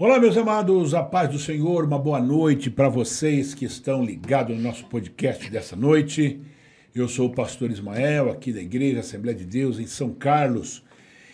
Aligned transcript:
Olá, 0.00 0.20
meus 0.20 0.36
amados, 0.36 0.94
a 0.94 1.02
paz 1.02 1.28
do 1.28 1.40
Senhor, 1.40 1.84
uma 1.84 1.98
boa 1.98 2.20
noite 2.20 2.70
para 2.70 2.88
vocês 2.88 3.52
que 3.52 3.64
estão 3.64 4.04
ligados 4.04 4.56
no 4.56 4.62
nosso 4.62 4.84
podcast 4.84 5.50
dessa 5.50 5.74
noite. 5.74 6.40
Eu 6.94 7.08
sou 7.08 7.26
o 7.26 7.34
pastor 7.34 7.68
Ismael, 7.68 8.30
aqui 8.30 8.52
da 8.52 8.60
Igreja 8.60 9.00
Assembleia 9.00 9.36
de 9.36 9.44
Deus, 9.44 9.80
em 9.80 9.88
São 9.88 10.14
Carlos. 10.14 10.84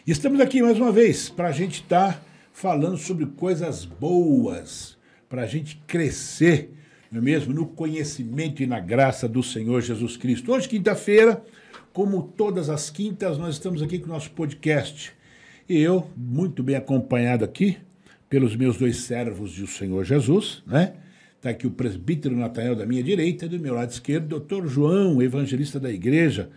E 0.07 0.11
estamos 0.11 0.41
aqui 0.41 0.63
mais 0.63 0.79
uma 0.79 0.91
vez 0.91 1.29
para 1.29 1.49
a 1.49 1.53
gente 1.53 1.83
estar 1.83 2.15
tá 2.15 2.23
falando 2.55 2.97
sobre 2.97 3.27
coisas 3.27 3.85
boas, 3.85 4.97
para 5.29 5.43
a 5.43 5.47
gente 5.47 5.77
crescer, 5.87 6.73
não 7.13 7.19
é 7.19 7.23
mesmo? 7.23 7.53
No 7.53 7.67
conhecimento 7.67 8.63
e 8.63 8.67
na 8.67 8.81
graça 8.81 9.29
do 9.29 9.43
Senhor 9.43 9.83
Jesus 9.83 10.17
Cristo. 10.17 10.51
Hoje, 10.51 10.71
quinta-feira, 10.71 11.45
como 11.93 12.33
todas 12.35 12.71
as 12.71 12.89
quintas, 12.89 13.37
nós 13.37 13.57
estamos 13.57 13.83
aqui 13.83 13.99
com 13.99 14.07
o 14.07 14.15
nosso 14.15 14.31
podcast. 14.31 15.13
E 15.69 15.79
eu, 15.79 16.09
muito 16.17 16.63
bem 16.63 16.77
acompanhado 16.77 17.45
aqui, 17.45 17.77
pelos 18.35 18.57
meus 18.57 18.77
dois 18.77 18.97
servos 18.97 19.55
do 19.55 19.67
Senhor 19.69 20.03
Jesus, 20.03 20.61
né? 20.67 20.95
Está 21.37 21.51
aqui 21.51 21.69
o 21.69 21.71
presbítero 21.71 22.37
Natanael 22.37 22.75
da 22.75 22.85
minha 22.85 23.01
direita, 23.01 23.49
do 23.49 23.61
meu 23.61 23.75
lado 23.75 23.93
esquerdo, 23.93 24.27
doutor 24.27 24.67
João, 24.67 25.23
evangelista 25.23 25.79
da 25.79 25.89
igreja, 25.89 26.51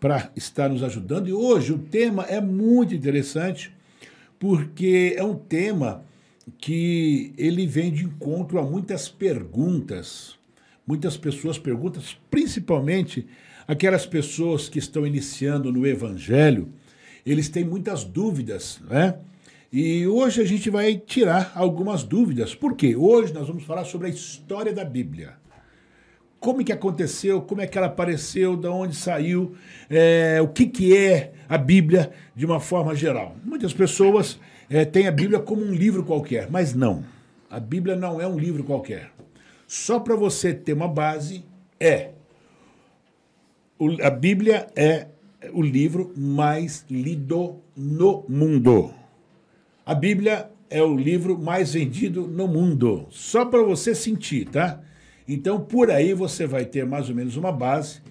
para 0.00 0.32
estar 0.34 0.70
nos 0.70 0.82
ajudando. 0.82 1.28
E 1.28 1.32
hoje 1.34 1.74
o 1.74 1.78
tema 1.78 2.22
é 2.22 2.40
muito 2.40 2.94
interessante, 2.94 3.70
porque 4.38 5.16
é 5.18 5.22
um 5.22 5.34
tema 5.34 6.02
que 6.56 7.34
ele 7.36 7.66
vem 7.66 7.92
de 7.92 8.06
encontro 8.06 8.58
a 8.58 8.62
muitas 8.62 9.06
perguntas. 9.06 10.34
Muitas 10.86 11.18
pessoas 11.18 11.58
perguntam, 11.58 12.02
principalmente 12.30 13.26
aquelas 13.66 14.06
pessoas 14.06 14.66
que 14.66 14.78
estão 14.78 15.06
iniciando 15.06 15.70
no 15.70 15.86
evangelho, 15.86 16.72
eles 17.26 17.50
têm 17.50 17.64
muitas 17.64 18.02
dúvidas, 18.02 18.80
né? 18.88 19.18
E 19.70 20.06
hoje 20.06 20.40
a 20.40 20.46
gente 20.46 20.70
vai 20.70 20.96
tirar 20.96 21.52
algumas 21.54 22.02
dúvidas. 22.02 22.54
Por 22.54 22.74
quê? 22.74 22.96
Hoje 22.96 23.34
nós 23.34 23.46
vamos 23.46 23.64
falar 23.64 23.84
sobre 23.84 24.06
a 24.06 24.10
história 24.10 24.72
da 24.72 24.82
Bíblia. 24.82 25.34
Como 26.40 26.64
que 26.64 26.72
aconteceu, 26.72 27.42
como 27.42 27.60
é 27.60 27.66
que 27.66 27.76
ela 27.76 27.88
apareceu, 27.88 28.56
de 28.56 28.66
onde 28.66 28.96
saiu, 28.96 29.54
é, 29.90 30.40
o 30.40 30.48
que, 30.48 30.66
que 30.66 30.96
é 30.96 31.34
a 31.46 31.58
Bíblia 31.58 32.12
de 32.34 32.46
uma 32.46 32.60
forma 32.60 32.94
geral. 32.94 33.36
Muitas 33.44 33.74
pessoas 33.74 34.40
é, 34.70 34.86
têm 34.86 35.06
a 35.06 35.12
Bíblia 35.12 35.38
como 35.38 35.62
um 35.62 35.74
livro 35.74 36.02
qualquer, 36.02 36.48
mas 36.50 36.74
não. 36.74 37.04
A 37.50 37.60
Bíblia 37.60 37.94
não 37.94 38.18
é 38.18 38.26
um 38.26 38.38
livro 38.38 38.64
qualquer. 38.64 39.10
Só 39.66 40.00
para 40.00 40.16
você 40.16 40.54
ter 40.54 40.72
uma 40.72 40.88
base, 40.88 41.44
é. 41.78 42.12
O, 43.78 44.02
a 44.02 44.08
Bíblia 44.08 44.68
é 44.74 45.08
o 45.52 45.60
livro 45.60 46.10
mais 46.16 46.86
lido 46.88 47.56
no 47.76 48.24
mundo. 48.28 48.94
A 49.88 49.94
Bíblia 49.94 50.50
é 50.68 50.82
o 50.82 50.94
livro 50.94 51.38
mais 51.38 51.72
vendido 51.72 52.28
no 52.28 52.46
mundo. 52.46 53.06
Só 53.08 53.46
para 53.46 53.62
você 53.62 53.94
sentir, 53.94 54.46
tá? 54.46 54.82
Então, 55.26 55.58
por 55.58 55.90
aí 55.90 56.12
você 56.12 56.46
vai 56.46 56.66
ter 56.66 56.84
mais 56.84 57.08
ou 57.08 57.14
menos 57.14 57.38
uma 57.38 57.50
base 57.50 58.02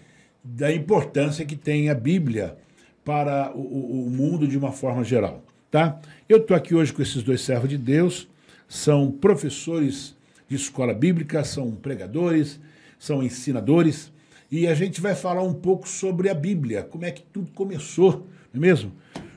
da 0.43 0.73
importância 0.73 1.45
que 1.45 1.55
tem 1.55 1.91
a 1.91 1.93
Bíblia 1.93 2.57
para 3.05 3.55
o, 3.55 4.07
o 4.07 4.09
mundo 4.09 4.47
de 4.47 4.57
uma 4.57 4.71
forma 4.71 5.03
geral, 5.03 5.43
tá? 5.69 6.01
Eu 6.27 6.37
estou 6.37 6.57
aqui 6.57 6.73
hoje 6.73 6.91
com 6.91 7.03
esses 7.03 7.21
dois 7.21 7.41
servos 7.41 7.69
de 7.69 7.77
Deus, 7.77 8.27
são 8.67 9.11
professores 9.11 10.17
de 10.49 10.55
escola 10.55 10.95
bíblica, 10.95 11.43
são 11.43 11.69
pregadores, 11.69 12.59
são 12.97 13.21
ensinadores, 13.21 14.11
e 14.49 14.65
a 14.65 14.73
gente 14.73 14.99
vai 14.99 15.13
falar 15.13 15.43
um 15.43 15.53
pouco 15.53 15.87
sobre 15.87 16.27
a 16.27 16.33
Bíblia, 16.33 16.81
como 16.81 17.05
é 17.05 17.11
que 17.11 17.21
tudo 17.21 17.51
começou, 17.51 18.25
não 18.51 18.63
é 18.63 18.67
mesmo? 18.67 18.91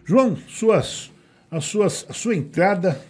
João, 0.07 0.39
suas 0.49 1.11
a, 1.51 1.61
suas, 1.61 2.07
a 2.09 2.13
sua 2.13 2.35
entrada, 2.35 3.01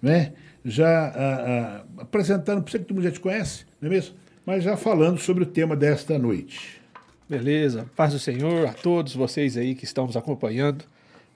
né? 0.00 0.32
já 0.66 1.08
a, 1.08 1.76
a, 1.76 2.02
apresentando, 2.02 2.62
por 2.62 2.70
que 2.70 2.78
todo 2.80 2.94
mundo 2.94 3.04
já 3.04 3.12
te 3.12 3.20
conhece, 3.20 3.64
não 3.80 3.88
é 3.88 3.92
mesmo? 3.92 4.16
Mas 4.44 4.64
já 4.64 4.76
falando 4.76 5.18
sobre 5.18 5.44
o 5.44 5.46
tema 5.46 5.76
desta 5.76 6.18
noite. 6.18 6.80
Beleza, 7.28 7.88
paz 7.96 8.12
do 8.12 8.18
Senhor 8.18 8.66
a 8.66 8.72
todos 8.72 9.14
vocês 9.14 9.56
aí 9.56 9.74
que 9.74 9.84
estão 9.84 10.06
nos 10.06 10.16
acompanhando, 10.16 10.84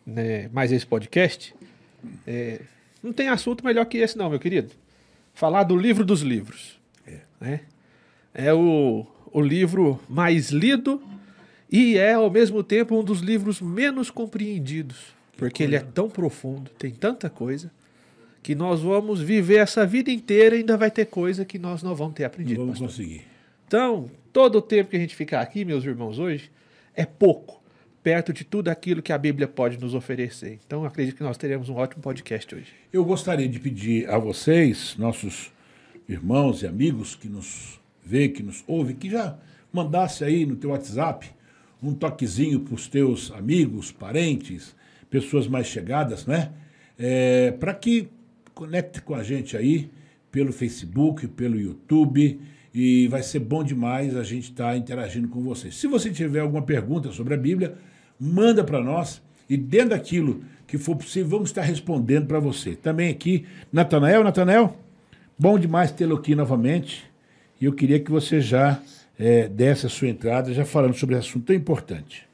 né, 0.05 0.49
mais 0.53 0.73
esse 0.73 0.87
podcast. 0.87 1.55
É, 2.27 2.61
não 3.03 3.13
tem 3.13 3.29
assunto 3.29 3.65
melhor 3.65 3.85
que 3.87 3.99
esse, 3.99 4.19
não, 4.19 4.29
meu 4.29 4.39
querido. 4.39 4.73
Falar 5.33 5.63
do 5.63 5.77
livro 5.77 6.05
dos 6.05 6.23
livros. 6.23 6.79
É, 7.07 7.19
né? 7.41 7.61
é 8.35 8.53
o, 8.53 9.07
o 9.33 9.41
livro 9.41 10.01
mais 10.09 10.51
lido 10.51 11.03
e 11.71 11.97
é, 11.99 12.15
ao 12.15 12.31
mesmo 12.31 12.65
tempo, 12.65 12.99
um 12.99 13.05
dos 13.05 13.21
livros 13.21 13.61
menos 13.61 14.11
compreendidos 14.11 15.20
porque 15.41 15.63
ele 15.63 15.75
é 15.75 15.81
tão 15.81 16.09
profundo, 16.09 16.71
tem 16.79 16.91
tanta 16.91 17.31
coisa, 17.31 17.71
que 18.43 18.55
nós 18.55 18.81
vamos 18.81 19.21
viver 19.21 19.57
essa 19.57 19.87
vida 19.87 20.11
inteira 20.11 20.55
e 20.55 20.59
ainda 20.61 20.77
vai 20.77 20.91
ter 20.91 21.07
coisa 21.07 21.45
que 21.45 21.59
nós 21.59 21.83
não 21.83 21.95
vamos 21.95 22.15
ter 22.15 22.25
aprendido. 22.25 22.59
Não 22.59 22.67
vamos 22.67 22.81
pastor. 22.81 22.97
conseguir. 23.05 23.25
Então, 23.67 24.11
todo 24.33 24.57
o 24.57 24.63
tempo 24.63 24.91
que 24.91 24.97
a 24.97 25.01
gente 25.01 25.17
ficar 25.17 25.41
aqui, 25.41 25.65
meus 25.65 25.85
irmãos, 25.85 26.19
hoje, 26.19 26.51
é 26.95 27.07
pouco, 27.07 27.63
perto 28.03 28.33
de 28.33 28.45
tudo 28.45 28.69
aquilo 28.69 29.01
que 29.01 29.13
a 29.13 29.19
Bíblia 29.19 29.49
pode 29.49 29.79
nos 29.79 29.95
oferecer. 29.95 30.59
Então, 30.67 30.85
acredito 30.85 31.17
que 31.17 31.23
nós 31.23 31.39
teremos 31.39 31.69
um 31.69 31.75
ótimo 31.77 32.03
podcast 32.03 32.55
hoje. 32.55 32.73
Eu 32.93 33.05
gostaria 33.05 33.49
de 33.49 33.59
pedir 33.59 34.11
a 34.11 34.19
vocês, 34.19 34.95
nossos 34.99 35.51
irmãos 36.09 36.63
e 36.63 36.67
amigos 36.67 37.15
que 37.15 37.29
nos 37.29 37.81
vê, 38.05 38.29
que 38.29 38.43
nos 38.43 38.65
ouve, 38.67 38.95
que 38.95 39.09
já 39.09 39.39
mandasse 39.73 40.25
aí 40.25 40.45
no 40.45 40.57
teu 40.57 40.71
WhatsApp 40.71 41.31
um 41.83 41.95
toquezinho 41.95 42.61
para 42.61 42.75
os 42.75 42.89
teus 42.89 43.31
amigos, 43.31 43.91
parentes, 43.91 44.75
pessoas 45.11 45.47
mais 45.47 45.67
chegadas, 45.67 46.25
né? 46.27 46.53
É, 46.99 47.51
para 47.53 47.75
que 47.75 48.09
conecte 48.55 49.03
com 49.03 49.15
a 49.15 49.23
gente 49.23 49.57
aí 49.57 49.91
pelo 50.31 50.53
Facebook, 50.53 51.27
pelo 51.29 51.59
YouTube 51.59 52.41
e 52.73 53.09
vai 53.09 53.23
ser 53.23 53.41
bom 53.41 53.65
demais 53.65 54.17
a 54.17 54.23
gente 54.23 54.51
estar 54.51 54.71
tá 54.71 54.77
interagindo 54.77 55.29
com 55.29 55.43
vocês. 55.43 55.75
Se 55.75 55.87
você 55.87 56.11
tiver 56.11 56.41
alguma 56.41 56.63
pergunta 56.63 57.11
sobre 57.11 57.35
a 57.35 57.37
Bíblia, 57.37 57.75
manda 58.19 58.63
para 58.63 58.83
nós 58.83 59.21
e 59.49 59.57
dentro 59.57 59.91
daquilo 59.91 60.45
que 60.67 60.79
for 60.79 60.95
possível, 60.95 61.31
vamos 61.31 61.51
estar 61.51 61.63
respondendo 61.63 62.27
para 62.27 62.39
você. 62.39 62.77
Também 62.77 63.11
aqui, 63.11 63.45
Natanael, 63.73 64.23
Natanael, 64.23 64.77
bom 65.37 65.59
demais 65.59 65.91
tê-lo 65.91 66.17
aqui 66.17 66.37
novamente 66.37 67.11
e 67.61 67.65
eu 67.65 67.73
queria 67.73 67.99
que 67.99 68.11
você 68.11 68.41
já 68.41 68.81
é, 69.19 69.49
desse 69.49 69.87
a 69.87 69.89
sua 69.89 70.09
entrada, 70.09 70.55
já 70.55 70.65
falando 70.65 70.95
sobre 70.95 71.17
esse 71.17 71.29
assunto 71.29 71.47
tão 71.47 71.57
importante. 71.57 72.29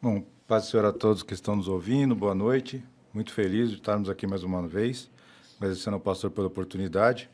Bom, 0.00 0.24
Paz 0.48 0.64
do 0.64 0.70
Senhor 0.70 0.86
a 0.86 0.92
todos 0.94 1.22
que 1.22 1.34
estão 1.34 1.54
nos 1.54 1.68
ouvindo, 1.68 2.14
boa 2.14 2.34
noite. 2.34 2.82
Muito 3.12 3.34
feliz 3.34 3.68
de 3.68 3.74
estarmos 3.74 4.08
aqui 4.08 4.26
mais 4.26 4.42
uma 4.42 4.66
vez, 4.66 5.10
agradecendo 5.58 5.96
ao 5.96 6.00
pastor 6.00 6.30
pela 6.30 6.46
oportunidade. 6.46 7.28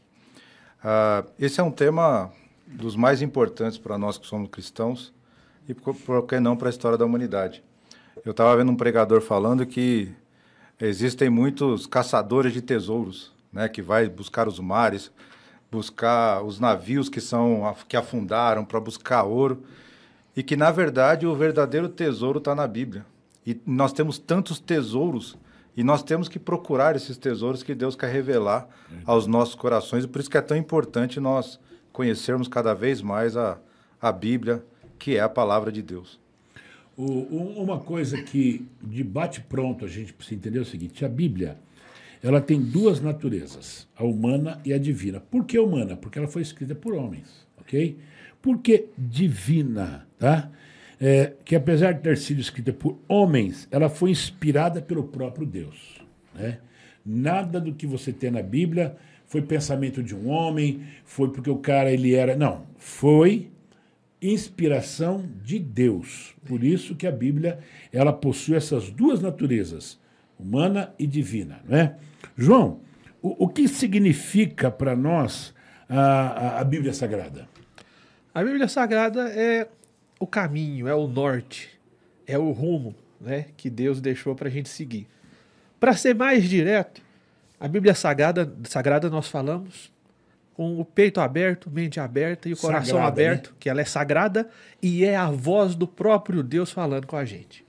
Uh, 0.81 1.31
esse 1.39 1.61
é 1.61 1.63
um 1.63 1.71
tema 1.71 2.33
dos 2.67 2.97
mais 2.97 3.23
importantes 3.23 3.79
para 3.79 3.97
nós 3.97 4.19
que 4.19 4.27
somos 4.27 4.51
cristãos 4.51 5.15
e, 5.69 5.73
por 5.73 6.27
que 6.27 6.41
não, 6.41 6.57
para 6.57 6.69
a 6.69 6.71
história 6.71 6.99
da 6.99 7.05
humanidade. 7.05 7.63
Eu 8.25 8.33
estava 8.33 8.57
vendo 8.57 8.73
um 8.73 8.77
pregador 8.77 9.21
falando 9.21 9.65
que 9.65 10.13
existem 10.81 11.31
muitos 11.31 11.87
caçadores 11.87 12.53
de 12.53 12.63
tesouros, 12.63 13.33
né, 13.53 13.69
que 13.69 13.81
vai 13.81 14.09
buscar 14.09 14.49
os 14.49 14.59
mares, 14.59 15.13
buscar 15.71 16.43
os 16.43 16.59
navios 16.59 17.09
que 17.09 17.21
são 17.21 17.77
que 17.89 17.97
afundaram 17.97 18.65
para 18.65 18.81
buscar 18.81 19.23
ouro 19.23 19.63
e 20.37 20.43
que, 20.43 20.57
na 20.57 20.71
verdade, 20.71 21.27
o 21.27 21.35
verdadeiro 21.35 21.89
tesouro 21.89 22.39
está 22.39 22.55
na 22.55 22.67
Bíblia. 22.67 23.07
E 23.47 23.61
nós 23.67 23.93
temos 23.93 24.19
tantos 24.19 24.59
tesouros 24.59 25.37
e 25.77 25.83
nós 25.83 26.03
temos 26.03 26.29
que 26.29 26.39
procurar 26.39 26.97
esses 26.97 27.17
tesouros 27.17 27.63
que 27.63 27.75
Deus 27.75 27.97
quer 27.97 28.11
revelar 28.11 28.69
aos 29.05 29.27
nossos 29.27 29.55
corações. 29.55 30.05
E 30.05 30.09
por 30.09 30.21
isso 30.21 30.31
que 30.31 30.39
é 30.39 30.43
tão 30.43 30.57
importante 30.57 31.21
nós 31.21 31.59
conhecermos 31.93 32.49
cada 32.49 32.75
vez 32.75 33.03
mais 33.03 33.37
a, 33.37 33.59
a 34.01 34.13
Bíblia, 34.13 34.65
que 34.99 35.17
é 35.17 35.21
a 35.21 35.29
palavra 35.29 35.71
de 35.71 35.83
Deus. 35.83 36.21
O, 36.97 37.05
uma 37.61 37.81
coisa 37.81 38.23
que 38.23 38.67
de 38.81 39.03
bate 39.03 39.41
pronto 39.41 39.85
a 39.85 39.89
gente 39.89 40.13
precisa 40.13 40.37
entender 40.37 40.59
é 40.59 40.63
o 40.63 40.65
seguinte: 40.65 41.05
a 41.05 41.09
Bíblia 41.09 41.59
ela 42.23 42.41
tem 42.41 42.61
duas 42.61 43.01
naturezas, 43.01 43.87
a 43.97 44.05
humana 44.05 44.61
e 44.65 44.73
a 44.73 44.79
divina. 44.79 45.21
Por 45.21 45.45
que 45.45 45.59
humana? 45.59 45.97
Porque 45.97 46.19
ela 46.19 46.29
foi 46.29 46.43
escrita 46.43 46.75
por 46.75 46.95
homens, 46.95 47.47
ok? 47.65 47.97
Por 48.41 48.59
que 48.59 48.87
divina? 48.97 50.07
Tá? 50.19 50.51
É, 51.01 51.33
que 51.45 51.57
apesar 51.57 51.93
de 51.93 52.01
ter 52.01 52.17
sido 52.17 52.41
escrita 52.41 52.73
por 52.73 52.99
homens, 53.09 53.67
ela 53.71 53.89
foi 53.89 54.11
inspirada 54.11 54.81
pelo 54.81 55.05
próprio 55.05 55.47
Deus. 55.47 56.01
Né? 56.35 56.59
Nada 57.05 57.61
do 57.61 57.75
que 57.75 57.87
você 57.87 58.13
tem 58.13 58.31
na 58.31 58.43
Bíblia 58.43 58.97
foi 59.27 59.43
pensamento 59.43 60.03
de 60.03 60.15
um 60.15 60.29
homem, 60.29 60.83
foi 61.05 61.31
porque 61.31 61.51
o 61.51 61.57
cara 61.57 61.91
ele 61.91 62.15
era. 62.15 62.37
Não, 62.37 62.67
foi 62.77 63.51
inspiração 64.23 65.25
de 65.43 65.59
Deus. 65.59 66.35
Por 66.45 66.63
isso 66.63 66.95
que 66.95 67.07
a 67.07 67.13
Bíblia 67.13 67.59
ela 67.93 68.13
possui 68.13 68.57
essas 68.57 68.91
duas 68.91 69.21
naturezas, 69.21 69.99
humana 70.39 70.95
e 70.99 71.07
divina. 71.07 71.61
Né? 71.67 71.97
João, 72.37 72.81
o, 73.21 73.45
o 73.45 73.49
que 73.49 73.69
significa 73.69 74.71
para 74.71 74.97
nós 74.97 75.55
a, 75.89 75.99
a, 75.99 76.61
a 76.61 76.65
Bíblia 76.65 76.93
Sagrada? 76.93 77.49
A 78.35 78.43
Bíblia 78.43 78.67
Sagrada 78.67 79.29
é 79.29 79.69
o 80.19 80.27
caminho, 80.27 80.89
é 80.89 80.95
o 80.95 81.07
norte, 81.07 81.71
é 82.27 82.37
o 82.37 82.51
rumo 82.51 82.97
né, 83.21 83.47
que 83.57 83.71
Deus 83.71 84.01
deixou 84.01 84.35
para 84.35 84.49
a 84.49 84.51
gente 84.51 84.69
seguir. 84.69 85.07
Para 85.79 85.95
ser 85.95 86.17
mais 86.17 86.43
direto, 86.43 87.01
A 87.61 87.69
Bíblia 87.69 87.95
Sagrada, 87.95 88.53
Sagrada 88.65 89.09
nós 89.09 89.29
falamos 89.29 89.93
com 90.53 90.81
o 90.81 90.85
peito 90.85 91.21
aberto, 91.21 91.71
mente 91.71 92.01
aberta 92.01 92.49
e 92.49 92.53
o 92.53 92.57
coração 92.57 92.97
Sagrada, 92.97 93.09
aberto, 93.09 93.51
né? 93.51 93.57
que 93.61 93.71
ela 93.71 93.81
é 93.81 93.85
sagrada 93.85 94.51
e 94.83 95.05
é 95.05 95.17
a 95.17 95.31
voz 95.31 95.77
do 95.77 95.87
próprio 95.87 96.43
Deus 96.43 96.73
falando 96.73 97.07
com 97.07 97.17
a 97.17 97.25
gente. 97.25 97.65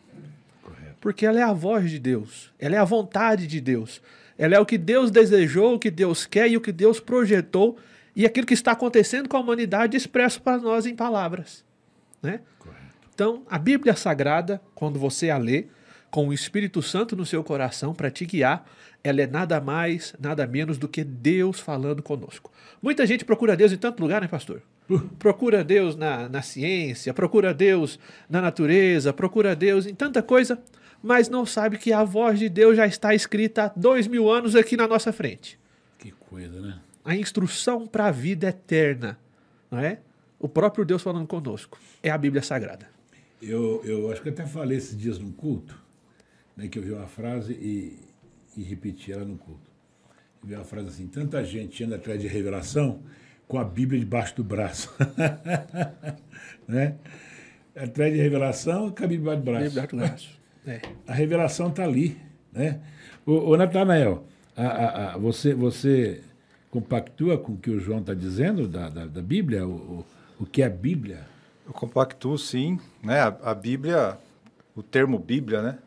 Correto. 0.63 0.95
Porque 0.99 1.27
ela 1.27 1.39
é 1.39 1.43
a 1.43 1.53
voz 1.53 1.91
de 1.91 1.99
Deus, 1.99 2.51
ela 2.57 2.75
é 2.75 2.79
a 2.79 2.83
vontade 2.83 3.45
de 3.45 3.61
Deus, 3.61 4.01
ela 4.35 4.55
é 4.55 4.59
o 4.59 4.65
que 4.65 4.79
Deus 4.79 5.11
desejou, 5.11 5.75
o 5.75 5.79
que 5.79 5.91
Deus 5.91 6.25
quer 6.25 6.49
e 6.49 6.57
o 6.57 6.61
que 6.61 6.71
Deus 6.71 6.99
projetou 6.99 7.77
e 8.15 8.25
aquilo 8.25 8.47
que 8.47 8.53
está 8.53 8.71
acontecendo 8.71 9.27
com 9.27 9.37
a 9.37 9.39
humanidade 9.39 9.97
expresso 9.97 10.41
para 10.41 10.57
nós 10.57 10.85
em 10.85 10.95
palavras. 10.95 11.63
Né? 12.21 12.41
Correto. 12.57 12.81
Então, 13.13 13.43
a 13.49 13.59
Bíblia 13.59 13.95
Sagrada, 13.95 14.61
quando 14.73 14.97
você 14.97 15.29
a 15.29 15.37
lê, 15.37 15.67
com 16.09 16.29
o 16.29 16.33
Espírito 16.33 16.81
Santo 16.81 17.15
no 17.15 17.25
seu 17.25 17.43
coração 17.43 17.93
para 17.93 18.09
te 18.09 18.25
guiar, 18.25 18.65
ela 19.03 19.21
é 19.21 19.27
nada 19.27 19.59
mais, 19.59 20.15
nada 20.17 20.47
menos 20.47 20.77
do 20.77 20.87
que 20.87 21.03
Deus 21.03 21.59
falando 21.59 22.01
conosco. 22.01 22.51
Muita 22.81 23.05
gente 23.05 23.25
procura 23.25 23.55
Deus 23.55 23.73
em 23.73 23.77
tanto 23.77 24.01
lugar, 24.01 24.21
né, 24.21 24.27
pastor? 24.27 24.61
Procura 25.19 25.63
Deus 25.63 25.95
na, 25.95 26.29
na 26.29 26.41
ciência, 26.41 27.13
procura 27.13 27.53
Deus 27.53 27.99
na 28.29 28.41
natureza, 28.41 29.11
procura 29.11 29.55
Deus 29.55 29.85
em 29.85 29.93
tanta 29.93 30.23
coisa, 30.23 30.57
mas 31.03 31.27
não 31.27 31.45
sabe 31.45 31.77
que 31.77 31.91
a 31.91 32.03
voz 32.03 32.39
de 32.39 32.47
Deus 32.47 32.77
já 32.77 32.87
está 32.87 33.13
escrita 33.13 33.65
há 33.65 33.71
dois 33.75 34.07
mil 34.07 34.31
anos 34.31 34.55
aqui 34.55 34.77
na 34.77 34.87
nossa 34.87 35.11
frente. 35.11 35.59
Que 35.99 36.11
coisa, 36.11 36.61
né? 36.61 36.79
A 37.05 37.15
instrução 37.15 37.85
para 37.85 38.07
a 38.07 38.11
vida 38.11 38.47
eterna, 38.47 39.17
não 39.69 39.77
é? 39.77 39.99
O 40.39 40.49
próprio 40.49 40.83
Deus 40.83 41.03
falando 41.03 41.27
conosco. 41.27 41.79
É 42.01 42.09
a 42.09 42.17
Bíblia 42.17 42.41
Sagrada. 42.41 42.89
Eu, 43.41 43.81
eu 43.85 44.11
acho 44.11 44.23
que 44.23 44.29
até 44.29 44.45
falei 44.45 44.77
esses 44.77 44.97
dias 44.97 45.19
num 45.19 45.31
culto, 45.31 45.79
né, 46.57 46.67
que 46.67 46.79
eu 46.79 46.83
vi 46.83 46.91
uma 46.91 47.07
frase 47.07 47.53
e, 47.53 47.99
e 48.57 48.63
repeti 48.63 49.11
ela 49.11 49.23
no 49.23 49.37
culto. 49.37 49.69
Eu 50.41 50.49
vi 50.49 50.55
uma 50.55 50.63
frase 50.63 50.87
assim, 50.87 51.07
tanta 51.07 51.43
gente 51.43 51.83
anda 51.83 51.95
atrás 51.95 52.19
de 52.19 52.27
revelação 52.27 53.03
com 53.47 53.59
a 53.59 53.63
Bíblia 53.63 53.99
debaixo 53.99 54.35
do 54.37 54.43
braço. 54.43 54.91
né? 56.67 56.95
Atrás 57.75 58.11
de 58.11 58.19
revelação 58.19 58.89
com 58.89 59.03
a 59.03 59.07
Bíblia 59.07 59.35
debaixo 59.35 59.41
do 59.41 59.45
braço. 59.45 59.69
Bíblia 59.69 59.87
do 59.87 59.97
braço. 59.97 60.39
É. 60.65 60.81
A 61.05 61.13
revelação 61.13 61.69
está 61.69 61.83
ali. 61.83 62.17
Né? 62.51 62.81
Ô, 63.25 63.51
ô 63.51 63.57
Natanael, 63.57 64.25
a, 64.55 64.65
a, 64.65 65.13
a, 65.13 65.17
você, 65.17 65.53
você 65.53 66.23
compactua 66.75 67.37
com 67.37 67.53
o 67.53 67.57
que 67.57 67.69
o 67.69 67.79
João 67.79 67.99
está 67.99 68.13
dizendo 68.13 68.67
da, 68.67 68.89
da, 68.89 69.05
da 69.05 69.21
Bíblia? 69.21 69.65
O, 69.65 69.71
o, 69.71 70.05
o 70.41 70.45
que 70.45 70.61
é 70.61 70.65
a 70.65 70.69
Bíblia? 70.69 71.25
Eu 71.65 71.71
compactuo, 71.71 72.37
sim. 72.37 72.77
Né? 73.01 73.21
A, 73.21 73.27
a 73.43 73.55
Bíblia, 73.55 74.17
o 74.75 74.83
termo 74.83 75.17
Bíblia, 75.17 75.61
né? 75.61 75.77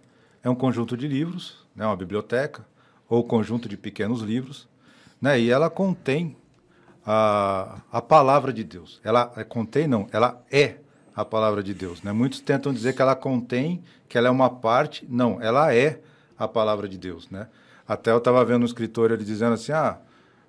é 0.42 0.48
um 0.48 0.54
conjunto 0.54 0.96
de 0.96 1.06
livros, 1.06 1.58
né? 1.76 1.84
uma 1.84 1.94
biblioteca, 1.94 2.64
ou 3.06 3.22
conjunto 3.22 3.68
de 3.68 3.76
pequenos 3.76 4.22
livros, 4.22 4.66
né? 5.20 5.38
e 5.38 5.50
ela 5.50 5.68
contém 5.68 6.34
a, 7.04 7.82
a 7.92 8.00
palavra 8.00 8.50
de 8.50 8.64
Deus. 8.64 8.98
Ela 9.04 9.30
é, 9.36 9.44
contém, 9.44 9.86
não, 9.86 10.08
ela 10.10 10.42
é 10.50 10.76
a 11.14 11.22
palavra 11.22 11.62
de 11.62 11.74
Deus. 11.74 12.02
Né? 12.02 12.12
Muitos 12.12 12.40
tentam 12.40 12.72
dizer 12.72 12.94
que 12.94 13.02
ela 13.02 13.14
contém, 13.14 13.82
que 14.08 14.16
ela 14.16 14.28
é 14.28 14.30
uma 14.30 14.48
parte. 14.48 15.06
Não, 15.06 15.38
ela 15.42 15.74
é 15.74 16.00
a 16.38 16.48
palavra 16.48 16.88
de 16.88 16.96
Deus. 16.96 17.28
Né? 17.28 17.46
Até 17.86 18.10
eu 18.10 18.18
estava 18.18 18.42
vendo 18.42 18.62
um 18.62 18.66
escritor 18.66 19.10
ele 19.10 19.22
dizendo 19.22 19.52
assim, 19.52 19.72
ah, 19.72 19.98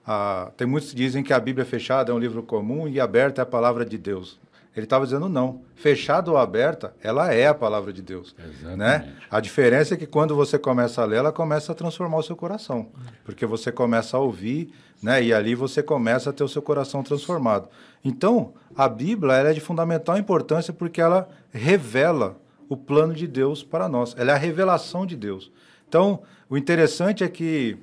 ah, 0.06 0.52
tem 0.58 0.68
muitos 0.68 0.90
que 0.90 0.96
dizem 0.96 1.24
que 1.24 1.34
a 1.34 1.40
Bíblia 1.40 1.66
fechada 1.66 2.12
é 2.12 2.16
um 2.16 2.20
livro 2.20 2.42
comum 2.44 2.88
e 2.88 3.00
aberta 3.00 3.42
é 3.42 3.44
a 3.44 3.46
palavra 3.46 3.86
de 3.86 3.98
Deus. 3.98 4.40
Ele 4.76 4.86
estava 4.86 5.04
dizendo 5.04 5.28
não. 5.28 5.62
Fechada 5.76 6.32
ou 6.32 6.38
aberta, 6.38 6.94
ela 7.02 7.34
é 7.34 7.48
a 7.48 7.54
palavra 7.54 7.92
de 7.92 8.02
Deus. 8.02 8.36
Exatamente. 8.38 8.78
Né? 8.78 9.14
A 9.30 9.40
diferença 9.40 9.94
é 9.94 9.98
que 9.98 10.06
quando 10.06 10.36
você 10.36 10.58
começa 10.58 11.02
a 11.02 11.06
ler, 11.06 11.18
ela 11.18 11.32
começa 11.32 11.72
a 11.72 11.76
transformar 11.76 12.18
o 12.18 12.24
seu 12.24 12.36
coração. 12.36 12.88
Porque 13.24 13.46
você 13.46 13.72
começa 13.72 14.16
a 14.16 14.20
ouvir, 14.20 14.72
né? 15.02 15.24
e 15.24 15.34
ali 15.34 15.56
você 15.56 15.82
começa 15.82 16.30
a 16.30 16.34
ter 16.34 16.44
o 16.44 16.48
seu 16.48 16.62
coração 16.62 17.04
transformado. 17.04 17.68
Então, 18.04 18.54
a 18.76 18.88
Bíblia 18.88 19.34
ela 19.34 19.50
é 19.50 19.54
de 19.54 19.60
fundamental 19.60 20.18
importância 20.18 20.72
porque 20.72 21.02
ela 21.02 21.28
revela 21.52 22.38
o 22.70 22.78
plano 22.78 23.14
de 23.14 23.28
Deus 23.28 23.64
para 23.64 23.90
nós. 23.90 24.16
Ela 24.18 24.32
é 24.32 24.36
a 24.36 24.38
revelação 24.38 25.06
de 25.06 25.18
Deus. 25.18 25.52
Então, 25.88 26.22
o 26.50 26.56
interessante 26.56 27.24
é 27.24 27.28
que 27.28 27.78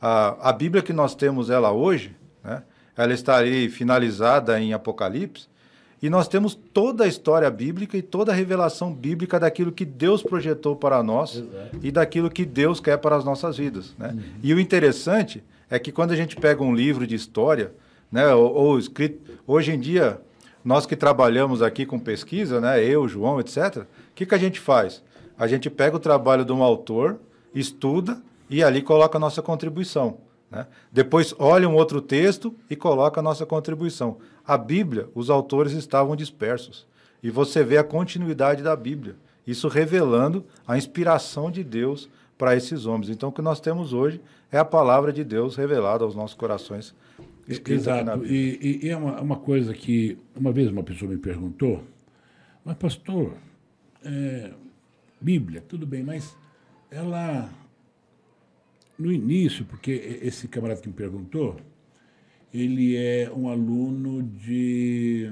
a, 0.00 0.50
a 0.50 0.52
Bíblia 0.52 0.82
que 0.82 0.92
nós 0.92 1.14
temos 1.14 1.50
ela 1.50 1.72
hoje, 1.72 2.16
né? 2.42 2.62
ela 2.96 3.12
está 3.12 3.36
ali 3.36 3.68
finalizada 3.68 4.60
em 4.60 4.72
Apocalipse, 4.72 5.48
e 6.02 6.08
nós 6.08 6.26
temos 6.26 6.54
toda 6.54 7.04
a 7.04 7.06
história 7.06 7.50
bíblica 7.50 7.96
e 7.96 8.00
toda 8.00 8.32
a 8.32 8.34
revelação 8.34 8.92
bíblica 8.92 9.38
daquilo 9.38 9.70
que 9.70 9.84
Deus 9.84 10.22
projetou 10.22 10.74
para 10.74 11.02
nós 11.02 11.36
Exato. 11.36 11.78
e 11.82 11.90
daquilo 11.90 12.30
que 12.30 12.46
Deus 12.46 12.80
quer 12.80 12.96
para 12.96 13.16
as 13.16 13.24
nossas 13.24 13.58
vidas. 13.58 13.94
Né? 13.98 14.16
E 14.42 14.54
o 14.54 14.58
interessante 14.58 15.44
é 15.68 15.78
que 15.78 15.92
quando 15.92 16.12
a 16.12 16.16
gente 16.16 16.36
pega 16.36 16.62
um 16.62 16.74
livro 16.74 17.06
de 17.06 17.14
história, 17.14 17.72
né, 18.10 18.26
ou, 18.32 18.52
ou 18.52 18.78
escrito, 18.78 19.20
hoje 19.46 19.72
em 19.72 19.78
dia, 19.78 20.18
nós 20.64 20.86
que 20.86 20.96
trabalhamos 20.96 21.60
aqui 21.60 21.84
com 21.84 21.98
pesquisa, 21.98 22.60
né, 22.60 22.82
eu, 22.82 23.06
João, 23.06 23.38
etc., 23.38 23.82
o 23.82 23.86
que, 24.14 24.24
que 24.24 24.34
a 24.34 24.38
gente 24.38 24.58
faz? 24.58 25.02
A 25.38 25.46
gente 25.46 25.68
pega 25.68 25.96
o 25.96 26.00
trabalho 26.00 26.46
de 26.46 26.52
um 26.52 26.62
autor, 26.62 27.18
estuda 27.54 28.20
e 28.50 28.62
ali 28.62 28.82
coloca 28.82 29.16
a 29.16 29.20
nossa 29.20 29.40
contribuição. 29.40 30.18
Né? 30.50 30.66
Depois 30.92 31.32
olha 31.38 31.68
um 31.68 31.74
outro 31.74 32.02
texto 32.02 32.54
e 32.68 32.74
coloca 32.76 33.20
a 33.20 33.22
nossa 33.22 33.46
contribuição. 33.46 34.18
A 34.46 34.58
Bíblia, 34.58 35.08
os 35.14 35.30
autores 35.30 35.72
estavam 35.72 36.16
dispersos. 36.16 36.86
E 37.22 37.30
você 37.30 37.62
vê 37.62 37.78
a 37.78 37.84
continuidade 37.84 38.62
da 38.62 38.74
Bíblia. 38.74 39.14
Isso 39.46 39.68
revelando 39.68 40.44
a 40.66 40.76
inspiração 40.76 41.50
de 41.50 41.62
Deus 41.62 42.08
para 42.36 42.56
esses 42.56 42.84
homens. 42.86 43.08
Então, 43.10 43.28
o 43.28 43.32
que 43.32 43.42
nós 43.42 43.60
temos 43.60 43.92
hoje 43.92 44.20
é 44.50 44.58
a 44.58 44.64
palavra 44.64 45.12
de 45.12 45.22
Deus 45.22 45.54
revelada 45.56 46.02
aos 46.04 46.14
nossos 46.16 46.34
corações. 46.36 46.94
Exato. 48.06 48.24
E, 48.26 48.58
e- 48.82 48.86
e 48.86 48.88
é 48.90 48.96
uma, 48.96 49.20
uma 49.20 49.36
coisa 49.36 49.72
que 49.74 50.18
uma 50.34 50.50
vez 50.52 50.68
uma 50.70 50.82
pessoa 50.82 51.10
me 51.10 51.18
perguntou, 51.18 51.82
mas 52.64 52.76
pastor, 52.76 53.34
é, 54.04 54.50
Bíblia, 55.20 55.62
tudo 55.68 55.86
bem, 55.86 56.02
mas 56.02 56.36
ela 56.90 57.48
no 59.00 59.10
início, 59.12 59.64
porque 59.64 59.90
esse 60.22 60.46
camarada 60.46 60.80
que 60.80 60.88
me 60.88 60.94
perguntou, 60.94 61.56
ele 62.52 62.96
é 62.96 63.30
um 63.34 63.48
aluno 63.48 64.22
de 64.22 65.28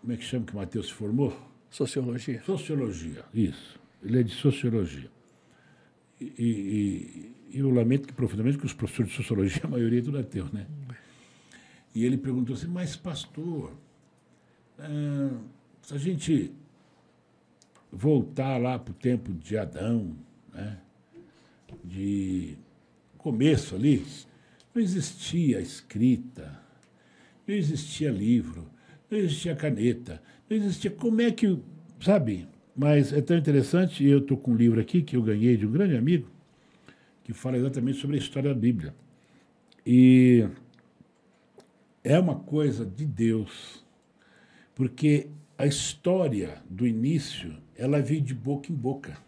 como 0.00 0.12
é 0.12 0.16
que 0.16 0.24
chama 0.24 0.44
que 0.46 0.52
o 0.52 0.56
Matheus 0.56 0.86
se 0.86 0.92
formou? 0.94 1.36
Sociologia. 1.70 2.42
Sociologia, 2.42 3.24
isso. 3.32 3.78
Ele 4.02 4.20
é 4.20 4.22
de 4.22 4.32
sociologia. 4.32 5.10
E, 6.20 6.24
e- 6.24 6.40
e- 6.40 7.32
e 7.52 7.58
eu 7.58 7.70
lamento 7.70 8.06
que 8.08 8.12
profundamente 8.14 8.58
que 8.58 8.66
os 8.66 8.72
professores 8.72 9.10
de 9.10 9.16
sociologia, 9.16 9.60
a 9.64 9.68
maioria 9.68 10.00
é 10.00 10.02
tudo 10.02 10.18
ateu, 10.18 10.46
né? 10.52 10.66
E 11.94 12.04
ele 12.04 12.16
perguntou 12.16 12.54
assim, 12.54 12.68
mas 12.68 12.96
pastor, 12.96 13.72
ah, 14.78 15.38
se 15.82 15.94
a 15.94 15.98
gente 15.98 16.52
voltar 17.92 18.56
lá 18.58 18.78
para 18.78 18.92
o 18.92 18.94
tempo 18.94 19.32
de 19.32 19.56
Adão, 19.56 20.16
né? 20.52 20.78
De 21.84 22.56
começo 23.18 23.74
ali, 23.74 24.04
não 24.74 24.82
existia 24.82 25.60
escrita, 25.60 26.60
não 27.46 27.54
existia 27.54 28.10
livro, 28.10 28.70
não 29.10 29.18
existia 29.18 29.54
caneta, 29.54 30.22
não 30.48 30.56
existia. 30.56 30.90
Como 30.90 31.20
é 31.20 31.30
que. 31.30 31.58
Sabe? 32.00 32.48
Mas 32.74 33.12
é 33.12 33.20
tão 33.20 33.36
interessante, 33.36 34.04
eu 34.04 34.18
estou 34.18 34.36
com 34.36 34.52
um 34.52 34.56
livro 34.56 34.80
aqui 34.80 35.02
que 35.02 35.16
eu 35.16 35.22
ganhei 35.22 35.56
de 35.56 35.66
um 35.66 35.72
grande 35.72 35.96
amigo, 35.96 36.30
que 37.24 37.32
fala 37.32 37.56
exatamente 37.56 37.98
sobre 37.98 38.16
a 38.16 38.18
história 38.18 38.54
da 38.54 38.58
Bíblia. 38.58 38.94
E 39.84 40.48
é 42.02 42.18
uma 42.18 42.36
coisa 42.36 42.86
de 42.86 43.04
Deus, 43.04 43.84
porque 44.74 45.28
a 45.58 45.66
história 45.66 46.62
do 46.70 46.86
início, 46.86 47.54
ela 47.76 48.00
veio 48.00 48.22
de 48.22 48.32
boca 48.32 48.72
em 48.72 48.74
boca. 48.74 49.18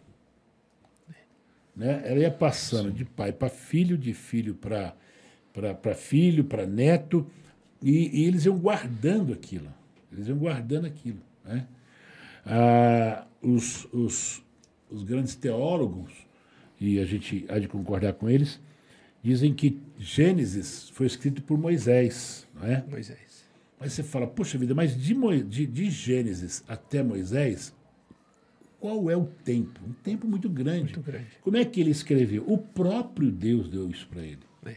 Né? 1.75 2.01
Ela 2.05 2.19
ia 2.19 2.31
passando 2.31 2.91
de 2.91 3.03
pai 3.03 3.31
para 3.31 3.49
filho, 3.49 3.97
de 3.97 4.13
filho 4.13 4.55
para 4.55 5.95
filho, 5.95 6.43
para 6.43 6.65
neto, 6.65 7.25
e, 7.81 8.21
e 8.21 8.25
eles 8.25 8.45
iam 8.45 8.57
guardando 8.57 9.33
aquilo. 9.33 9.73
Eles 10.11 10.27
iam 10.27 10.37
guardando 10.37 10.85
aquilo. 10.85 11.19
Né? 11.43 11.67
Ah, 12.45 13.25
os, 13.41 13.85
os, 13.91 14.43
os 14.89 15.03
grandes 15.03 15.35
teólogos, 15.35 16.13
e 16.79 16.99
a 16.99 17.05
gente 17.05 17.45
há 17.49 17.57
de 17.57 17.67
concordar 17.67 18.13
com 18.13 18.29
eles, 18.29 18.59
dizem 19.21 19.53
que 19.53 19.81
Gênesis 19.97 20.89
foi 20.89 21.07
escrito 21.07 21.41
por 21.41 21.57
Moisés. 21.57 22.47
Não 22.53 22.67
é? 22.67 22.83
Moisés. 22.89 23.43
Mas 23.79 23.93
você 23.93 24.03
fala, 24.03 24.27
poxa 24.27 24.57
vida, 24.57 24.73
mas 24.73 24.95
de, 24.95 25.13
de, 25.43 25.65
de 25.65 25.89
Gênesis 25.89 26.63
até 26.67 27.01
Moisés, 27.01 27.73
qual 28.83 29.09
é 29.09 29.15
o 29.15 29.23
tempo? 29.45 29.79
Um 29.87 29.93
tempo 29.93 30.27
muito 30.27 30.49
grande. 30.49 30.81
Muito 30.93 30.99
grande. 30.99 31.27
Como 31.39 31.55
é 31.55 31.63
que 31.63 31.79
ele 31.79 31.91
escreveu? 31.91 32.43
O 32.45 32.57
próprio 32.57 33.31
Deus 33.31 33.69
deu 33.69 33.89
isso 33.89 34.05
para 34.09 34.21
ele. 34.21 34.41
É. 34.65 34.75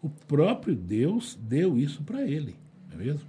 O 0.00 0.08
próprio 0.08 0.76
Deus 0.76 1.36
deu 1.42 1.76
isso 1.76 2.04
para 2.04 2.22
ele, 2.22 2.54
não 2.88 3.00
é 3.00 3.04
mesmo? 3.04 3.28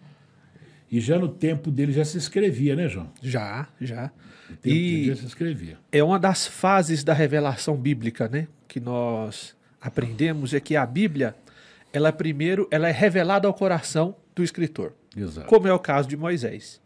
E 0.92 1.00
já 1.00 1.18
no 1.18 1.30
tempo 1.30 1.72
dele 1.72 1.92
já 1.92 2.06
se 2.06 2.20
escrevia, 2.20 2.76
né, 2.76 2.88
João? 2.88 3.12
Já, 3.24 3.70
já. 3.82 4.12
No 4.48 4.56
tempo 4.58 4.62
dele 4.62 4.78
E 4.78 5.06
já 5.08 5.16
se 5.16 5.26
escrevia. 5.26 5.80
é 5.92 6.04
uma 6.04 6.20
das 6.20 6.46
fases 6.46 7.04
da 7.04 7.14
revelação 7.16 7.76
bíblica, 7.76 8.28
né? 8.28 8.48
Que 8.68 8.80
nós 8.80 9.56
aprendemos 9.82 10.54
é 10.54 10.60
que 10.60 10.76
a 10.76 10.86
Bíblia, 10.86 11.36
ela 11.92 12.14
primeiro, 12.14 12.68
ela 12.70 12.88
é 12.88 12.92
revelada 12.92 13.48
ao 13.48 13.54
coração 13.56 14.16
do 14.36 14.44
escritor, 14.44 14.94
Exato. 15.18 15.48
como 15.48 15.68
é 15.68 15.74
o 15.74 15.80
caso 15.80 16.08
de 16.08 16.16
Moisés. 16.16 16.80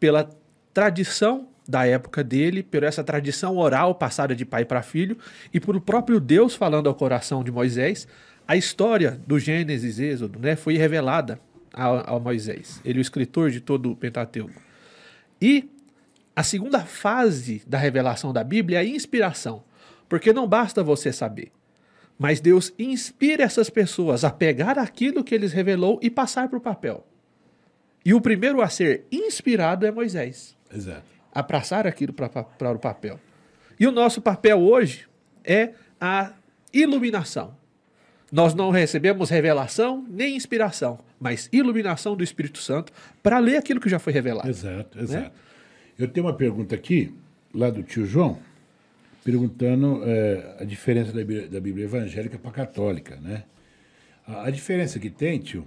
Pela 0.00 0.26
tradição 0.72 1.51
da 1.66 1.86
época 1.86 2.24
dele, 2.24 2.62
por 2.62 2.82
essa 2.82 3.04
tradição 3.04 3.56
oral 3.56 3.94
passada 3.94 4.34
de 4.34 4.44
pai 4.44 4.64
para 4.64 4.82
filho 4.82 5.16
e 5.52 5.60
por 5.60 5.76
o 5.76 5.80
próprio 5.80 6.18
Deus 6.18 6.54
falando 6.54 6.88
ao 6.88 6.94
coração 6.94 7.44
de 7.44 7.50
Moisés, 7.50 8.06
a 8.46 8.56
história 8.56 9.20
do 9.26 9.38
Gênesis, 9.38 9.98
Êxodo, 9.98 10.38
né, 10.38 10.56
foi 10.56 10.76
revelada 10.76 11.40
a, 11.72 12.18
Moisés, 12.18 12.80
ele 12.84 12.98
o 12.98 13.00
escritor 13.00 13.50
de 13.50 13.60
todo 13.60 13.90
o 13.90 13.96
Pentateuco. 13.96 14.60
E 15.40 15.70
a 16.34 16.42
segunda 16.42 16.80
fase 16.80 17.62
da 17.66 17.78
revelação 17.78 18.32
da 18.32 18.44
Bíblia 18.44 18.78
é 18.78 18.80
a 18.80 18.84
inspiração, 18.84 19.62
porque 20.08 20.32
não 20.32 20.46
basta 20.46 20.82
você 20.82 21.12
saber, 21.12 21.50
mas 22.18 22.40
Deus 22.40 22.72
inspira 22.78 23.44
essas 23.44 23.70
pessoas 23.70 24.24
a 24.24 24.30
pegar 24.30 24.78
aquilo 24.78 25.24
que 25.24 25.34
eles 25.34 25.52
revelou 25.52 25.98
e 26.02 26.10
passar 26.10 26.48
para 26.48 26.58
o 26.58 26.60
papel. 26.60 27.06
E 28.04 28.12
o 28.12 28.20
primeiro 28.20 28.60
a 28.60 28.68
ser 28.68 29.06
inspirado 29.10 29.86
é 29.86 29.90
Moisés 29.92 30.56
Exato. 30.74 31.11
A 31.32 31.42
passar 31.42 31.86
aquilo 31.86 32.12
para 32.12 32.72
o 32.72 32.78
papel. 32.78 33.18
E 33.80 33.86
o 33.86 33.92
nosso 33.92 34.20
papel 34.20 34.60
hoje 34.60 35.08
é 35.44 35.70
a 36.00 36.32
iluminação. 36.72 37.56
Nós 38.30 38.54
não 38.54 38.70
recebemos 38.70 39.28
revelação 39.30 40.06
nem 40.08 40.36
inspiração, 40.36 40.98
mas 41.20 41.48
iluminação 41.52 42.16
do 42.16 42.24
Espírito 42.24 42.58
Santo 42.58 42.92
para 43.22 43.38
ler 43.38 43.56
aquilo 43.56 43.80
que 43.80 43.88
já 43.88 43.98
foi 43.98 44.12
revelado. 44.12 44.48
Exato, 44.48 44.98
exato. 44.98 45.32
Eu 45.98 46.08
tenho 46.08 46.26
uma 46.26 46.34
pergunta 46.34 46.74
aqui, 46.74 47.14
lá 47.52 47.70
do 47.70 47.82
tio 47.82 48.06
João, 48.06 48.38
perguntando 49.24 50.02
é, 50.04 50.56
a 50.60 50.64
diferença 50.64 51.12
da 51.12 51.18
Bíblia, 51.18 51.48
da 51.48 51.60
Bíblia 51.60 51.84
evangélica 51.84 52.38
para 52.38 52.50
a 52.50 52.54
católica, 52.54 53.16
né? 53.16 53.44
A, 54.26 54.46
a 54.46 54.50
diferença 54.50 54.98
que 54.98 55.10
tem, 55.10 55.38
tio, 55.38 55.66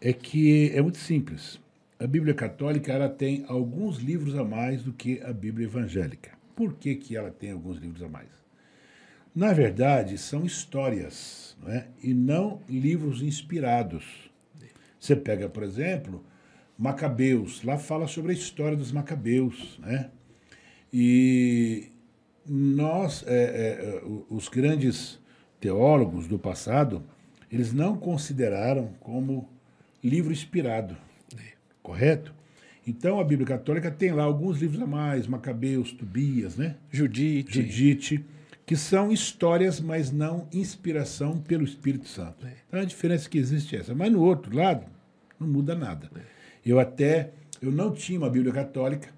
é 0.00 0.12
que 0.12 0.70
é 0.74 0.80
muito 0.80 0.98
simples. 0.98 1.59
A 2.00 2.06
Bíblia 2.06 2.32
católica 2.32 2.90
ela 2.90 3.10
tem 3.10 3.44
alguns 3.46 3.98
livros 3.98 4.34
a 4.34 4.42
mais 4.42 4.82
do 4.82 4.90
que 4.90 5.20
a 5.20 5.34
Bíblia 5.34 5.66
evangélica. 5.66 6.30
Por 6.56 6.72
que, 6.72 6.94
que 6.94 7.14
ela 7.14 7.30
tem 7.30 7.50
alguns 7.50 7.76
livros 7.76 8.02
a 8.02 8.08
mais? 8.08 8.30
Na 9.34 9.52
verdade, 9.52 10.16
são 10.16 10.46
histórias, 10.46 11.54
não 11.62 11.70
é? 11.70 11.88
e 12.02 12.14
não 12.14 12.62
livros 12.66 13.20
inspirados. 13.20 14.30
Você 14.98 15.14
pega, 15.14 15.46
por 15.46 15.62
exemplo, 15.62 16.24
Macabeus, 16.78 17.62
lá 17.62 17.76
fala 17.76 18.06
sobre 18.06 18.32
a 18.32 18.34
história 18.34 18.78
dos 18.78 18.90
Macabeus, 18.90 19.78
né? 19.78 20.10
E 20.90 21.92
nós, 22.46 23.22
é, 23.26 23.34
é, 23.34 24.02
os 24.30 24.48
grandes 24.48 25.20
teólogos 25.60 26.26
do 26.26 26.38
passado, 26.38 27.04
eles 27.52 27.74
não 27.74 27.94
consideraram 27.98 28.94
como 29.00 29.50
livro 30.02 30.32
inspirado, 30.32 30.96
correto? 31.90 32.32
Então 32.86 33.18
a 33.18 33.24
Bíblia 33.24 33.46
Católica 33.46 33.90
tem 33.90 34.12
lá 34.12 34.22
alguns 34.22 34.60
livros 34.60 34.80
a 34.80 34.86
mais, 34.86 35.26
Macabeus, 35.26 35.92
Tobias, 35.92 36.56
né? 36.56 36.76
Judite. 36.90 37.60
Judite, 37.60 38.24
que 38.64 38.76
são 38.76 39.12
histórias, 39.12 39.80
mas 39.80 40.12
não 40.12 40.48
inspiração 40.52 41.38
pelo 41.38 41.64
Espírito 41.64 42.06
Santo. 42.08 42.46
Então 42.68 42.80
a 42.80 42.84
diferença 42.84 43.28
que 43.28 43.38
existe 43.38 43.74
é 43.76 43.80
essa. 43.80 43.94
Mas 43.94 44.12
no 44.12 44.22
outro 44.22 44.56
lado, 44.56 44.86
não 45.38 45.48
muda 45.48 45.74
nada. 45.74 46.08
Eu 46.64 46.78
até, 46.78 47.32
eu 47.60 47.72
não 47.72 47.92
tinha 47.92 48.18
uma 48.18 48.30
Bíblia 48.30 48.52
Católica 48.52 49.08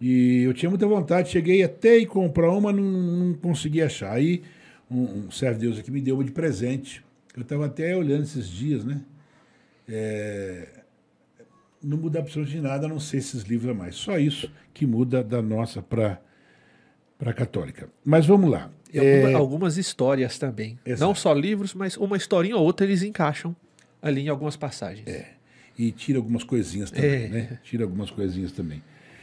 e 0.00 0.42
eu 0.42 0.52
tinha 0.52 0.68
muita 0.68 0.86
vontade, 0.86 1.30
cheguei 1.30 1.62
até 1.62 1.96
ir 1.96 2.06
comprar 2.06 2.50
uma, 2.50 2.72
não, 2.72 2.82
não 2.82 3.34
consegui 3.34 3.80
achar. 3.80 4.12
Aí 4.12 4.42
um, 4.90 5.26
um 5.26 5.30
servo 5.30 5.60
de 5.60 5.66
Deus 5.66 5.78
aqui 5.78 5.90
me 5.92 6.00
deu 6.00 6.16
uma 6.16 6.24
de 6.24 6.32
presente. 6.32 7.04
Eu 7.36 7.42
estava 7.42 7.66
até 7.66 7.96
olhando 7.96 8.24
esses 8.24 8.48
dias, 8.48 8.84
né? 8.84 9.00
É, 9.88 10.79
não 11.82 11.96
muda 11.98 12.18
absolutamente 12.18 12.60
nada, 12.62 12.86
a 12.86 12.88
não 12.88 13.00
ser 13.00 13.18
esses 13.18 13.42
livros 13.42 13.70
a 13.70 13.74
mais. 13.74 13.94
Só 13.96 14.18
isso 14.18 14.50
que 14.74 14.86
muda 14.86 15.22
da 15.24 15.40
nossa 15.40 15.80
para 15.82 16.20
a 17.20 17.32
católica. 17.32 17.88
Mas 18.04 18.26
vamos 18.26 18.50
lá. 18.50 18.70
Alguma- 18.94 19.30
É, 19.30 19.34
algumas 19.34 19.76
histórias 19.76 20.38
também. 20.38 20.78
Exato. 20.84 21.04
Não 21.08 21.14
só 21.14 21.32
livros, 21.32 21.74
mas 21.74 21.96
uma 21.96 22.16
historinha 22.16 22.56
ou 22.56 22.64
outra 22.64 22.84
eles 22.86 23.02
encaixam 23.02 23.54
ali 24.02 24.22
em 24.22 24.28
algumas 24.28 24.56
passagens. 24.56 25.06
e 25.78 25.90
tira 25.92 26.18
algumas 26.18 26.44
coisinhas 26.44 26.90
também, 26.90 27.24
É. 27.24 27.28
né? 27.28 27.58
Tira 27.62 27.84
algumas 27.84 28.10
coisinhas 28.10 28.52
também. 28.52 28.82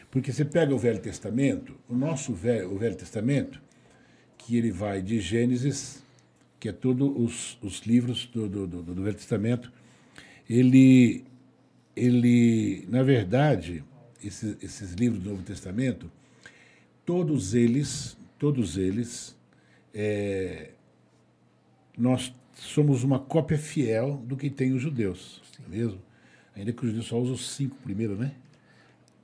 Porque 0.10 0.32
você 0.32 0.44
pega 0.44 0.74
o 0.74 0.78
Velho 0.80 0.98
Testamento, 1.00 1.76
o 1.88 1.96
nosso 1.96 2.34
velho, 2.34 2.74
o 2.74 2.78
Velho 2.80 2.96
Testamento, 2.96 3.62
que 4.40 4.58
ele 4.58 4.72
vai 4.72 5.00
de 5.02 5.20
Gênesis, 5.20 6.02
que 6.60 6.68
é 6.70 6.72
todos 6.72 7.12
os, 7.16 7.60
os 7.62 7.82
livros 7.86 8.26
do, 8.34 8.48
do, 8.50 8.66
do, 8.66 8.82
do 8.82 9.04
Velho 9.04 9.16
Testamento, 9.16 9.72
ele, 10.50 11.26
ele 11.98 12.86
na 12.90 13.04
verdade, 13.04 13.84
esses, 14.24 14.56
esses 14.64 14.94
livros 14.94 15.22
do 15.22 15.30
Novo 15.30 15.44
Testamento, 15.44 16.12
todos 17.06 17.54
eles, 17.54 18.18
todos 18.38 18.78
eles, 18.78 19.36
é, 19.94 20.70
nós 21.98 22.34
somos 22.56 23.04
uma 23.04 23.20
cópia 23.20 23.58
fiel 23.58 24.22
do 24.26 24.36
que 24.36 24.50
tem 24.50 24.74
os 24.74 24.82
judeus, 24.82 25.42
é 25.66 25.76
mesmo? 25.76 26.00
Ainda 26.56 26.72
que 26.74 26.82
os 26.84 26.88
judeus 26.90 27.06
só 27.08 27.20
usam 27.20 27.36
os 27.36 27.50
cinco 27.52 27.76
primeiros, 27.84 28.18
né? 28.18 28.32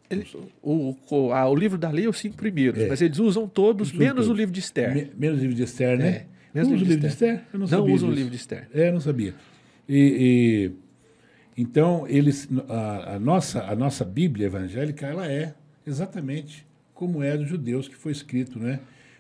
Ele- 0.10 0.27
o, 0.62 0.96
o, 1.10 1.32
ah, 1.32 1.50
o 1.50 1.56
livro 1.56 1.77
da 1.77 1.89
lei 1.89 2.06
é 2.06 2.10
os 2.10 2.20
cinco 2.20 2.36
primeiros, 2.38 2.88
mas 2.88 3.01
eles 3.01 3.18
usam 3.20 3.48
todos, 3.48 3.92
menos 3.92 4.25
o 4.25 4.27
todos. 4.27 4.38
livro 4.39 4.53
de 4.53 4.60
Esther. 4.60 4.94
Me- 4.94 5.12
menos 5.18 5.39
o 5.39 5.42
livro 5.42 5.56
de 5.56 5.63
Esther, 5.63 5.98
né? 5.98 6.08
É, 6.08 6.25
menos 6.53 6.70
Usa 6.70 6.75
o 6.77 6.86
o 6.86 6.88
livro 6.88 7.00
de 7.01 7.08
Esther? 7.08 7.34
Eu 7.36 7.44
não, 7.53 7.60
Não 7.60 7.68
sabia 7.68 7.96
usam 7.96 8.10
o 8.10 8.12
livro 8.13 8.30
de 8.30 8.36
Esther. 8.38 8.68
É, 8.74 8.89
eu 8.89 8.94
não 8.94 9.01
sabia. 9.01 9.34
E- 9.89 10.72
então 11.58 12.08
eles, 12.08 12.48
a, 12.68 13.16
a 13.16 13.20
nossa, 13.20 13.64
a 13.64 13.76
nossa 13.76 14.04
Bíblia 14.04 14.48
evangélica, 14.48 15.06
ela 15.06 15.28
é 15.28 15.54
exatamente 15.86 16.66
como 16.94 17.22
é 17.22 17.38
dos 17.38 17.48
judeus 17.48 17.88
que 17.88 17.96
foi 17.96 18.12
escrito, 18.12 18.60
né? 18.60 18.80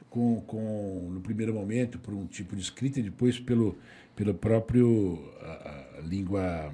Com, 0.09 0.41
com 0.41 1.09
no 1.11 1.21
primeiro 1.21 1.53
momento 1.53 1.97
por 1.97 2.13
um 2.13 2.25
tipo 2.25 2.55
de 2.55 2.61
escrita 2.61 2.99
e 2.99 3.03
depois 3.03 3.39
pelo 3.39 3.75
pelo 4.15 4.33
próprio 4.33 5.23
a, 5.41 5.97
a 5.97 6.01
língua 6.01 6.71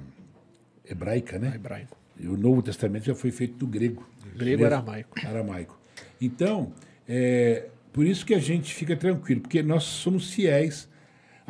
hebraica, 0.88 1.38
né? 1.38 1.52
Hebraico. 1.54 1.96
O 2.22 2.36
Novo 2.36 2.62
Testamento 2.62 3.06
já 3.06 3.14
foi 3.14 3.30
feito 3.30 3.54
do 3.54 3.66
grego. 3.66 4.06
Grego 4.36 4.62
mesmo? 4.62 4.66
aramaico. 4.66 5.26
Aramaico. 5.26 5.80
Então, 6.20 6.72
é, 7.08 7.68
por 7.92 8.04
isso 8.04 8.26
que 8.26 8.34
a 8.34 8.38
gente 8.38 8.74
fica 8.74 8.94
tranquilo, 8.94 9.40
porque 9.40 9.62
nós 9.62 9.84
somos 9.84 10.32
fiéis 10.32 10.88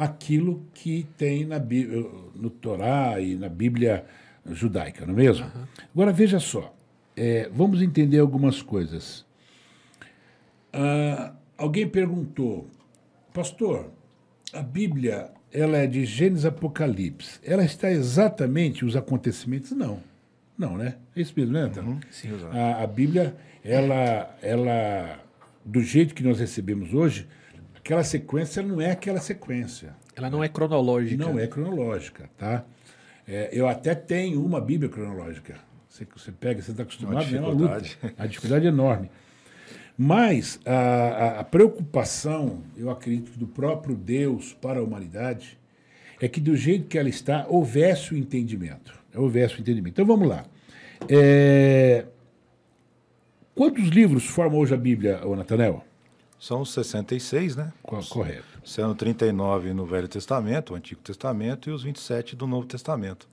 àquilo 0.00 0.64
que 0.72 1.06
tem 1.18 1.44
na, 1.44 1.58
no 2.34 2.48
Torá 2.48 3.20
e 3.20 3.36
na 3.36 3.50
Bíblia 3.50 4.06
judaica, 4.50 5.04
não 5.04 5.12
é 5.12 5.16
mesmo? 5.16 5.46
Agora, 5.92 6.10
veja 6.10 6.40
só, 6.40 6.74
é, 7.14 7.50
vamos 7.52 7.82
entender 7.82 8.18
algumas 8.18 8.62
coisas. 8.62 9.26
Ah, 10.72 11.34
alguém 11.58 11.86
perguntou, 11.86 12.66
pastor, 13.34 13.90
a 14.54 14.62
Bíblia 14.62 15.30
ela 15.52 15.76
é 15.76 15.86
de 15.86 16.06
Gênesis 16.06 16.46
Apocalipse. 16.46 17.38
Ela 17.44 17.62
está 17.62 17.90
exatamente 17.90 18.86
os 18.86 18.96
acontecimentos? 18.96 19.72
Não. 19.72 20.00
Não, 20.56 20.78
né? 20.78 20.96
É 21.14 21.20
isso 21.20 21.34
mesmo, 21.36 21.52
né, 21.52 21.60
Antônio? 21.60 22.00
Sim, 22.10 22.34
exato. 22.34 22.56
A, 22.56 22.82
a 22.82 22.86
Bíblia, 22.86 23.36
ela, 23.62 24.34
ela, 24.40 25.20
do 25.62 25.82
jeito 25.82 26.14
que 26.14 26.22
nós 26.22 26.40
recebemos 26.40 26.94
hoje, 26.94 27.28
aquela 27.82 28.04
sequência 28.04 28.62
não 28.62 28.80
é 28.80 28.90
aquela 28.92 29.20
sequência. 29.20 29.94
Ela 30.14 30.30
não 30.30 30.42
é 30.44 30.48
cronológica. 30.48 31.24
Não 31.24 31.38
é 31.38 31.46
cronológica, 31.46 32.28
tá? 32.36 32.64
É, 33.26 33.48
eu 33.52 33.66
até 33.68 33.94
tenho 33.94 34.44
uma 34.44 34.60
Bíblia 34.60 34.88
cronológica. 34.90 35.54
Você, 35.88 36.06
você 36.16 36.30
pega, 36.32 36.62
você 36.62 36.70
está 36.70 36.82
acostumado, 36.82 37.34
é 37.34 37.40
uma 37.40 37.48
luta. 37.48 37.80
dificuldade. 37.80 38.14
A 38.18 38.26
dificuldade 38.26 38.64
é 38.66 38.68
enorme. 38.68 39.10
Mas 39.96 40.58
a, 40.64 41.40
a- 41.40 41.44
preocupação, 41.44 42.62
eu 42.76 42.88
acredito, 42.90 43.38
do 43.38 43.46
próprio 43.46 43.94
Deus 43.94 44.52
para 44.54 44.80
a 44.80 44.82
humanidade 44.82 45.58
é 46.20 46.28
que 46.28 46.40
do 46.40 46.56
jeito 46.56 46.86
que 46.86 46.98
ela 46.98 47.08
está, 47.08 47.46
houvesse 47.48 48.14
o 48.14 48.16
entendimento. 48.16 48.98
Houvesse 49.14 49.56
o 49.58 49.60
entendimento. 49.60 49.92
Então 49.94 50.06
vamos 50.06 50.28
lá. 50.28 50.44
É, 51.08 52.04
Quantos 53.54 53.88
livros 53.88 54.24
formam 54.26 54.58
hoje 54.60 54.72
a 54.72 54.76
Bíblia, 54.76 55.20
Natanel? 55.36 55.84
São 56.40 56.62
os 56.62 56.72
66, 56.72 57.54
né? 57.54 57.72
Co- 57.82 58.00
Correto. 58.08 58.44
Sendo 58.64 58.94
39 58.94 59.72
no 59.74 59.84
Velho 59.86 60.08
Testamento, 60.08 60.72
o 60.72 60.76
Antigo 60.76 61.00
Testamento, 61.02 61.68
e 61.70 61.72
os 61.72 61.82
27 61.82 62.34
do 62.34 62.46
Novo 62.46 62.66
Testamento. 62.66 63.28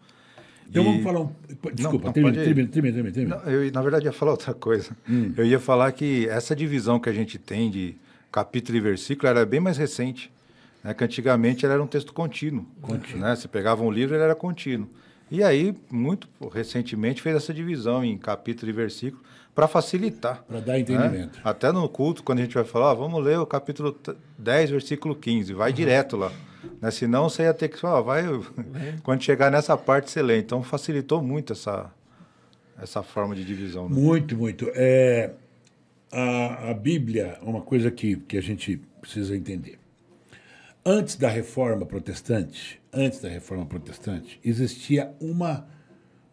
Então 0.69 0.83
E- 0.83 0.85
vamos 0.85 1.03
falar 1.03 1.21
um. 1.21 1.31
Desculpa, 1.73 2.07
não, 2.07 2.13
termina, 2.13 2.35
termina, 2.43 2.67
termina, 2.69 2.93
termina, 2.93 3.13
termina. 3.13 3.35
Não, 3.37 3.49
eu, 3.49 3.71
na 3.71 3.81
verdade, 3.81 4.05
ia 4.05 4.11
falar 4.11 4.31
outra 4.31 4.53
coisa. 4.53 4.95
Hum. 5.09 5.33
Eu 5.37 5.45
ia 5.45 5.59
falar 5.59 5.91
que 5.93 6.27
essa 6.27 6.53
divisão 6.55 6.99
que 6.99 7.07
a 7.07 7.13
gente 7.13 7.37
tem 7.37 7.71
de 7.71 7.95
capítulo 8.31 8.77
e 8.77 8.81
versículo 8.81 9.29
era 9.29 9.45
bem 9.45 9.61
mais 9.61 9.77
recente. 9.77 10.29
Né? 10.83 10.93
Que 10.93 11.03
antigamente 11.05 11.65
era 11.65 11.81
um 11.81 11.87
texto 11.87 12.13
contínuo. 12.13 12.65
Né? 13.15 13.35
Você 13.35 13.47
pegava 13.47 13.81
um 13.83 13.89
livro 13.89 14.15
ele 14.15 14.23
era 14.23 14.35
contínuo. 14.35 14.89
E 15.31 15.41
aí, 15.43 15.73
muito 15.89 16.27
recentemente, 16.53 17.21
fez 17.21 17.35
essa 17.37 17.53
divisão 17.53 18.03
em 18.03 18.17
capítulo 18.17 18.69
e 18.69 18.73
versículo 18.73 19.23
para 19.57 19.67
facilitar. 19.67 20.43
Para 20.47 20.59
dar 20.59 20.77
entendimento. 20.77 21.37
né? 21.37 21.41
Até 21.43 21.71
no 21.71 21.89
culto, 21.89 22.21
quando 22.21 22.37
a 22.37 22.41
gente 22.43 22.53
vai 22.53 22.63
falar, 22.63 22.91
ó, 22.91 22.95
vamos 22.95 23.23
ler 23.23 23.39
o 23.39 23.45
capítulo 23.47 23.91
t- 23.91 24.13
10, 24.37 24.69
versículo 24.69 25.15
15, 25.15 25.51
vai 25.55 25.73
direto 25.73 26.15
lá. 26.15 26.31
Né? 26.79 26.91
Senão 26.91 27.27
você 27.27 27.41
ia 27.41 27.55
ter 27.55 27.67
que 27.69 27.79
falar, 27.79 28.01
vai, 28.01 28.23
quando 29.01 29.23
chegar 29.23 29.49
nessa 29.49 29.75
parte 29.75 30.11
você 30.11 30.21
lê. 30.21 30.37
Então 30.37 30.61
facilitou 30.61 31.23
muito 31.23 31.53
essa, 31.53 31.91
essa 32.79 33.01
forma 33.01 33.33
de 33.35 33.43
divisão. 33.43 33.89
Né? 33.89 33.95
Muito, 33.95 34.37
muito. 34.37 34.69
É, 34.75 35.31
a, 36.11 36.69
a 36.69 36.73
Bíblia 36.75 37.39
uma 37.41 37.61
coisa 37.61 37.89
que, 37.89 38.15
que 38.15 38.37
a 38.37 38.41
gente 38.41 38.79
precisa 39.01 39.35
entender. 39.35 39.79
Antes 40.85 41.15
da 41.15 41.29
reforma 41.29 41.83
protestante, 41.83 42.79
antes 42.93 43.21
da 43.21 43.27
reforma 43.27 43.65
protestante, 43.65 44.39
existia 44.45 45.11
uma, 45.19 45.67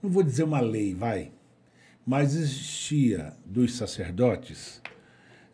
não 0.02 0.11
vou 0.11 0.23
dizer 0.23 0.45
uma 0.45 0.61
lei, 0.61 0.95
vai, 0.95 1.33
mas 2.06 2.34
existia 2.34 3.32
dos 3.44 3.75
sacerdotes 3.75 4.80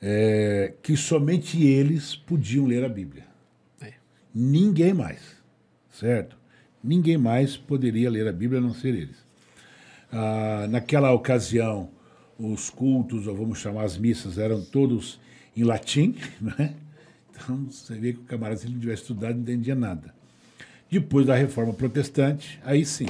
é, 0.00 0.74
que 0.82 0.96
somente 0.96 1.62
eles 1.62 2.16
podiam 2.16 2.66
ler 2.66 2.84
a 2.84 2.88
Bíblia. 2.88 3.26
É. 3.80 3.92
Ninguém 4.34 4.94
mais, 4.94 5.20
certo? 5.90 6.36
Ninguém 6.82 7.18
mais 7.18 7.56
poderia 7.56 8.10
ler 8.10 8.26
a 8.26 8.32
Bíblia 8.32 8.58
a 8.58 8.62
não 8.62 8.72
ser 8.72 8.94
eles. 8.94 9.24
Ah, 10.10 10.66
naquela 10.68 11.12
ocasião, 11.12 11.90
os 12.38 12.70
cultos, 12.70 13.26
ou 13.26 13.36
vamos 13.36 13.58
chamar 13.58 13.84
as 13.84 13.96
missas, 13.96 14.38
eram 14.38 14.64
todos 14.64 15.20
em 15.56 15.62
latim, 15.62 16.16
né? 16.40 16.74
Então, 17.30 17.66
você 17.66 17.94
vê 17.94 18.12
que 18.12 18.20
o 18.20 18.24
camarada, 18.24 18.60
se 18.60 18.66
ele 18.66 18.74
não 18.74 18.80
tivesse 18.80 19.02
estudado, 19.02 19.34
não 19.34 19.42
entendia 19.42 19.74
nada. 19.74 20.14
Depois 20.90 21.26
da 21.26 21.34
reforma 21.34 21.72
protestante, 21.72 22.60
aí 22.64 22.84
sim, 22.84 23.06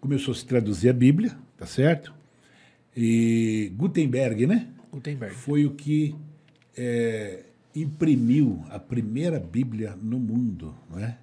começou 0.00 0.32
a 0.32 0.34
se 0.34 0.44
traduzir 0.44 0.88
a 0.88 0.92
Bíblia, 0.92 1.36
tá 1.56 1.66
certo? 1.66 2.12
E 2.96 3.72
Gutenberg, 3.76 4.46
né? 4.46 4.68
Gutenberg. 4.90 5.34
Foi 5.34 5.64
o 5.64 5.70
que 5.70 6.14
é, 6.76 7.44
imprimiu 7.74 8.64
a 8.70 8.78
primeira 8.78 9.38
Bíblia 9.38 9.96
no 10.00 10.18
mundo, 10.18 10.74
não 10.90 10.98
é? 10.98 11.16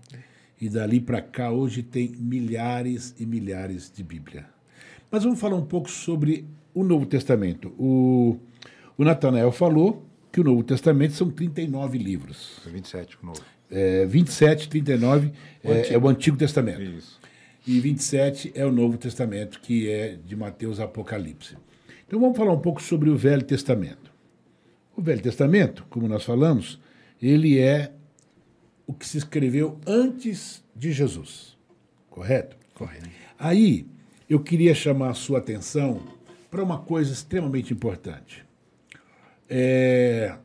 E 0.60 0.70
dali 0.70 1.00
para 1.00 1.22
cá, 1.22 1.52
hoje 1.52 1.84
tem 1.84 2.16
milhares 2.18 3.14
e 3.20 3.26
milhares 3.26 3.92
de 3.94 4.04
Bíblia. 4.04 4.46
Mas 5.12 5.24
vamos 5.24 5.40
falar 5.40 5.56
um 5.56 5.66
pouco 5.66 5.90
sobre 5.90 6.46
o 6.74 6.84
Novo 6.84 7.06
Testamento. 7.06 7.74
O, 7.78 8.38
o 8.98 9.04
Natanael 9.04 9.52
falou 9.52 10.04
que 10.32 10.42
o 10.42 10.44
Novo 10.44 10.64
Testamento 10.64 11.14
são 11.14 11.30
39 11.30 11.98
livros. 11.98 12.60
27 12.66 13.18
o 13.22 13.26
Novo. 13.26 13.42
É, 13.70 14.06
27, 14.06 14.70
39 14.70 15.32
o 15.64 15.72
é, 15.72 15.94
é, 15.94 15.98
o 15.98 16.08
Antigo 16.08 16.38
Testamento. 16.38 16.82
Isso. 16.82 17.17
E 17.68 17.82
27 17.82 18.54
é 18.56 18.66
o 18.66 18.72
Novo 18.72 18.98
Testamento, 18.98 19.60
que 19.60 19.90
é 19.90 20.16
de 20.16 20.38
Mateus 20.38 20.80
Apocalipse. 20.80 21.58
Então 22.08 22.18
vamos 22.18 22.38
falar 22.38 22.54
um 22.54 22.62
pouco 22.62 22.82
sobre 22.82 23.10
o 23.10 23.18
Velho 23.18 23.44
Testamento. 23.44 24.10
O 24.96 25.02
Velho 25.02 25.22
Testamento, 25.22 25.86
como 25.90 26.08
nós 26.08 26.24
falamos, 26.24 26.80
ele 27.22 27.60
é 27.60 27.92
o 28.88 28.94
que 28.94 29.06
se 29.06 29.18
escreveu 29.18 29.78
antes 29.86 30.64
de 30.74 30.94
Jesus. 30.94 31.58
Correto? 32.10 32.56
Correto. 32.74 33.10
Aí 33.38 33.86
eu 34.30 34.40
queria 34.40 34.74
chamar 34.74 35.10
a 35.10 35.14
sua 35.14 35.40
atenção 35.40 36.02
para 36.50 36.64
uma 36.64 36.80
coisa 36.80 37.12
extremamente 37.12 37.74
importante. 37.74 38.46
É, 39.50 40.38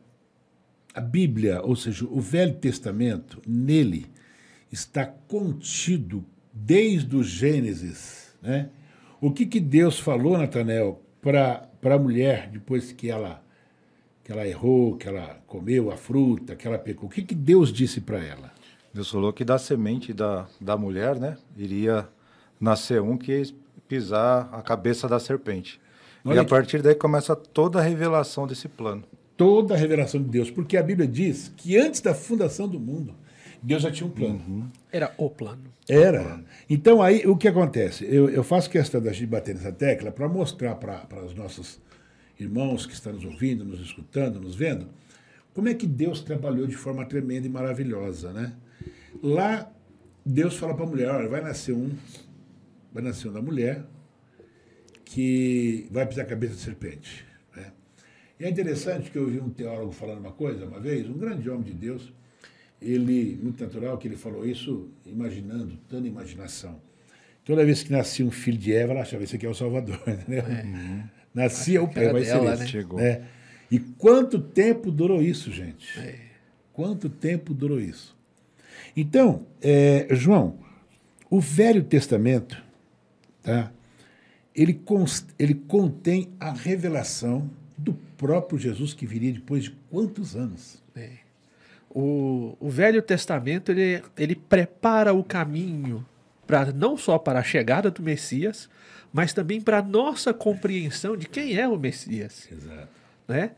a 0.93 0.99
Bíblia, 0.99 1.61
ou 1.61 1.77
seja, 1.77 2.03
o 2.05 2.19
Velho 2.19 2.55
Testamento, 2.55 3.41
nele 3.47 4.07
está 4.69 5.05
contido 5.05 6.25
desde 6.53 7.15
o 7.15 7.23
Gênesis. 7.23 8.33
Né? 8.41 8.69
O 9.19 9.31
que, 9.31 9.45
que 9.45 9.59
Deus 9.59 9.99
falou, 9.99 10.37
Natanel, 10.37 11.01
para 11.21 11.67
a 11.83 11.97
mulher 11.97 12.49
depois 12.51 12.91
que 12.91 13.09
ela 13.09 13.41
que 14.23 14.31
ela 14.31 14.47
errou, 14.47 14.95
que 14.95 15.05
ela 15.05 15.41
comeu 15.45 15.91
a 15.91 15.97
fruta, 15.97 16.55
que 16.55 16.65
ela 16.65 16.79
pecou? 16.79 17.09
O 17.09 17.11
que, 17.11 17.23
que 17.23 17.35
Deus 17.35 17.73
disse 17.73 17.99
para 17.99 18.23
ela? 18.23 18.53
Deus 18.93 19.11
falou 19.11 19.33
que 19.33 19.43
da 19.43 19.57
semente 19.57 20.13
da, 20.13 20.47
da 20.61 20.77
mulher, 20.77 21.19
né, 21.19 21.37
iria 21.57 22.07
nascer 22.57 23.01
um 23.01 23.17
que 23.17 23.33
ia 23.33 23.53
pisar 23.85 24.49
a 24.53 24.61
cabeça 24.61 25.09
da 25.09 25.19
serpente. 25.19 25.81
Olha 26.23 26.37
e 26.37 26.39
a 26.39 26.45
partir 26.45 26.81
daí 26.81 26.95
começa 26.95 27.35
toda 27.35 27.79
a 27.79 27.81
revelação 27.81 28.47
desse 28.47 28.69
plano. 28.69 29.03
Toda 29.35 29.73
a 29.73 29.77
revelação 29.77 30.21
de 30.21 30.29
Deus, 30.29 30.49
porque 30.49 30.77
a 30.77 30.83
Bíblia 30.83 31.07
diz 31.07 31.51
que 31.57 31.77
antes 31.77 31.99
da 31.99 32.13
fundação 32.13 32.67
do 32.67 32.79
mundo, 32.79 33.13
Deus 33.63 33.81
já 33.81 33.89
tinha 33.89 34.05
um 34.05 34.11
plano. 34.11 34.41
Uhum. 34.45 34.69
Era 34.91 35.13
o 35.17 35.29
plano. 35.29 35.63
Era. 35.87 36.43
Então 36.69 37.01
aí 37.01 37.25
o 37.25 37.37
que 37.37 37.47
acontece? 37.47 38.05
Eu, 38.05 38.29
eu 38.29 38.43
faço 38.43 38.69
questão 38.69 39.01
da 39.01 39.13
gente 39.13 39.27
bater 39.27 39.55
nessa 39.55 39.71
tecla 39.71 40.11
para 40.11 40.27
mostrar 40.27 40.75
para 40.75 41.23
os 41.23 41.33
nossos 41.33 41.79
irmãos 42.37 42.85
que 42.85 42.93
estão 42.93 43.13
nos 43.13 43.23
ouvindo, 43.23 43.63
nos 43.63 43.79
escutando, 43.79 44.39
nos 44.39 44.53
vendo, 44.53 44.89
como 45.53 45.69
é 45.69 45.73
que 45.73 45.87
Deus 45.87 46.19
trabalhou 46.19 46.67
de 46.67 46.75
forma 46.75 47.05
tremenda 47.05 47.47
e 47.47 47.49
maravilhosa, 47.49 48.33
né? 48.33 48.53
Lá 49.21 49.71
Deus 50.25 50.57
fala 50.57 50.73
para 50.73 50.83
a 50.83 50.87
mulher, 50.87 51.09
olha, 51.09 51.29
vai 51.29 51.41
nascer 51.41 51.73
um, 51.73 51.89
vai 52.91 53.01
nascer 53.01 53.29
um 53.29 53.33
da 53.33 53.41
mulher 53.41 53.85
que 55.05 55.87
vai 55.89 56.05
pisar 56.05 56.23
a 56.23 56.27
cabeça 56.27 56.55
de 56.55 56.61
serpente. 56.61 57.25
Né? 57.55 57.71
E 58.39 58.45
é 58.45 58.49
interessante 58.49 59.09
que 59.09 59.17
eu 59.17 59.23
ouvi 59.23 59.39
um 59.39 59.49
teólogo 59.49 59.91
falando 59.91 60.19
uma 60.19 60.31
coisa 60.31 60.65
uma 60.65 60.79
vez, 60.79 61.07
um 61.07 61.17
grande 61.17 61.49
homem 61.49 61.63
de 61.63 61.73
Deus, 61.73 62.11
ele, 62.83 63.39
muito 63.41 63.63
natural 63.63 63.97
que 63.97 64.07
ele 64.07 64.15
falou 64.15 64.45
isso 64.45 64.89
imaginando, 65.05 65.77
dando 65.89 66.07
imaginação. 66.07 66.79
Toda 67.45 67.65
vez 67.65 67.83
que 67.83 67.91
nascia 67.91 68.25
um 68.25 68.31
filho 68.31 68.57
de 68.57 68.73
Eva, 68.73 68.93
ela 68.93 69.01
achava, 69.01 69.23
esse 69.23 69.35
aqui 69.35 69.45
é 69.45 69.49
o 69.49 69.53
Salvador, 69.53 70.01
entendeu? 70.07 70.43
É. 70.43 70.63
Uhum. 70.63 71.03
Nascia 71.33 71.81
o 71.81 71.87
pé, 71.87 72.11
vai 72.11 72.23
dela, 72.23 72.47
ser 72.47 72.53
esse. 72.53 72.63
Né? 72.63 72.67
Chegou. 72.67 72.99
Né? 72.99 73.25
E 73.71 73.79
quanto 73.79 74.39
tempo 74.39 74.91
durou 74.91 75.21
isso, 75.21 75.51
gente? 75.51 75.99
É. 75.99 76.19
Quanto 76.71 77.09
tempo 77.09 77.53
durou 77.53 77.79
isso? 77.79 78.15
Então, 78.95 79.45
é, 79.61 80.07
João, 80.11 80.59
o 81.29 81.39
Velho 81.39 81.83
Testamento, 81.83 82.61
tá? 83.41 83.71
ele, 84.55 84.73
const, 84.73 85.27
ele 85.37 85.55
contém 85.55 86.29
a 86.39 86.51
revelação 86.51 87.49
do 87.77 87.93
próprio 88.17 88.59
Jesus 88.59 88.93
que 88.93 89.05
viria 89.05 89.33
depois 89.33 89.65
de 89.65 89.71
quantos 89.89 90.35
anos? 90.35 90.81
É. 90.95 91.22
O, 91.93 92.57
o 92.59 92.69
Velho 92.69 93.01
Testamento 93.01 93.71
ele, 93.71 94.01
ele 94.17 94.35
prepara 94.35 95.13
o 95.13 95.23
caminho 95.23 96.03
para 96.47 96.71
não 96.71 96.97
só 96.97 97.19
para 97.19 97.39
a 97.39 97.43
chegada 97.43 97.91
do 97.91 98.01
Messias, 98.01 98.67
mas 99.11 99.31
também 99.31 99.61
para 99.61 99.77
a 99.77 99.81
nossa 99.81 100.33
compreensão 100.33 101.15
de 101.15 101.27
quem 101.27 101.55
é 101.55 101.67
o 101.67 101.77
Messias. 101.77 102.49
Exato. 102.51 102.87
Né? 103.27 103.51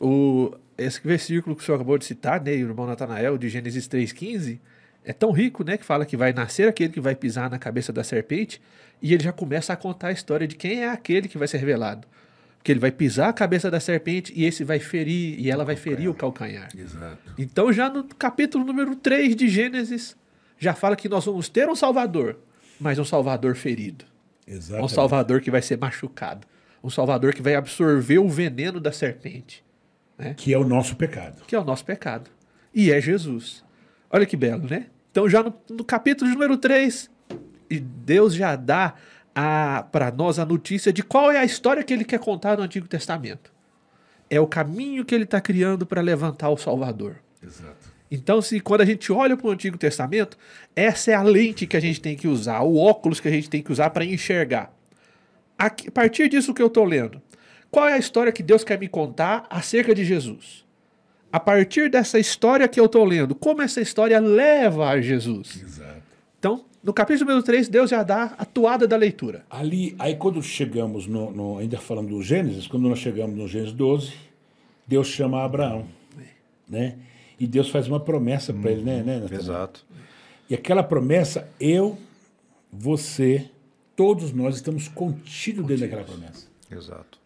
O, 0.00 0.54
esse 0.78 1.00
versículo 1.02 1.56
que 1.56 1.62
o 1.62 1.64
senhor 1.64 1.76
acabou 1.76 1.98
de 1.98 2.04
citar, 2.04 2.40
né, 2.40 2.52
irmão 2.52 2.86
Natanael, 2.86 3.36
de 3.36 3.48
Gênesis 3.48 3.88
3,15, 3.88 4.60
é 5.04 5.12
tão 5.12 5.32
rico 5.32 5.64
né, 5.64 5.76
que 5.76 5.84
fala 5.84 6.06
que 6.06 6.16
vai 6.16 6.32
nascer 6.32 6.68
aquele 6.68 6.92
que 6.92 7.00
vai 7.00 7.16
pisar 7.16 7.50
na 7.50 7.58
cabeça 7.58 7.92
da 7.92 8.04
serpente, 8.04 8.62
e 9.02 9.12
ele 9.12 9.24
já 9.24 9.32
começa 9.32 9.72
a 9.72 9.76
contar 9.76 10.08
a 10.08 10.12
história 10.12 10.46
de 10.46 10.54
quem 10.54 10.84
é 10.84 10.88
aquele 10.88 11.26
que 11.26 11.36
vai 11.36 11.48
ser 11.48 11.58
revelado 11.58 12.06
que 12.62 12.70
ele 12.70 12.80
vai 12.80 12.90
pisar 12.90 13.28
a 13.28 13.32
cabeça 13.32 13.70
da 13.70 13.80
serpente 13.80 14.32
e 14.36 14.44
esse 14.44 14.64
vai 14.64 14.78
ferir, 14.78 15.38
e 15.40 15.50
ela 15.50 15.64
vai 15.64 15.76
ferir 15.76 16.08
o 16.08 16.14
calcanhar. 16.14 16.68
Exato. 16.76 17.18
Então, 17.38 17.72
já 17.72 17.88
no 17.88 18.04
capítulo 18.04 18.64
número 18.64 18.94
3 18.94 19.34
de 19.34 19.48
Gênesis, 19.48 20.16
já 20.58 20.74
fala 20.74 20.94
que 20.94 21.08
nós 21.08 21.24
vamos 21.24 21.48
ter 21.48 21.68
um 21.68 21.74
Salvador, 21.74 22.38
mas 22.78 22.98
um 22.98 23.04
Salvador 23.04 23.56
ferido. 23.56 24.04
Exatamente. 24.46 24.84
Um 24.84 24.88
Salvador 24.88 25.40
que 25.40 25.50
vai 25.50 25.62
ser 25.62 25.78
machucado. 25.78 26.46
Um 26.82 26.90
Salvador 26.90 27.34
que 27.34 27.42
vai 27.42 27.54
absorver 27.54 28.18
o 28.18 28.28
veneno 28.28 28.80
da 28.80 28.92
serpente. 28.92 29.64
Né? 30.18 30.34
Que 30.34 30.52
é 30.52 30.58
o 30.58 30.64
nosso 30.64 30.96
pecado. 30.96 31.42
Que 31.46 31.54
é 31.54 31.58
o 31.58 31.64
nosso 31.64 31.84
pecado. 31.84 32.30
E 32.74 32.90
é 32.90 33.00
Jesus. 33.00 33.64
Olha 34.10 34.26
que 34.26 34.36
belo, 34.36 34.68
né? 34.68 34.86
Então, 35.10 35.28
já 35.28 35.42
no, 35.42 35.54
no 35.70 35.84
capítulo 35.84 36.30
número 36.30 36.56
3, 36.56 37.10
Deus 37.78 38.34
já 38.34 38.56
dá 38.56 38.94
para 39.34 40.10
nós 40.10 40.38
a 40.38 40.44
notícia 40.44 40.92
de 40.92 41.02
qual 41.02 41.30
é 41.30 41.38
a 41.38 41.44
história 41.44 41.82
que 41.82 41.92
ele 41.92 42.04
quer 42.04 42.18
contar 42.18 42.56
no 42.56 42.62
Antigo 42.62 42.88
Testamento. 42.88 43.52
É 44.28 44.40
o 44.40 44.46
caminho 44.46 45.04
que 45.04 45.14
ele 45.14 45.24
está 45.24 45.40
criando 45.40 45.86
para 45.86 46.00
levantar 46.00 46.50
o 46.50 46.56
Salvador. 46.56 47.16
Exato. 47.42 47.90
Então, 48.10 48.42
se 48.42 48.58
quando 48.58 48.80
a 48.80 48.84
gente 48.84 49.12
olha 49.12 49.36
para 49.36 49.46
o 49.46 49.50
Antigo 49.50 49.78
Testamento, 49.78 50.36
essa 50.74 51.12
é 51.12 51.14
a 51.14 51.22
lente 51.22 51.66
que 51.66 51.76
a 51.76 51.80
gente 51.80 52.00
tem 52.00 52.16
que 52.16 52.26
usar, 52.26 52.60
o 52.60 52.76
óculos 52.76 53.20
que 53.20 53.28
a 53.28 53.30
gente 53.30 53.48
tem 53.48 53.62
que 53.62 53.70
usar 53.70 53.90
para 53.90 54.04
enxergar. 54.04 54.72
a 55.56 55.70
partir 55.92 56.28
disso 56.28 56.54
que 56.54 56.62
eu 56.62 56.66
estou 56.66 56.84
lendo, 56.84 57.22
qual 57.70 57.88
é 57.88 57.92
a 57.92 57.98
história 57.98 58.32
que 58.32 58.42
Deus 58.42 58.64
quer 58.64 58.78
me 58.78 58.88
contar 58.88 59.46
acerca 59.48 59.94
de 59.94 60.04
Jesus? 60.04 60.64
A 61.32 61.38
partir 61.38 61.88
dessa 61.88 62.18
história 62.18 62.66
que 62.66 62.80
eu 62.80 62.86
estou 62.86 63.04
lendo, 63.04 63.34
como 63.34 63.62
essa 63.62 63.80
história 63.80 64.18
leva 64.18 64.88
a 64.88 65.00
Jesus? 65.00 65.62
Exato. 65.62 66.02
Então, 66.36 66.64
no 66.82 66.94
capítulo 66.94 67.28
número 67.28 67.44
3, 67.44 67.68
Deus 67.68 67.90
já 67.90 68.02
dá 68.02 68.34
a 68.38 68.44
toada 68.44 68.88
da 68.88 68.96
leitura. 68.96 69.44
Ali, 69.50 69.94
aí 69.98 70.16
quando 70.16 70.42
chegamos, 70.42 71.06
no, 71.06 71.30
no, 71.30 71.58
ainda 71.58 71.78
falando 71.78 72.08
do 72.08 72.22
Gênesis, 72.22 72.66
quando 72.66 72.88
nós 72.88 72.98
chegamos 72.98 73.36
no 73.36 73.46
Gênesis 73.46 73.74
12, 73.74 74.14
Deus 74.86 75.06
chama 75.08 75.44
Abraão. 75.44 75.86
É. 76.18 76.24
Né? 76.68 76.96
E 77.38 77.46
Deus 77.46 77.68
faz 77.68 77.86
uma 77.86 78.00
promessa 78.00 78.52
para 78.52 78.70
ele, 78.70 78.82
né, 78.82 79.02
né 79.02 79.26
Exato. 79.30 79.84
E 80.48 80.54
aquela 80.54 80.82
promessa, 80.82 81.48
eu, 81.60 81.98
você, 82.72 83.50
todos 83.94 84.32
nós 84.32 84.56
estamos 84.56 84.88
contidos 84.88 85.66
dentro 85.66 85.82
daquela 85.82 86.04
promessa. 86.04 86.46
Exato. 86.70 87.18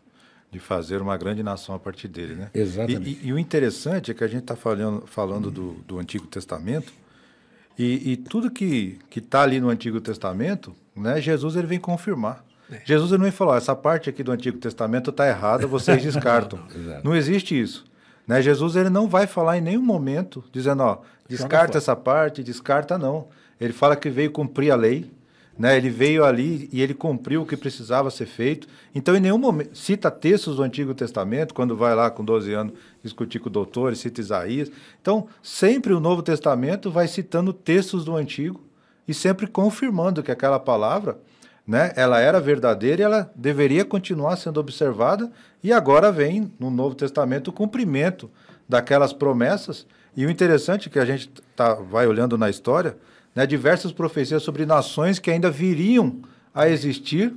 De 0.51 0.59
fazer 0.59 1.01
uma 1.01 1.17
grande 1.17 1.43
nação 1.43 1.75
a 1.75 1.79
partir 1.79 2.09
dele, 2.09 2.35
né? 2.35 2.51
Exatamente. 2.53 3.19
E, 3.23 3.27
e, 3.27 3.29
e 3.29 3.33
o 3.33 3.39
interessante 3.39 4.11
é 4.11 4.15
que 4.15 4.23
a 4.23 4.29
gente 4.29 4.43
está 4.43 4.57
falando, 4.57 5.07
falando 5.07 5.51
do, 5.51 5.73
do 5.87 5.99
Antigo 5.99 6.27
Testamento, 6.27 6.93
E, 7.79 8.13
e 8.13 8.17
tudo 8.17 8.51
que 8.51 8.99
está 9.15 9.43
ali 9.43 9.61
no 9.61 9.69
Antigo 9.69 10.01
Testamento, 10.01 10.75
né, 10.95 11.21
Jesus 11.21 11.57
ele 11.57 11.67
vem 11.67 11.81
confirmar. 11.81 12.45
É. 12.71 12.81
Jesus 12.85 13.11
ele 13.11 13.19
não 13.19 13.25
vem 13.25 13.33
falar, 13.33 13.57
essa 13.57 13.75
parte 13.75 14.09
aqui 14.09 14.23
do 14.23 14.33
Antigo 14.33 14.59
Testamento 14.59 15.11
está 15.11 15.27
errada, 15.29 15.67
vocês 15.67 16.01
descartam. 16.03 16.61
não, 16.75 17.11
não 17.11 17.17
existe 17.17 17.61
isso. 17.61 17.85
Né? 18.27 18.41
Jesus 18.41 18.77
ele 18.77 18.91
não 18.91 19.09
vai 19.09 19.27
falar 19.27 19.59
em 19.59 19.61
nenhum 19.61 19.83
momento 19.83 20.45
dizendo, 20.53 20.83
ó, 20.83 20.99
descarta 21.29 21.79
essa 21.79 21.95
parte, 21.95 22.43
descarta 22.43 22.97
não. 22.97 23.29
Ele 23.61 23.73
fala 23.73 23.97
que 23.97 24.11
veio 24.11 24.31
cumprir 24.31 24.71
a 24.71 24.77
lei, 24.77 25.11
né? 25.59 25.77
Ele 25.77 25.89
veio 25.89 26.25
ali 26.25 26.69
e 26.73 26.83
ele 26.83 26.95
cumpriu 26.95 27.43
o 27.43 27.47
que 27.47 27.57
precisava 27.57 28.11
ser 28.11 28.27
feito. 28.27 28.67
Então, 28.95 29.17
em 29.17 29.21
nenhum 29.21 29.39
momento, 29.39 29.77
cita 29.77 30.11
textos 30.11 30.57
do 30.57 30.63
Antigo 30.63 30.95
Testamento, 30.95 31.55
quando 31.55 31.77
vai 31.77 31.95
lá 31.95 32.11
com 32.11 32.25
12 32.25 32.53
anos 32.53 32.75
discutir 33.03 33.39
com 33.39 33.49
o 33.49 33.53
doutor, 33.53 33.95
cita 33.95 34.21
Isaías. 34.21 34.71
Então, 35.01 35.29
sempre 35.43 35.93
o 35.93 36.01
Novo 36.01 36.23
Testamento 36.23 36.91
vai 36.91 37.07
citando 37.07 37.53
textos 37.53 38.05
do 38.05 38.17
Antigo 38.17 38.61
e 39.07 39.15
sempre 39.15 39.47
confirmando 39.47 40.23
que 40.23 40.33
aquela 40.33 40.59
palavra, 40.59 41.19
né, 41.67 41.93
ela 41.95 42.21
era 42.21 42.41
verdadeira 42.41 43.03
e 43.03 43.05
ela 43.05 43.31
deveria 43.35 43.85
continuar 43.85 44.37
sendo 44.37 44.59
observada. 44.59 45.31
E 45.63 45.73
agora 45.73 46.11
vem 46.11 46.53
no 46.59 46.71
Novo 46.71 46.95
Testamento 46.95 47.49
o 47.49 47.53
cumprimento 47.53 48.31
daquelas 48.69 49.13
promessas. 49.13 49.87
E 50.17 50.27
o 50.27 50.31
interessante 50.31 50.89
é 50.89 50.93
que 50.93 50.99
a 50.99 51.05
gente 51.05 51.29
tá, 51.55 51.75
vai 51.75 52.07
olhando 52.07 52.39
na 52.39 52.49
história, 52.49 52.97
né, 53.35 53.47
diversas 53.47 53.93
profecias 53.93 54.43
sobre 54.43 54.65
nações 54.65 55.19
que 55.19 55.31
ainda 55.31 55.51
viriam 55.51 56.21
a 56.55 56.69
existir, 56.69 57.35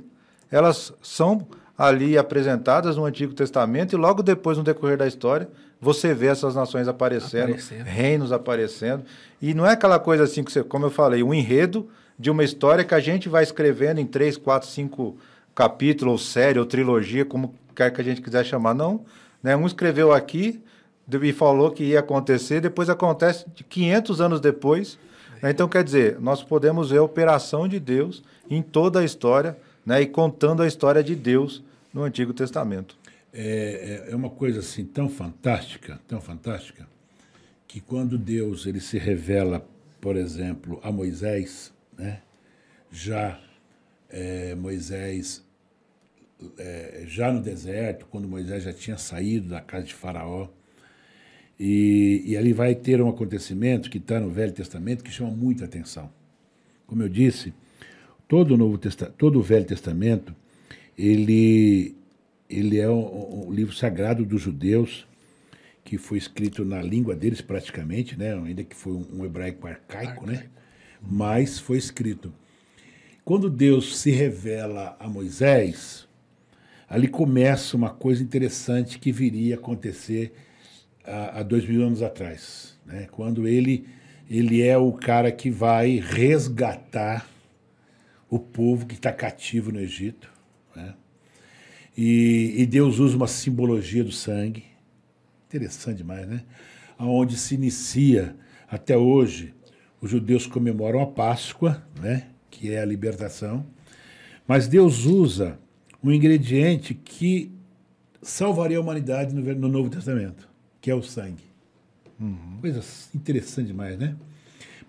elas 0.50 0.92
são 1.02 1.46
ali 1.76 2.16
apresentadas 2.16 2.96
no 2.96 3.04
Antigo 3.04 3.34
Testamento 3.34 3.92
e 3.94 3.96
logo 3.96 4.22
depois, 4.22 4.58
no 4.58 4.64
decorrer 4.64 4.96
da 4.96 5.06
história, 5.06 5.48
você 5.80 6.12
vê 6.12 6.26
essas 6.26 6.54
nações 6.54 6.88
aparecendo, 6.88 7.50
aparecendo, 7.50 7.84
reinos 7.84 8.32
aparecendo. 8.32 9.04
E 9.40 9.54
não 9.54 9.64
é 9.64 9.72
aquela 9.72 9.98
coisa 9.98 10.24
assim 10.24 10.42
que 10.42 10.50
você, 10.50 10.64
como 10.64 10.86
eu 10.86 10.90
falei, 10.90 11.22
um 11.22 11.32
enredo 11.32 11.88
de 12.18 12.30
uma 12.30 12.42
história 12.42 12.84
que 12.84 12.94
a 12.94 13.00
gente 13.00 13.28
vai 13.28 13.44
escrevendo 13.44 14.00
em 14.00 14.06
três, 14.06 14.36
quatro, 14.36 14.68
cinco 14.68 15.16
capítulos, 15.54 16.12
ou 16.12 16.18
série, 16.18 16.58
ou 16.58 16.66
trilogia, 16.66 17.24
como 17.24 17.54
quer 17.74 17.92
que 17.92 18.00
a 18.00 18.04
gente 18.04 18.20
quiser 18.20 18.44
chamar. 18.44 18.74
Não. 18.74 19.04
Né? 19.40 19.56
Um 19.56 19.66
escreveu 19.66 20.12
aqui 20.12 20.60
e 21.10 21.32
falou 21.32 21.70
que 21.70 21.84
ia 21.84 22.00
acontecer, 22.00 22.60
depois 22.60 22.90
acontece 22.90 23.46
500 23.68 24.20
anos 24.20 24.40
depois? 24.40 24.98
Então, 25.42 25.68
quer 25.68 25.84
dizer, 25.84 26.20
nós 26.20 26.42
podemos 26.42 26.90
ver 26.90 26.98
a 26.98 27.02
operação 27.02 27.68
de 27.68 27.78
Deus 27.78 28.22
em 28.50 28.62
toda 28.62 29.00
a 29.00 29.04
história 29.04 29.56
né, 29.84 30.02
e 30.02 30.06
contando 30.06 30.62
a 30.62 30.66
história 30.66 31.02
de 31.02 31.14
Deus 31.14 31.62
no 31.92 32.02
Antigo 32.02 32.32
Testamento. 32.32 32.96
É, 33.32 34.06
é, 34.08 34.12
é 34.12 34.16
uma 34.16 34.30
coisa 34.30 34.60
assim 34.60 34.84
tão 34.84 35.08
fantástica, 35.08 36.00
tão 36.08 36.20
fantástica, 36.20 36.86
que 37.66 37.80
quando 37.80 38.18
Deus 38.18 38.66
ele 38.66 38.80
se 38.80 38.98
revela, 38.98 39.66
por 40.00 40.16
exemplo, 40.16 40.80
a 40.82 40.90
Moisés, 40.90 41.72
né, 41.96 42.22
já 42.90 43.38
é, 44.08 44.54
Moisés, 44.54 45.44
é, 46.56 47.04
já 47.06 47.30
no 47.30 47.40
deserto, 47.40 48.06
quando 48.10 48.26
Moisés 48.26 48.62
já 48.64 48.72
tinha 48.72 48.96
saído 48.96 49.50
da 49.50 49.60
casa 49.60 49.84
de 49.84 49.94
Faraó, 49.94 50.48
e, 51.58 52.22
e 52.24 52.36
ali 52.36 52.52
vai 52.52 52.74
ter 52.74 53.00
um 53.02 53.08
acontecimento 53.08 53.90
que 53.90 53.98
está 53.98 54.20
no 54.20 54.30
Velho 54.30 54.52
Testamento 54.52 55.02
que 55.02 55.10
chama 55.10 55.30
muita 55.30 55.64
atenção. 55.64 56.10
Como 56.86 57.02
eu 57.02 57.08
disse, 57.08 57.52
todo 58.26 58.54
o, 58.54 58.56
Novo 58.56 58.78
Testa 58.78 59.06
todo 59.06 59.38
o 59.38 59.42
Velho 59.42 59.64
Testamento 59.64 60.34
ele, 60.96 61.96
ele 62.48 62.78
é 62.78 62.88
um, 62.88 63.48
um 63.48 63.52
livro 63.52 63.74
sagrado 63.74 64.24
dos 64.24 64.42
judeus 64.42 65.06
que 65.84 65.96
foi 65.96 66.18
escrito 66.18 66.64
na 66.64 66.82
língua 66.82 67.16
deles 67.16 67.40
praticamente, 67.40 68.16
né? 68.16 68.34
ainda 68.34 68.62
que 68.62 68.76
foi 68.76 68.92
um, 68.92 69.24
hebraico 69.24 69.66
arcaico, 69.66 70.26
né? 70.26 70.46
mas 71.00 71.58
foi 71.58 71.78
escrito. 71.78 72.32
Quando 73.24 73.48
Deus 73.48 73.96
se 73.98 74.10
revela 74.10 74.96
a 75.00 75.08
Moisés, 75.08 76.06
ali 76.88 77.08
começa 77.08 77.76
uma 77.76 77.90
coisa 77.90 78.22
interessante 78.22 78.98
que 78.98 79.10
viria 79.10 79.54
a 79.54 79.58
acontecer 79.58 80.34
há, 81.08 81.42
dois 81.42 81.66
mil 81.66 81.84
anos 81.84 82.02
atrás, 82.02 82.78
né? 82.84 83.08
quando 83.10 83.48
ele, 83.48 83.86
ele 84.28 84.62
é 84.62 84.76
o 84.76 84.92
cara 84.92 85.32
que 85.32 85.50
vai 85.50 85.96
resgatar 85.96 87.26
o 88.28 88.38
povo 88.38 88.86
que 88.86 88.94
está 88.94 89.12
cativo 89.12 89.72
no 89.72 89.80
Egito. 89.80 90.30
Né? 90.76 90.94
E, 91.96 92.54
e, 92.58 92.66
Deus 92.66 92.98
usa 92.98 93.16
uma 93.16 93.26
simbologia 93.26 94.04
do 94.04 94.12
sangue, 94.12 94.64
interessante 95.48 95.98
demais, 95.98 96.28
né? 96.28 96.44
Onde 96.98 97.36
se 97.36 97.54
inicia, 97.54 98.36
até 98.68 98.96
hoje, 98.96 99.54
os 100.00 100.10
judeus 100.10 100.46
comemoram 100.46 101.00
a 101.00 101.06
Páscoa, 101.06 101.82
né? 102.00 102.28
que 102.50 102.72
é 102.72 102.80
a 102.80 102.84
libertação, 102.84 103.64
mas 104.46 104.68
Deus 104.68 105.04
usa 105.04 105.58
um 106.02 106.12
ingrediente 106.12 106.94
que 106.94 107.52
salvaria 108.22 108.78
a 108.78 108.80
humanidade 108.80 109.34
no, 109.34 109.42
no 109.54 109.68
Novo 109.68 109.90
Testamento 109.90 110.47
que 110.80 110.90
é 110.90 110.94
o 110.94 111.02
sangue. 111.02 111.44
Uhum. 112.20 112.58
Coisa 112.60 112.82
interessante 113.14 113.68
demais, 113.68 113.98
né? 113.98 114.16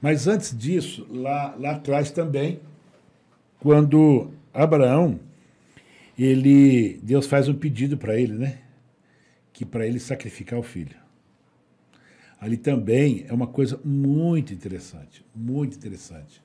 Mas 0.02 0.28
antes 0.28 0.58
disso, 0.58 1.06
lá, 1.10 1.56
lá 1.56 1.72
atrás 1.72 2.12
também, 2.12 2.60
quando 3.60 4.32
Abraão, 4.54 5.20
ele, 6.18 7.00
Deus 7.04 7.28
faz 7.28 7.48
um 7.48 7.54
pedido 7.54 7.98
para 7.98 8.20
ele, 8.20 8.34
né? 8.34 8.60
Que 9.52 9.66
para 9.66 9.86
ele 9.86 10.00
sacrificar 10.00 10.58
o 10.58 10.64
filho. 10.64 10.96
Ali 12.40 12.56
também 12.56 13.26
é 13.28 13.34
uma 13.34 13.48
coisa 13.48 13.80
muito 13.84 14.54
interessante, 14.54 15.26
muito 15.36 15.76
interessante. 15.76 16.42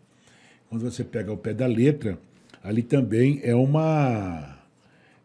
Quando 0.69 0.83
você 0.83 1.05
pega 1.05 1.33
o 1.33 1.37
pé 1.37 1.55
da 1.55 1.67
letra, 1.67 2.19
ali 2.63 2.83
também 2.83 3.41
é 3.45 3.55
uma 3.55 4.59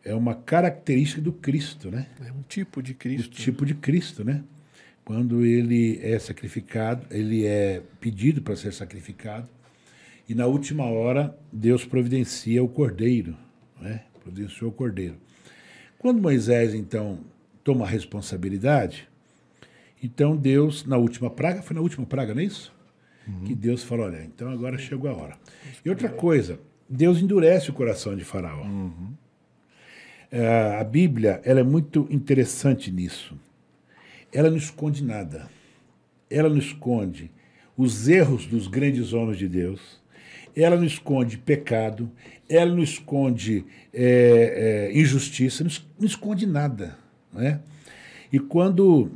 é 0.04 0.14
uma 0.14 0.36
característica 0.36 1.22
do 1.22 1.32
Cristo, 1.32 1.92
né? 1.92 2.08
É 2.26 2.32
um 2.32 2.42
tipo 2.48 2.82
de 2.82 2.94
Cristo. 2.94 3.28
O 3.28 3.30
tipo 3.30 3.66
de 3.66 3.74
Cristo, 3.74 4.24
né? 4.24 4.44
Quando 5.04 5.44
ele 5.44 6.00
é 6.04 6.18
sacrificado, 6.20 7.06
ele 7.10 7.46
é 7.46 7.82
pedido 8.00 8.42
para 8.42 8.56
ser 8.56 8.72
sacrificado, 8.74 9.48
e 10.28 10.36
na 10.36 10.46
última 10.46 10.86
hora 10.86 11.36
Deus 11.52 11.84
providencia 11.84 12.64
o 12.64 12.70
cordeiro, 12.70 13.36
né? 13.82 14.04
Providenciou 14.22 14.70
o 14.70 14.74
cordeiro. 14.74 15.16
Quando 15.98 16.22
Moisés 16.22 16.74
então 16.76 17.20
toma 17.64 17.86
a 17.86 17.90
responsabilidade, 17.90 19.10
então 20.02 20.38
Deus 20.38 20.86
na 20.86 20.98
última 20.98 21.30
praga, 21.30 21.62
foi 21.62 21.76
na 21.76 21.82
última 21.82 22.06
praga, 22.06 22.34
não 22.34 22.42
é 22.42 22.46
isso? 22.46 22.72
Uhum. 23.28 23.44
Que 23.44 23.56
Deus 23.56 23.84
falou, 23.84 24.06
olha, 24.06 24.24
então 24.24 24.50
agora 24.50 24.78
chegou 24.78 25.10
a 25.10 25.14
hora. 25.14 25.38
E 25.84 25.90
outra 25.90 26.10
coisa, 26.10 26.60
Deus 26.88 27.20
endurece 27.20 27.70
o 27.70 27.74
coração 27.74 28.16
de 28.16 28.24
Faraó. 28.24 28.64
Uhum. 28.64 29.14
É, 30.32 30.78
a 30.80 30.84
Bíblia 30.84 31.42
ela 31.44 31.60
é 31.60 31.64
muito 31.64 32.08
interessante 32.10 32.92
nisso. 32.92 33.36
Ela 34.32 34.50
não 34.50 34.58
esconde 34.58 35.04
nada. 35.04 35.50
Ela 36.30 36.50
não 36.50 36.58
esconde 36.58 37.32
os 37.76 38.08
erros 38.08 38.46
dos 38.46 38.68
grandes 38.68 39.14
homens 39.14 39.38
de 39.38 39.48
Deus. 39.48 40.00
Ela 40.56 40.76
não 40.76 40.86
esconde 40.86 41.38
pecado. 41.38 42.12
Ela 42.48 42.72
não 42.72 42.84
esconde 42.84 43.66
é, 43.94 44.90
é, 44.92 45.00
injustiça. 45.00 45.64
Não, 45.64 46.06
esconde 46.06 46.46
nada. 46.46 46.98
Não 47.34 47.42
é? 47.42 47.60
E 48.32 48.38
quando 48.38 49.12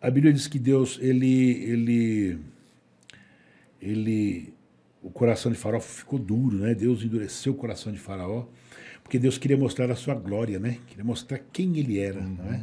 a 0.00 0.10
Bíblia 0.10 0.32
diz 0.32 0.46
que 0.46 0.58
Deus 0.58 0.98
ele 1.00 1.64
ele 1.64 2.38
ele 3.80 4.52
o 5.02 5.10
coração 5.10 5.52
de 5.52 5.56
Faraó 5.56 5.80
ficou 5.80 6.18
duro, 6.18 6.58
né? 6.58 6.74
Deus 6.74 7.02
endureceu 7.02 7.52
o 7.52 7.56
coração 7.56 7.92
de 7.92 7.98
Faraó 7.98 8.46
porque 9.04 9.18
Deus 9.18 9.38
queria 9.38 9.56
mostrar 9.56 9.90
a 9.90 9.94
sua 9.94 10.14
glória, 10.14 10.58
né? 10.58 10.78
Queria 10.88 11.04
mostrar 11.04 11.38
quem 11.52 11.78
ele 11.78 12.00
era, 12.00 12.18
uhum. 12.18 12.36
não 12.38 12.52
é? 12.52 12.60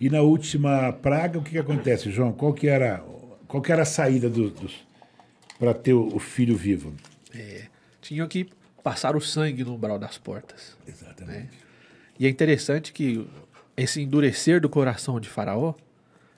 E 0.00 0.08
na 0.08 0.20
última 0.20 0.92
praga, 0.92 1.38
o 1.38 1.42
que, 1.42 1.52
que 1.52 1.58
acontece, 1.58 2.10
João? 2.10 2.32
Qual 2.32 2.52
que 2.52 2.68
era, 2.68 3.02
qual 3.48 3.60
que 3.60 3.72
era 3.72 3.82
a 3.82 3.86
saída 3.86 4.30
dos, 4.30 4.52
dos 4.52 4.86
para 5.58 5.74
ter 5.74 5.94
o, 5.94 6.14
o, 6.14 6.20
filho 6.20 6.56
vivo? 6.56 6.94
É, 7.34 7.64
tinham 8.00 8.28
que 8.28 8.48
passar 8.84 9.16
o 9.16 9.20
sangue 9.20 9.64
no 9.64 9.74
umbral 9.74 9.98
das 9.98 10.16
portas. 10.16 10.76
Exatamente. 10.86 11.40
Né? 11.40 11.48
E 12.20 12.26
é 12.26 12.28
interessante 12.28 12.92
que 12.92 13.26
esse 13.76 14.00
endurecer 14.00 14.60
do 14.60 14.68
coração 14.68 15.18
de 15.18 15.28
Faraó, 15.28 15.74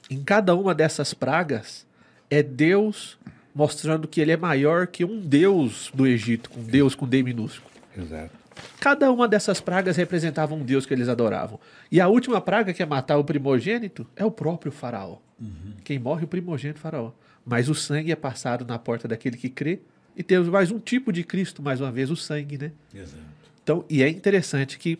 em 0.09 0.23
cada 0.23 0.55
uma 0.55 0.75
dessas 0.75 1.13
pragas, 1.13 1.87
é 2.31 2.43
Deus 2.43 3.19
mostrando 3.55 4.09
que 4.09 4.21
ele 4.23 4.33
é 4.33 4.37
maior 4.37 4.87
que 4.87 5.05
um 5.05 5.21
Deus 5.21 5.91
do 5.93 6.07
Egito, 6.07 6.51
um 6.57 6.63
Deus 6.63 6.95
com 6.95 7.07
D 7.07 7.23
minúsculo. 7.23 7.71
Exato. 7.97 8.40
Cada 8.79 9.11
uma 9.13 9.29
dessas 9.29 9.61
pragas 9.61 9.97
representava 9.97 10.55
um 10.55 10.65
deus 10.65 10.87
que 10.87 10.95
eles 10.95 11.09
adoravam. 11.09 11.61
E 11.91 12.01
a 12.01 12.09
última 12.09 12.41
praga, 12.41 12.73
que 12.73 12.83
é 12.83 12.87
matar 12.87 13.19
o 13.19 13.25
primogênito, 13.25 14.07
é 14.17 14.25
o 14.25 14.31
próprio 14.31 14.73
faraó. 14.73 15.19
Uhum. 15.41 15.75
Quem 15.85 15.99
morre 15.99 16.23
é 16.23 16.25
o 16.25 16.29
primogênito 16.29 16.81
faraó. 16.81 17.13
Mas 17.45 17.69
o 17.69 17.75
sangue 17.75 18.13
é 18.13 18.17
passado 18.17 18.65
na 18.65 18.79
porta 18.79 19.09
daquele 19.09 19.37
que 19.37 19.49
crê. 19.49 19.81
E 20.17 20.23
temos 20.23 20.49
mais 20.49 20.71
um 20.71 20.79
tipo 20.79 21.13
de 21.13 21.25
Cristo, 21.25 21.63
mais 21.63 21.81
uma 21.81 21.91
vez, 21.91 22.11
o 22.11 22.17
sangue, 22.17 22.59
né? 22.59 22.73
Exato. 22.95 23.23
Então, 23.63 23.85
e 23.89 24.03
é 24.03 24.09
interessante 24.09 24.79
que 24.79 24.99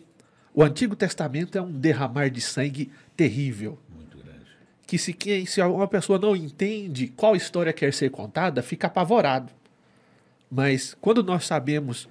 o 0.53 0.63
Antigo 0.63 0.95
Testamento 0.95 1.57
é 1.57 1.61
um 1.61 1.71
derramar 1.71 2.29
de 2.29 2.41
sangue 2.41 2.91
terrível. 3.15 3.77
Muito 3.93 4.17
grande. 4.17 4.45
que 4.85 4.97
se, 4.97 5.13
que 5.13 5.45
se 5.45 5.61
uma 5.61 5.87
pessoa 5.87 6.19
não 6.19 6.35
entende 6.35 7.07
qual 7.07 7.35
história 7.35 7.71
quer 7.71 7.93
ser 7.93 8.09
contada, 8.09 8.61
fica 8.61 8.87
apavorado. 8.87 9.51
Mas 10.49 10.95
quando 10.99 11.23
nós 11.23 11.45
sabemos 11.45 12.09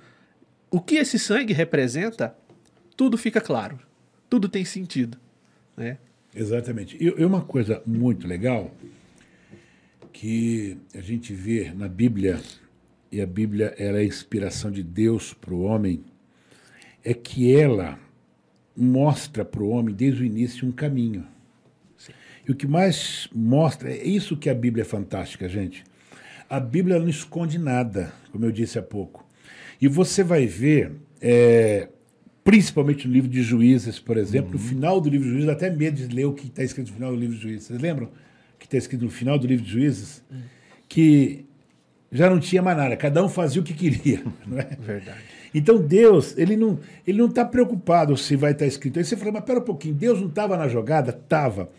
o 0.70 0.80
que 0.80 0.96
esse 0.96 1.18
sangue 1.18 1.52
representa, 1.52 2.35
tudo 2.96 3.18
fica 3.18 3.40
claro. 3.40 3.78
Tudo 4.28 4.48
tem 4.48 4.64
sentido. 4.64 5.18
Né? 5.76 5.98
Exatamente. 6.35 6.96
E, 7.00 7.24
uma 7.24 7.42
coisa 7.42 7.83
muito 7.85 8.26
legal 8.28 8.72
que 10.12 10.76
a 10.94 11.00
gente 11.00 11.35
vê 11.35 11.72
na 11.72 11.88
Bíblia, 11.88 12.40
e 13.11 13.20
a 13.20 13.26
Bíblia 13.26 13.74
era 13.76 13.98
a 13.98 14.04
inspiração 14.04 14.70
de 14.70 14.83
Deus 14.83 15.33
para 15.33 15.54
o 15.54 15.62
homem, 15.62 16.04
é 17.02 17.14
que 17.14 17.54
ela 17.54 17.98
mostra 18.76 19.44
para 19.44 19.62
o 19.62 19.70
homem 19.70 19.94
desde 19.94 20.22
o 20.22 20.26
início 20.26 20.66
um 20.66 20.72
caminho. 20.72 21.26
Sim. 21.96 22.12
E 22.46 22.52
o 22.52 22.54
que 22.54 22.66
mais 22.66 23.28
mostra 23.35 23.90
é 23.90 24.06
isso 24.06 24.37
que 24.37 24.48
a 24.48 24.54
Bíblia 24.54 24.83
é 24.83 24.85
fantástica, 24.85 25.48
gente. 25.48 25.85
A 26.48 26.61
Bíblia 26.61 26.98
não 26.98 27.09
esconde 27.09 27.59
nada, 27.59 28.12
como 28.30 28.44
eu 28.44 28.52
disse 28.52 28.78
há 28.78 28.83
pouco. 28.83 29.29
E 29.80 29.88
você 29.88 30.22
vai 30.22 30.46
ver, 30.46 30.92
é, 31.20 31.88
principalmente 32.44 33.08
no 33.08 33.14
livro 33.14 33.30
de 33.30 33.42
Juízes, 33.42 33.98
por 33.98 34.16
exemplo, 34.16 34.48
uhum. 34.48 34.52
no 34.52 34.58
final 34.58 35.00
do 35.00 35.08
livro 35.08 35.26
de 35.26 35.32
Juízes, 35.32 35.48
até 35.48 35.70
medo 35.70 35.96
de 35.96 36.14
ler 36.14 36.26
o 36.26 36.32
que 36.32 36.48
está 36.48 36.62
escrito 36.62 36.88
no 36.88 36.94
final 36.94 37.10
do 37.12 37.18
livro 37.18 37.36
de 37.36 37.42
Juízes. 37.42 37.66
Vocês 37.68 37.80
lembram? 37.80 38.10
Que 38.58 38.66
está 38.66 38.76
escrito 38.76 39.04
no 39.04 39.10
final 39.10 39.38
do 39.38 39.46
livro 39.46 39.64
de 39.64 39.70
Juízes? 39.70 40.22
Uhum. 40.30 40.40
Que 40.88 41.46
já 42.12 42.28
não 42.28 42.40
tinha 42.40 42.60
mais 42.60 42.76
nada, 42.76 42.96
cada 42.96 43.24
um 43.24 43.28
fazia 43.28 43.60
o 43.60 43.64
que 43.64 43.72
queria. 43.72 44.22
Não 44.46 44.58
é? 44.58 44.76
Verdade. 44.80 45.18
Então 45.54 45.80
Deus, 45.80 46.36
ele 46.38 46.56
não 46.56 46.78
ele 47.06 47.18
não 47.18 47.26
está 47.26 47.44
preocupado 47.44 48.16
se 48.16 48.36
vai 48.36 48.52
estar 48.52 48.64
tá 48.64 48.68
escrito. 48.68 48.98
Aí 48.98 49.04
você 49.04 49.16
fala, 49.16 49.32
mas 49.32 49.44
pera 49.44 49.58
um 49.58 49.64
pouquinho, 49.64 49.94
Deus 49.94 50.20
não 50.20 50.28
estava 50.28 50.56
na 50.56 50.68
jogada? 50.68 51.10
Estava. 51.10 51.70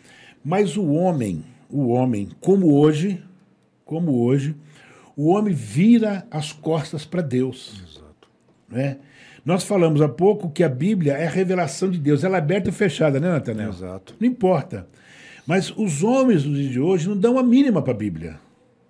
Mas 0.43 0.75
o 0.75 0.87
homem, 0.87 1.45
o 1.69 1.87
homem, 1.87 2.29
como 2.41 2.73
hoje, 2.73 3.23
como 3.85 4.23
hoje, 4.23 4.55
o 5.21 5.27
homem 5.27 5.53
vira 5.53 6.25
as 6.31 6.51
costas 6.51 7.05
para 7.05 7.21
Deus. 7.21 7.79
Exato. 7.87 8.27
Né? 8.67 8.97
Nós 9.45 9.63
falamos 9.63 10.01
há 10.01 10.09
pouco 10.09 10.49
que 10.49 10.63
a 10.63 10.69
Bíblia 10.69 11.13
é 11.13 11.27
a 11.27 11.29
revelação 11.29 11.91
de 11.91 11.99
Deus. 11.99 12.23
Ela 12.23 12.37
é 12.37 12.39
aberta 12.39 12.69
ou 12.69 12.73
fechada, 12.73 13.19
né, 13.19 13.29
Natanel? 13.29 13.69
Exato. 13.69 14.15
Não 14.19 14.27
importa. 14.27 14.87
Mas 15.45 15.71
os 15.77 16.01
homens 16.01 16.41
dos 16.41 16.57
dias 16.57 16.71
de 16.71 16.79
hoje 16.79 17.07
não 17.07 17.15
dão 17.15 17.37
a 17.37 17.43
mínima 17.43 17.83
para 17.83 17.93
a 17.93 17.97
Bíblia. 17.97 18.39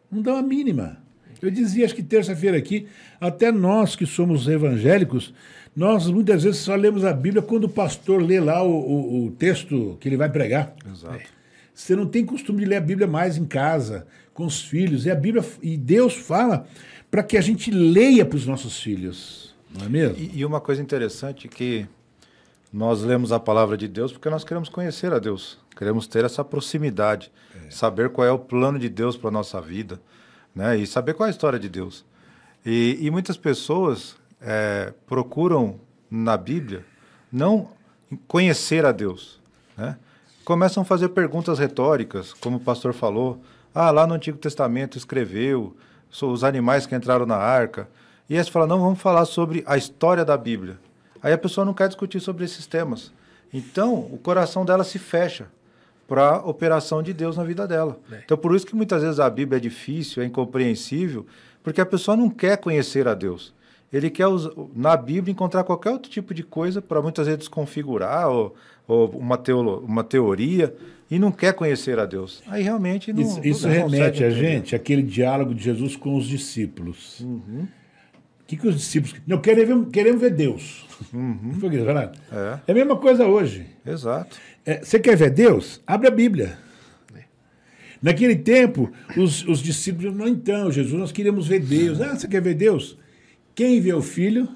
Não 0.10 0.22
dão 0.22 0.38
a 0.38 0.41
mínima. 0.41 1.00
Eu 1.41 1.52
dizia, 1.52 1.84
acho 1.84 1.96
que 1.96 2.04
terça-feira 2.04 2.58
aqui, 2.58 2.88
até 3.20 3.52
nós 3.52 3.98
que 3.98 4.06
somos 4.06 4.48
evangélicos, 4.48 5.34
nós 5.76 6.08
muitas 6.10 6.44
vezes 6.44 6.62
só 6.62 6.76
lemos 6.76 7.04
a 7.04 7.12
Bíblia 7.12 7.41
quando 7.41 7.65
o 7.65 7.70
pastor 7.70 8.22
lê 8.22 8.39
lá 8.39 8.63
o, 8.63 8.72
o, 8.72 9.26
o 9.26 9.32
texto 9.32 9.98
que 10.00 10.08
ele 10.08 10.15
vai 10.15 10.30
pregar. 10.30 10.74
Exato. 10.89 11.41
Você 11.74 11.94
não 11.94 12.06
tem 12.06 12.26
costume 12.26 12.60
de 12.60 12.65
ler 12.67 12.78
a 12.78 12.82
Bíblia 12.82 13.08
mais 13.08 13.38
em 13.38 13.46
casa, 13.46 14.08
com 14.34 14.46
os 14.46 14.62
filhos. 14.62 15.06
E 15.06 15.12
a 15.12 15.15
Bíblia 15.15 15.44
e 15.62 15.78
Deus 15.78 16.15
fala 16.15 16.67
para 17.10 17.24
que 17.24 17.38
a 17.38 17.41
gente 17.41 17.72
leia 17.72 18.26
para 18.26 18.38
os 18.38 18.46
nossos 18.46 18.82
filhos, 18.82 19.56
não 19.78 19.86
é 19.86 19.89
mesmo? 19.89 20.17
E, 20.17 20.39
e, 20.39 20.46
uma 20.46 20.62
coisa 20.62 20.82
interessante 20.82 21.48
que 21.48 21.86
nós 22.72 23.02
lemos 23.02 23.32
a 23.32 23.39
palavra 23.39 23.76
de 23.78 23.88
Deus 23.88 24.13
porque 24.13 24.30
nós 24.30 24.44
queremos 24.44 24.70
conhecer 24.70 25.12
a 25.12 25.20
Deus, 25.20 25.58
queremos 25.76 26.08
ter 26.08 26.24
essa 26.24 26.44
proximidade, 26.44 27.32
é. 27.56 27.70
saber 27.70 28.10
qual 28.10 28.26
é 28.26 28.32
o 28.32 28.39
plano 28.39 28.80
de 28.80 28.88
Deus 28.88 29.17
para 29.17 29.28
a 29.28 29.32
nossa 29.32 29.60
vida 29.60 30.00
né? 30.56 30.78
E 30.78 30.86
saber 30.86 31.13
qual 31.13 31.28
é 31.28 31.30
a 31.30 31.32
história 31.32 31.60
de 31.60 31.70
Deus. 31.70 32.06
E, 32.65 32.98
e 33.00 33.10
muitas 33.10 33.38
pessoas 33.38 34.15
é, 34.39 34.94
procuram 35.08 35.80
na 36.10 36.38
Bíblia 36.38 36.86
não 37.32 37.70
conhecer 38.28 38.86
a 38.86 38.91
Deus, 38.91 39.41
né? 39.78 39.98
Começam 40.44 40.82
a 40.82 40.86
fazer 40.86 41.10
perguntas 41.10 41.60
retóricas, 41.60 42.34
como 42.34 42.58
o 42.58 42.60
pastor 42.60 42.94
falou. 42.94 43.41
Ah, 43.74 43.92
lá 43.92 44.06
no 44.06 44.14
Antigo 44.14 44.38
Testamento 44.38 44.98
escreveu 44.98 45.76
os 46.22 46.44
animais 46.44 46.86
que 46.86 46.96
entraram 46.96 47.26
na 47.26 47.38
arca. 47.38 47.88
E 48.30 48.38
aí 48.38 48.44
você 48.44 48.52
fala, 48.52 48.68
não, 48.68 48.80
vamos 48.80 49.00
falar 49.02 49.26
sobre 49.26 49.64
a 49.66 49.78
história 49.78 50.26
da 50.26 50.38
Bíblia. 50.38 50.78
Aí 51.24 51.34
a 51.34 51.38
pessoa 51.38 51.66
não 51.66 51.74
quer 51.74 51.88
discutir 51.88 52.20
sobre 52.20 52.44
esses 52.44 52.66
temas. 52.66 53.12
Então, 53.54 53.96
o 53.96 54.18
coração 54.18 54.66
dela 54.66 54.84
se 54.84 54.98
fecha 54.98 55.48
para 56.08 56.38
a 56.38 56.46
operação 56.46 57.02
de 57.02 57.14
Deus 57.14 57.38
na 57.38 57.44
vida 57.44 57.68
dela. 57.68 57.98
É. 58.12 58.22
Então, 58.26 58.38
por 58.38 58.56
isso 58.56 58.66
que 58.66 58.76
muitas 58.76 59.02
vezes 59.02 59.20
a 59.20 59.30
Bíblia 59.30 59.58
é 59.58 59.60
difícil, 59.62 60.24
é 60.24 60.26
incompreensível, 60.26 61.26
porque 61.64 61.80
a 61.80 61.86
pessoa 61.86 62.18
não 62.18 62.30
quer 62.30 62.58
conhecer 62.58 63.08
a 63.08 63.14
Deus. 63.14 63.54
Ele 63.91 64.10
quer, 64.10 64.27
na 64.73 64.95
Bíblia, 64.95 65.32
encontrar 65.32 65.63
qualquer 65.63 65.91
outro 65.91 66.10
tipo 66.10 66.34
de 66.34 66.43
coisa 66.43 66.82
para 66.82 67.01
muitas 67.01 67.25
vezes 67.27 67.39
desconfigurar 67.39 68.30
ou, 68.30 68.56
ou 68.88 69.10
uma, 69.10 69.38
teolo, 69.38 69.84
uma 69.86 70.04
teoria 70.04 70.73
e 71.10 71.19
não 71.19 71.32
quer 71.32 71.54
conhecer 71.54 71.99
a 71.99 72.06
Deus. 72.06 72.41
Aí 72.47 72.63
realmente 72.63 73.12
não. 73.12 73.21
Isso, 73.21 73.41
isso 73.43 73.67
não 73.67 73.89
remete 73.89 74.23
a 74.23 74.30
gente 74.30 74.75
àquele 74.75 75.01
diálogo 75.01 75.54
de 75.54 75.63
Jesus 75.63 75.97
com 75.97 76.15
os 76.15 76.25
discípulos. 76.25 77.19
Uhum. 77.19 77.67
O 78.41 78.45
que, 78.47 78.56
que 78.56 78.67
os 78.67 78.75
discípulos. 78.75 79.15
Não, 79.27 79.39
queremos, 79.39 79.89
queremos 79.91 80.21
ver 80.21 80.32
Deus. 80.32 80.86
Uhum. 81.13 81.54
Foi 81.60 81.75
isso, 81.75 81.89
é. 81.89 82.12
é 82.67 82.71
a 82.71 82.73
mesma 82.73 82.95
coisa 82.95 83.25
hoje. 83.25 83.65
Exato. 83.86 84.38
É, 84.65 84.84
você 84.84 84.99
quer 84.99 85.17
ver 85.17 85.32
Deus? 85.32 85.82
Abre 85.86 86.08
a 86.08 86.12
Bíblia. 86.12 86.58
Naquele 88.01 88.36
tempo, 88.36 88.91
os, 89.15 89.45
os 89.47 89.60
discípulos 89.60 90.15
não, 90.15 90.27
então, 90.27 90.71
Jesus, 90.71 90.99
nós 90.99 91.12
queremos 91.12 91.47
ver 91.47 91.60
Deus. 91.60 92.01
Ah, 92.01 92.15
você 92.15 92.27
quer 92.27 92.41
ver 92.41 92.56
Deus? 92.56 92.97
Quem 93.56 93.80
vê 93.80 93.94
o 93.94 94.02
filho, 94.02 94.48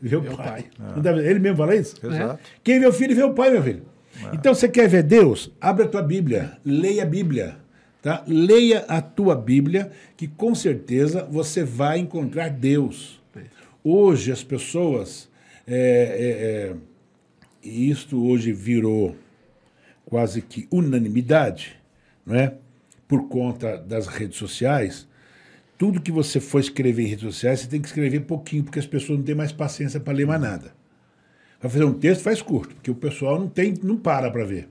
vê 0.00 0.16
o 0.16 0.22
pai. 0.22 0.66
pai. 0.76 1.16
É. 1.16 1.30
Ele 1.30 1.38
mesmo 1.38 1.56
fala 1.56 1.74
isso? 1.74 1.94
Exato. 2.04 2.40
Quem 2.62 2.80
vê 2.80 2.86
o 2.86 2.92
filho, 2.92 3.14
vê 3.14 3.22
o 3.22 3.34
pai, 3.34 3.50
meu 3.50 3.62
filho. 3.62 3.82
É. 4.24 4.34
Então, 4.34 4.54
você 4.54 4.68
quer 4.68 4.88
ver 4.88 5.02
Deus? 5.02 5.50
Abre 5.60 5.84
a 5.84 5.88
tua 5.88 6.02
Bíblia, 6.02 6.58
leia 6.64 7.02
a 7.02 7.06
Bíblia. 7.06 7.56
Tá? 8.02 8.22
Leia 8.26 8.84
a 8.88 9.00
tua 9.00 9.34
Bíblia, 9.34 9.90
que 10.16 10.28
com 10.28 10.54
certeza 10.54 11.24
você 11.30 11.64
vai 11.64 11.98
encontrar 11.98 12.50
Deus. 12.50 13.20
Hoje, 13.82 14.30
as 14.32 14.42
pessoas. 14.42 15.28
É, 15.66 15.74
é, 15.74 16.72
é 16.72 16.76
e 17.66 17.90
isto 17.90 18.24
hoje 18.24 18.52
virou 18.52 19.16
quase 20.04 20.40
que 20.40 20.68
unanimidade, 20.70 21.76
não 22.24 22.36
é? 22.36 22.54
Por 23.08 23.28
conta 23.28 23.76
das 23.76 24.06
redes 24.06 24.38
sociais, 24.38 25.08
tudo 25.78 26.00
que 26.00 26.12
você 26.12 26.40
for 26.40 26.60
escrever 26.60 27.04
em 27.04 27.06
redes 27.06 27.24
sociais, 27.24 27.60
você 27.60 27.66
tem 27.66 27.80
que 27.80 27.88
escrever 27.88 28.20
pouquinho, 28.20 28.64
porque 28.64 28.78
as 28.78 28.86
pessoas 28.86 29.18
não 29.18 29.24
têm 29.24 29.34
mais 29.34 29.52
paciência 29.52 30.00
para 30.00 30.12
ler 30.12 30.26
mais 30.26 30.40
nada. 30.40 30.72
Vai 31.60 31.70
fazer 31.70 31.84
um 31.84 31.92
texto, 31.92 32.22
faz 32.22 32.42
curto, 32.42 32.74
porque 32.74 32.90
o 32.90 32.94
pessoal 32.94 33.38
não 33.38 33.48
tem, 33.48 33.74
não 33.82 33.96
para 33.96 34.30
para 34.30 34.44
ver. 34.44 34.68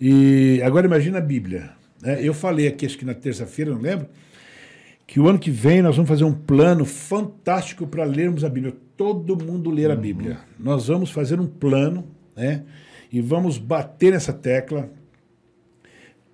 E 0.00 0.60
agora 0.64 0.86
imagina 0.86 1.18
a 1.18 1.20
Bíblia. 1.20 1.70
Né? 2.00 2.18
Eu 2.22 2.32
falei 2.32 2.66
aqui, 2.66 2.86
acho 2.86 2.96
que 2.96 3.04
na 3.04 3.14
terça-feira, 3.14 3.70
não 3.70 3.80
lembro, 3.80 4.08
que 5.06 5.18
o 5.20 5.28
ano 5.28 5.38
que 5.38 5.50
vem 5.50 5.82
nós 5.82 5.96
vamos 5.96 6.08
fazer 6.08 6.24
um 6.24 6.32
plano 6.32 6.84
fantástico 6.84 7.86
para 7.86 8.04
lermos 8.04 8.44
a 8.44 8.48
Bíblia. 8.48 8.74
Todo 8.96 9.36
mundo 9.36 9.70
ler 9.70 9.90
a 9.90 9.94
uhum. 9.94 10.00
Bíblia. 10.00 10.38
Nós 10.58 10.86
vamos 10.86 11.10
fazer 11.10 11.40
um 11.40 11.46
plano, 11.46 12.06
né? 12.36 12.62
e 13.12 13.20
vamos 13.20 13.58
bater 13.58 14.12
nessa 14.12 14.32
tecla. 14.32 14.90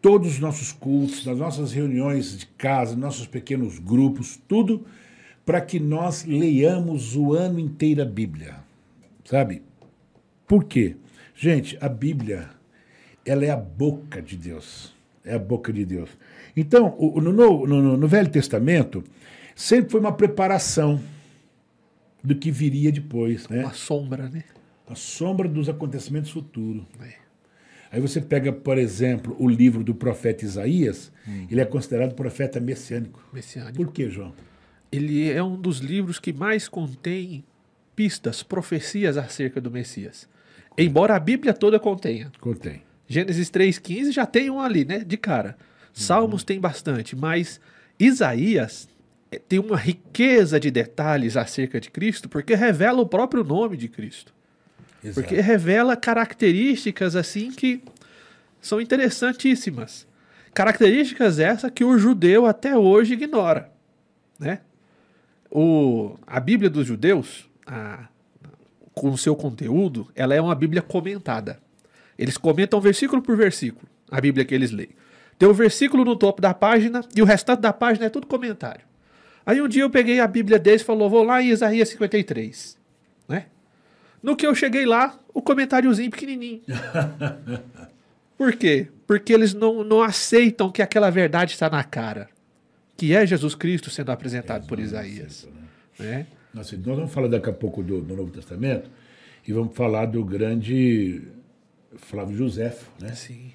Todos 0.00 0.34
os 0.34 0.38
nossos 0.38 0.72
cultos, 0.72 1.24
nas 1.24 1.38
nossas 1.38 1.72
reuniões 1.72 2.38
de 2.38 2.46
casa, 2.46 2.94
nossos 2.94 3.26
pequenos 3.26 3.78
grupos, 3.78 4.38
tudo 4.48 4.84
para 5.44 5.60
que 5.60 5.78
nós 5.78 6.24
leiamos 6.24 7.16
o 7.16 7.32
ano 7.32 7.58
inteiro 7.58 8.02
a 8.02 8.04
Bíblia. 8.04 8.56
Sabe? 9.24 9.62
Por 10.46 10.64
quê? 10.64 10.96
Gente, 11.34 11.76
a 11.80 11.88
Bíblia, 11.88 12.50
ela 13.24 13.44
é 13.44 13.50
a 13.50 13.56
boca 13.56 14.20
de 14.22 14.36
Deus. 14.36 14.94
É 15.24 15.34
a 15.34 15.38
boca 15.38 15.72
de 15.72 15.84
Deus. 15.84 16.10
Então, 16.56 16.96
no, 16.98 17.66
no, 17.66 17.96
no 17.96 18.08
Velho 18.08 18.30
Testamento, 18.30 19.02
sempre 19.54 19.90
foi 19.90 20.00
uma 20.00 20.12
preparação 20.12 21.00
do 22.22 22.34
que 22.34 22.50
viria 22.50 22.90
depois. 22.90 23.48
Né? 23.48 23.60
Uma 23.60 23.72
sombra, 23.72 24.28
né? 24.28 24.44
a 24.88 24.94
sombra 24.94 25.48
dos 25.48 25.68
acontecimentos 25.68 26.30
futuros. 26.30 26.84
É. 27.00 27.25
Aí 27.90 28.00
você 28.00 28.20
pega, 28.20 28.52
por 28.52 28.78
exemplo, 28.78 29.36
o 29.38 29.48
livro 29.48 29.82
do 29.82 29.94
profeta 29.94 30.44
Isaías, 30.44 31.12
hum. 31.26 31.46
ele 31.50 31.60
é 31.60 31.64
considerado 31.64 32.14
profeta 32.14 32.60
messiânico. 32.60 33.22
Messiânico. 33.32 33.76
Por 33.76 33.92
quê, 33.92 34.08
João? 34.08 34.32
Ele 34.90 35.30
é 35.30 35.42
um 35.42 35.56
dos 35.56 35.78
livros 35.78 36.18
que 36.18 36.32
mais 36.32 36.68
contém 36.68 37.44
pistas, 37.94 38.42
profecias 38.42 39.16
acerca 39.16 39.60
do 39.60 39.70
Messias. 39.70 40.28
Embora 40.76 41.16
a 41.16 41.20
Bíblia 41.20 41.54
toda 41.54 41.80
contenha. 41.80 42.30
Contém. 42.40 42.82
Gênesis 43.08 43.50
3,15 43.50 44.12
já 44.12 44.26
tem 44.26 44.50
um 44.50 44.60
ali, 44.60 44.84
né? 44.84 44.98
De 44.98 45.16
cara. 45.16 45.56
Salmos 45.92 46.42
uhum. 46.42 46.46
tem 46.46 46.60
bastante, 46.60 47.16
mas 47.16 47.58
Isaías 47.98 48.88
eh, 49.30 49.38
tem 49.38 49.58
uma 49.58 49.76
riqueza 49.76 50.60
de 50.60 50.70
detalhes 50.70 51.36
acerca 51.36 51.80
de 51.80 51.90
Cristo, 51.90 52.28
porque 52.28 52.54
revela 52.54 53.00
o 53.00 53.06
próprio 53.06 53.42
nome 53.42 53.76
de 53.76 53.88
Cristo. 53.88 54.34
Exato. 55.06 55.20
Porque 55.20 55.40
revela 55.40 55.96
características 55.96 57.14
assim 57.14 57.50
que 57.50 57.82
são 58.60 58.80
interessantíssimas. 58.80 60.06
Características 60.52 61.38
essas 61.38 61.70
que 61.70 61.84
o 61.84 61.98
judeu 61.98 62.46
até 62.46 62.76
hoje 62.76 63.12
ignora. 63.14 63.70
Né? 64.38 64.60
O, 65.50 66.16
a 66.26 66.40
Bíblia 66.40 66.68
dos 66.68 66.86
judeus, 66.86 67.48
a, 67.66 68.08
com 68.92 69.10
o 69.10 69.18
seu 69.18 69.36
conteúdo, 69.36 70.10
ela 70.14 70.34
é 70.34 70.40
uma 70.40 70.54
Bíblia 70.54 70.82
comentada. 70.82 71.60
Eles 72.18 72.36
comentam 72.36 72.80
versículo 72.80 73.22
por 73.22 73.36
versículo. 73.36 73.86
a 74.10 74.20
Bíblia 74.20 74.44
que 74.44 74.54
eles 74.54 74.70
leem. 74.70 74.90
Tem 75.38 75.48
um 75.48 75.52
versículo 75.52 76.04
no 76.04 76.16
topo 76.16 76.40
da 76.40 76.54
página 76.54 77.04
e 77.14 77.20
o 77.20 77.24
restante 77.24 77.60
da 77.60 77.72
página 77.72 78.06
é 78.06 78.08
tudo 78.08 78.26
comentário. 78.26 78.84
Aí 79.44 79.60
um 79.60 79.68
dia 79.68 79.82
eu 79.82 79.90
peguei 79.90 80.18
a 80.18 80.26
Bíblia 80.26 80.58
deles 80.58 80.82
e 80.82 80.84
falou, 80.84 81.08
vou 81.08 81.22
lá 81.22 81.40
em 81.40 81.50
Isaías 81.50 81.88
53. 81.90 82.76
Né? 83.28 83.46
No 84.26 84.34
que 84.34 84.44
eu 84.44 84.56
cheguei 84.56 84.84
lá, 84.84 85.16
o 85.32 85.40
comentáriozinho 85.40 86.10
pequenininho. 86.10 86.60
Por 88.36 88.56
quê? 88.56 88.88
Porque 89.06 89.32
eles 89.32 89.54
não, 89.54 89.84
não 89.84 90.02
aceitam 90.02 90.68
que 90.68 90.82
aquela 90.82 91.10
verdade 91.10 91.52
está 91.52 91.70
na 91.70 91.84
cara. 91.84 92.26
Que 92.96 93.14
é 93.14 93.24
Jesus 93.24 93.54
Cristo 93.54 93.88
sendo 93.88 94.10
apresentado 94.10 94.64
É, 94.64 94.66
por 94.66 94.80
Isaías. 94.80 95.48
Né? 95.96 96.26
Nós, 96.52 96.72
nós 96.72 96.96
vamos 96.96 97.12
falar 97.12 97.28
daqui 97.28 97.48
a 97.48 97.52
pouco 97.52 97.84
do, 97.84 98.00
do 98.00 98.16
Novo 98.16 98.32
Testamento 98.32 98.90
e 99.46 99.52
vamos 99.52 99.76
falar 99.76 100.06
do 100.06 100.24
grande 100.24 101.22
Flávio 101.96 102.36
Josefo, 102.36 102.90
né? 103.00 103.14
Sim. 103.14 103.52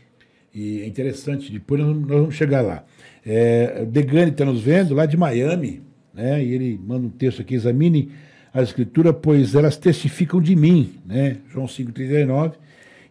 E 0.55 0.83
é 0.83 0.87
interessante, 0.87 1.51
depois 1.51 1.81
nós, 1.81 1.97
nós 1.97 2.07
vamos 2.07 2.35
chegar 2.35 2.61
lá. 2.61 2.85
É, 3.25 3.79
o 3.81 3.85
Degani 3.87 4.31
está 4.31 4.45
nos 4.45 4.61
vendo 4.61 4.95
lá 4.95 5.05
de 5.05 5.17
Miami, 5.17 5.81
né? 6.13 6.41
E 6.41 6.53
ele 6.53 6.79
manda 6.81 7.07
um 7.07 7.09
texto 7.09 7.41
aqui, 7.41 7.55
examine 7.55 8.09
a 8.53 8.61
escritura, 8.61 9.13
pois 9.13 9.55
elas 9.55 9.77
testificam 9.77 10.41
de 10.41 10.55
mim, 10.55 10.95
né? 11.05 11.37
João 11.49 11.65
5,39. 11.65 12.53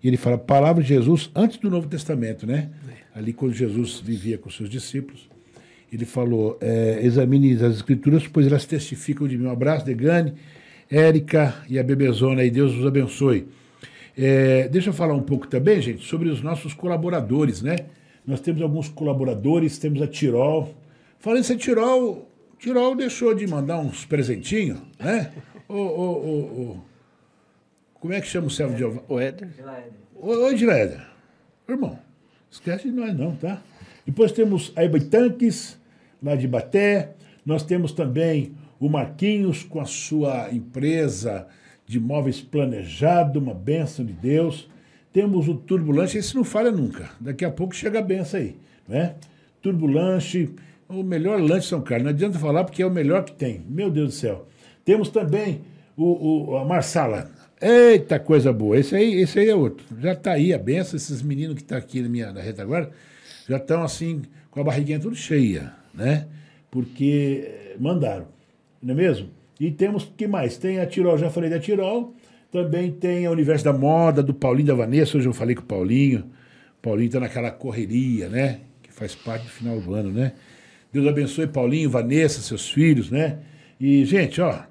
E 0.03 0.09
ele 0.09 0.17
fala, 0.17 0.39
palavra 0.39 0.83
de 0.83 0.89
Jesus 0.89 1.31
antes 1.35 1.59
do 1.59 1.71
Novo 1.71 1.89
Testamento, 1.89 2.47
né? 2.47 2.71
Ali 3.15 3.33
quando 3.33 3.53
Jesus 3.55 4.01
vivia 4.01 4.39
com 4.39 4.51
seus 4.51 4.69
discípulos. 4.69 5.29
Ele 5.93 6.05
falou, 6.05 6.57
é, 6.61 7.01
examine 7.03 7.53
as 7.55 7.77
escrituras, 7.77 8.27
pois 8.27 8.47
elas 8.47 8.65
testificam 8.65 9.27
de 9.27 9.37
mim. 9.37 9.47
Um 9.47 9.51
abraço, 9.51 9.85
Degani, 9.85 10.35
Érica 10.91 11.55
e 11.69 11.79
a 11.79 11.83
Bebezona 11.83 12.43
aí, 12.43 12.51
Deus 12.51 12.75
os 12.75 12.87
abençoe. 12.87 13.49
É, 14.17 14.69
deixa 14.69 14.91
eu 14.91 14.93
falar 14.93 15.15
um 15.15 15.23
pouco 15.23 15.49
também, 15.49 15.81
gente, 15.81 16.07
sobre 16.07 16.29
os 16.29 16.43
nossos 16.43 16.75
colaboradores, 16.75 17.63
né? 17.63 17.77
Nós 18.27 18.41
temos 18.41 18.63
alguns 18.63 18.89
colaboradores, 18.89 19.79
temos 19.79 20.01
a 20.03 20.07
Tirol. 20.07 20.75
Falando 21.19 21.43
isso, 21.43 21.53
a 21.53 21.57
Tirol, 21.57 22.30
Tirol 22.61 22.95
deixou 22.95 23.35
de 23.35 23.47
mandar 23.47 23.79
uns 23.79 24.05
presentinhos, 24.05 24.79
né? 24.99 25.33
Ô, 25.67 25.75
ô, 25.75 25.79
ô, 25.79 26.41
ô, 26.63 26.77
como 27.95 28.13
é 28.13 28.21
que 28.21 28.27
chama 28.27 28.49
o 28.49 28.51
servo 28.51 28.75
de 28.75 28.81
Jeová? 28.81 29.03
O 29.09 29.19
Éder. 29.19 29.49
Ô 30.15 30.55
Gileada, 30.55 31.07
irmão, 31.67 31.99
esquece 32.51 32.91
de 32.91 32.95
nós 32.95 33.17
não, 33.17 33.35
tá? 33.35 33.63
Depois 34.05 34.33
temos 34.33 34.75
a 34.77 34.83
Tanques, 35.11 35.79
lá 36.23 36.37
de 36.37 36.47
Baté. 36.47 37.15
Nós 37.47 37.63
temos 37.63 37.93
também 37.93 38.53
o 38.79 38.91
Marquinhos 38.91 39.63
com 39.63 39.81
a 39.81 39.87
sua 39.87 40.53
empresa 40.53 41.47
de 41.87 41.99
móveis 41.99 42.43
planejado, 42.43 43.39
uma 43.39 43.55
benção 43.55 44.05
de 44.05 44.13
Deus. 44.13 44.69
Temos 45.15 45.49
o 45.49 45.55
Turbulanche, 45.55 46.19
esse 46.19 46.37
não 46.37 46.45
falha 46.45 46.71
nunca. 46.71 47.11
Daqui 47.19 47.45
a 47.45 47.51
pouco 47.51 47.75
chega 47.75 48.01
a 48.01 48.03
benção 48.03 48.39
aí, 48.39 48.57
né? 48.87 49.15
Turbulanche, 49.63 50.55
o 50.91 51.03
melhor 51.03 51.41
lanche 51.41 51.61
de 51.63 51.67
São 51.67 51.81
Carlos. 51.81 52.05
Não 52.05 52.11
adianta 52.11 52.39
falar 52.39 52.65
porque 52.65 52.83
é 52.83 52.87
o 52.87 52.91
melhor 52.91 53.25
que 53.25 53.33
tem. 53.33 53.63
Meu 53.69 53.91
Deus 53.91 54.09
do 54.09 54.15
céu. 54.15 54.47
Temos 54.85 55.09
também 55.09 55.61
o, 55.97 56.51
o- 56.53 56.57
a 56.57 56.65
Marsala. 56.65 57.31
Eita, 57.61 58.19
coisa 58.19 58.53
boa. 58.53 58.79
Esse 58.79 58.97
aí, 58.97 59.21
esse 59.21 59.39
aí 59.39 59.49
é 59.49 59.55
outro. 59.55 59.85
Já 60.01 60.13
está 60.13 60.33
aí 60.33 60.53
a 60.55 60.59
benção. 60.59 60.97
Esses 60.97 61.23
meninos 61.23 61.55
que 61.57 61.63
estão 61.63 61.77
aqui 61.79 62.01
na 62.01 62.09
minha 62.09 62.33
na 62.33 62.41
retaguarda 62.41 62.91
já 63.49 63.57
estão 63.57 63.83
assim, 63.83 64.23
com 64.51 64.61
a 64.61 64.65
barriguinha 64.65 64.99
tudo 65.01 65.15
cheia, 65.17 65.73
né? 65.95 66.27
Porque 66.71 67.45
eh, 67.47 67.77
mandaram, 67.79 68.27
não 68.83 68.95
é 68.95 68.97
mesmo? 68.97 69.29
E 69.59 69.71
temos, 69.71 70.11
que 70.17 70.27
mais? 70.27 70.57
Tem 70.57 70.79
a 70.81 70.87
Tirol, 70.87 71.19
já 71.19 71.29
falei 71.31 71.51
da 71.51 71.59
Tirol. 71.59 72.15
Também 72.51 72.91
tem 72.91 73.27
a 73.27 73.31
Universo 73.31 73.65
da 73.65 73.73
Moda, 73.73 74.23
do 74.23 74.33
Paulinho 74.33 74.69
da 74.69 74.75
Vanessa. 74.75 75.19
Hoje 75.19 75.29
eu 75.29 75.33
falei 75.33 75.55
com 75.55 75.63
o 75.63 75.67
Paulinho. 75.67 76.21
O 76.79 76.83
Paulinho 76.83 77.07
está 77.09 77.21
naquela 77.21 77.51
correria, 77.51 78.29
né? 78.29 78.61
Que 78.83 78.91
faz 78.93 79.15
parte 79.15 79.45
do 79.45 79.51
final 79.51 79.79
do 79.81 79.95
ano, 79.95 80.11
né? 80.11 80.33
Deus 80.93 81.07
abençoe 81.07 81.47
Paulinho, 81.47 81.89
Vanessa, 81.89 82.41
seus 82.41 82.69
filhos, 82.69 83.11
né? 83.11 83.39
E, 83.79 84.05
gente, 84.05 84.41
ó, 84.41 84.65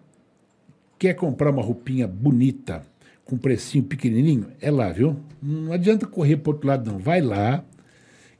quer 0.97 1.13
comprar 1.13 1.51
uma 1.51 1.61
roupinha 1.61 2.07
bonita, 2.07 2.81
com 3.23 3.37
precinho 3.37 3.83
pequenininho, 3.83 4.47
é 4.59 4.71
lá, 4.71 4.91
viu? 4.91 5.19
Não 5.41 5.71
adianta 5.71 6.05
correr 6.07 6.37
para 6.37 6.51
outro 6.51 6.67
lado, 6.67 6.91
não. 6.91 6.99
Vai 6.99 7.21
lá, 7.21 7.63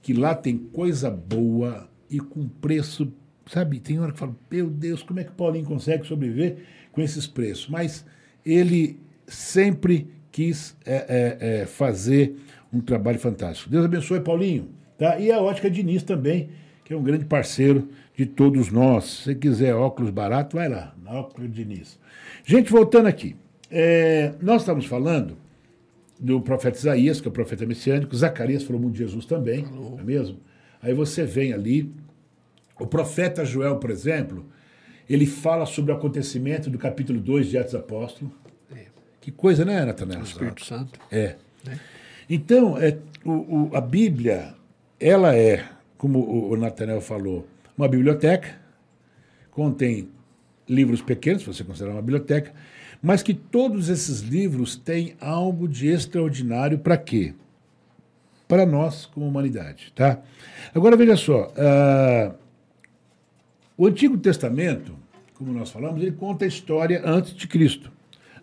que 0.01 0.13
lá 0.13 0.33
tem 0.33 0.57
coisa 0.57 1.11
boa 1.11 1.87
e 2.09 2.19
com 2.19 2.47
preço, 2.47 3.13
sabe? 3.45 3.79
Tem 3.79 3.99
hora 3.99 4.11
que 4.11 4.19
fala, 4.19 4.35
meu 4.49 4.67
Deus, 4.67 5.03
como 5.03 5.19
é 5.19 5.23
que 5.23 5.31
Paulinho 5.31 5.65
consegue 5.65 6.07
sobreviver 6.07 6.57
com 6.91 7.01
esses 7.01 7.27
preços? 7.27 7.67
Mas 7.69 8.03
ele 8.45 8.99
sempre 9.27 10.07
quis 10.31 10.75
é, 10.85 10.95
é, 10.95 11.61
é, 11.61 11.65
fazer 11.65 12.35
um 12.73 12.81
trabalho 12.81 13.19
fantástico. 13.19 13.69
Deus 13.69 13.85
abençoe, 13.85 14.21
Paulinho. 14.21 14.69
Tá? 14.97 15.19
E 15.19 15.31
a 15.31 15.39
Ótica 15.39 15.69
Diniz 15.69 16.03
também, 16.03 16.49
que 16.89 16.93
é 16.95 16.97
um 16.97 17.03
grande 17.03 17.23
parceiro 17.23 17.87
de 18.17 18.25
todos 18.25 18.71
nós. 18.71 19.03
Se 19.05 19.23
você 19.25 19.35
quiser 19.35 19.75
óculos 19.75 20.09
barato, 20.09 20.57
vai 20.57 20.67
lá, 20.67 20.95
na 21.03 21.11
Ótica 21.19 21.47
Diniz. 21.47 21.99
Gente, 22.43 22.71
voltando 22.71 23.05
aqui. 23.05 23.35
É, 23.69 24.33
nós 24.41 24.63
estamos 24.63 24.87
falando 24.87 25.37
do 26.19 26.41
profeta 26.41 26.79
Isaías, 26.79 27.21
que 27.21 27.27
é 27.27 27.29
o 27.29 27.31
profeta 27.31 27.63
messiânico, 27.63 28.15
Zacarias 28.15 28.63
falou 28.63 28.81
muito 28.81 28.93
de 28.93 29.03
Jesus 29.03 29.23
também, 29.27 29.61
não 29.71 29.99
é 29.99 30.03
mesmo? 30.03 30.39
Aí 30.81 30.91
você 30.91 31.23
vem 31.25 31.53
ali, 31.53 31.93
o 32.79 32.87
profeta 32.87 33.45
Joel, 33.45 33.75
por 33.77 33.91
exemplo, 33.91 34.43
ele 35.07 35.27
fala 35.27 35.67
sobre 35.67 35.91
o 35.91 35.95
acontecimento 35.95 36.71
do 36.71 36.79
capítulo 36.79 37.19
2 37.19 37.49
de 37.49 37.57
Atos 37.59 37.75
Apóstolos. 37.75 38.33
Que 39.21 39.31
coisa, 39.31 39.63
né, 39.63 39.85
Natanael? 39.85 40.23
Espírito 40.23 40.65
Santo. 40.65 40.99
É. 41.11 41.35
Então, 42.27 42.79
é, 42.79 42.97
o, 43.23 43.31
o- 43.31 43.71
a 43.75 43.81
Bíblia, 43.81 44.55
ela 44.99 45.35
é, 45.35 45.63
como 45.99 46.49
o, 46.49 46.55
Nathanael 46.55 47.01
falou, 47.01 47.45
uma 47.77 47.87
biblioteca, 47.87 48.57
contém 49.51 50.09
livros 50.67 51.01
pequenos, 51.01 51.41
se 51.41 51.47
você 51.47 51.61
considerar 51.61 51.91
uma 51.91 52.01
biblioteca, 52.01 52.53
mas 53.01 53.21
que 53.21 53.33
todos 53.33 53.89
esses 53.89 54.21
livros 54.21 54.77
têm 54.77 55.15
algo 55.19 55.67
de 55.67 55.87
extraordinário 55.87 56.79
para 56.79 56.95
quê? 56.95 57.33
Para 58.47 58.65
nós, 58.65 59.07
como 59.07 59.27
humanidade, 59.27 59.91
tá? 59.93 60.21
Agora, 60.73 60.95
veja 60.95 61.17
só, 61.17 61.51
ah, 61.57 62.33
o 63.77 63.85
Antigo 63.85 64.17
Testamento, 64.17 64.95
como 65.33 65.51
nós 65.51 65.69
falamos, 65.69 66.01
ele 66.01 66.13
conta 66.13 66.45
a 66.45 66.47
história 66.47 67.01
antes 67.05 67.33
de 67.33 67.45
Cristo. 67.45 67.91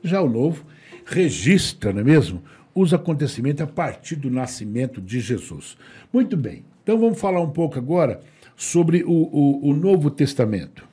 Já 0.02 0.20
o 0.20 0.28
Novo 0.28 0.66
registra, 1.06 1.90
não 1.90 2.00
é 2.00 2.04
mesmo, 2.04 2.42
os 2.74 2.92
acontecimentos 2.92 3.62
a 3.62 3.66
partir 3.66 4.16
do 4.16 4.30
nascimento 4.30 5.00
de 5.00 5.20
Jesus. 5.20 5.78
Muito 6.12 6.36
bem, 6.36 6.62
então 6.86 7.00
vamos 7.00 7.18
falar 7.18 7.40
um 7.40 7.50
pouco 7.50 7.76
agora 7.80 8.20
sobre 8.54 9.02
o, 9.02 9.10
o, 9.10 9.70
o 9.70 9.74
Novo 9.74 10.08
Testamento. 10.08 10.86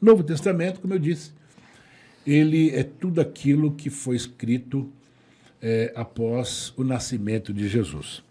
O 0.00 0.06
Novo 0.06 0.22
Testamento, 0.24 0.80
como 0.80 0.94
eu 0.94 0.98
disse, 0.98 1.32
ele 2.26 2.70
é 2.70 2.82
tudo 2.82 3.20
aquilo 3.20 3.72
que 3.72 3.90
foi 3.90 4.16
escrito 4.16 4.90
é, 5.60 5.92
após 5.94 6.72
o 6.78 6.82
nascimento 6.82 7.52
de 7.52 7.68
Jesus. 7.68 8.22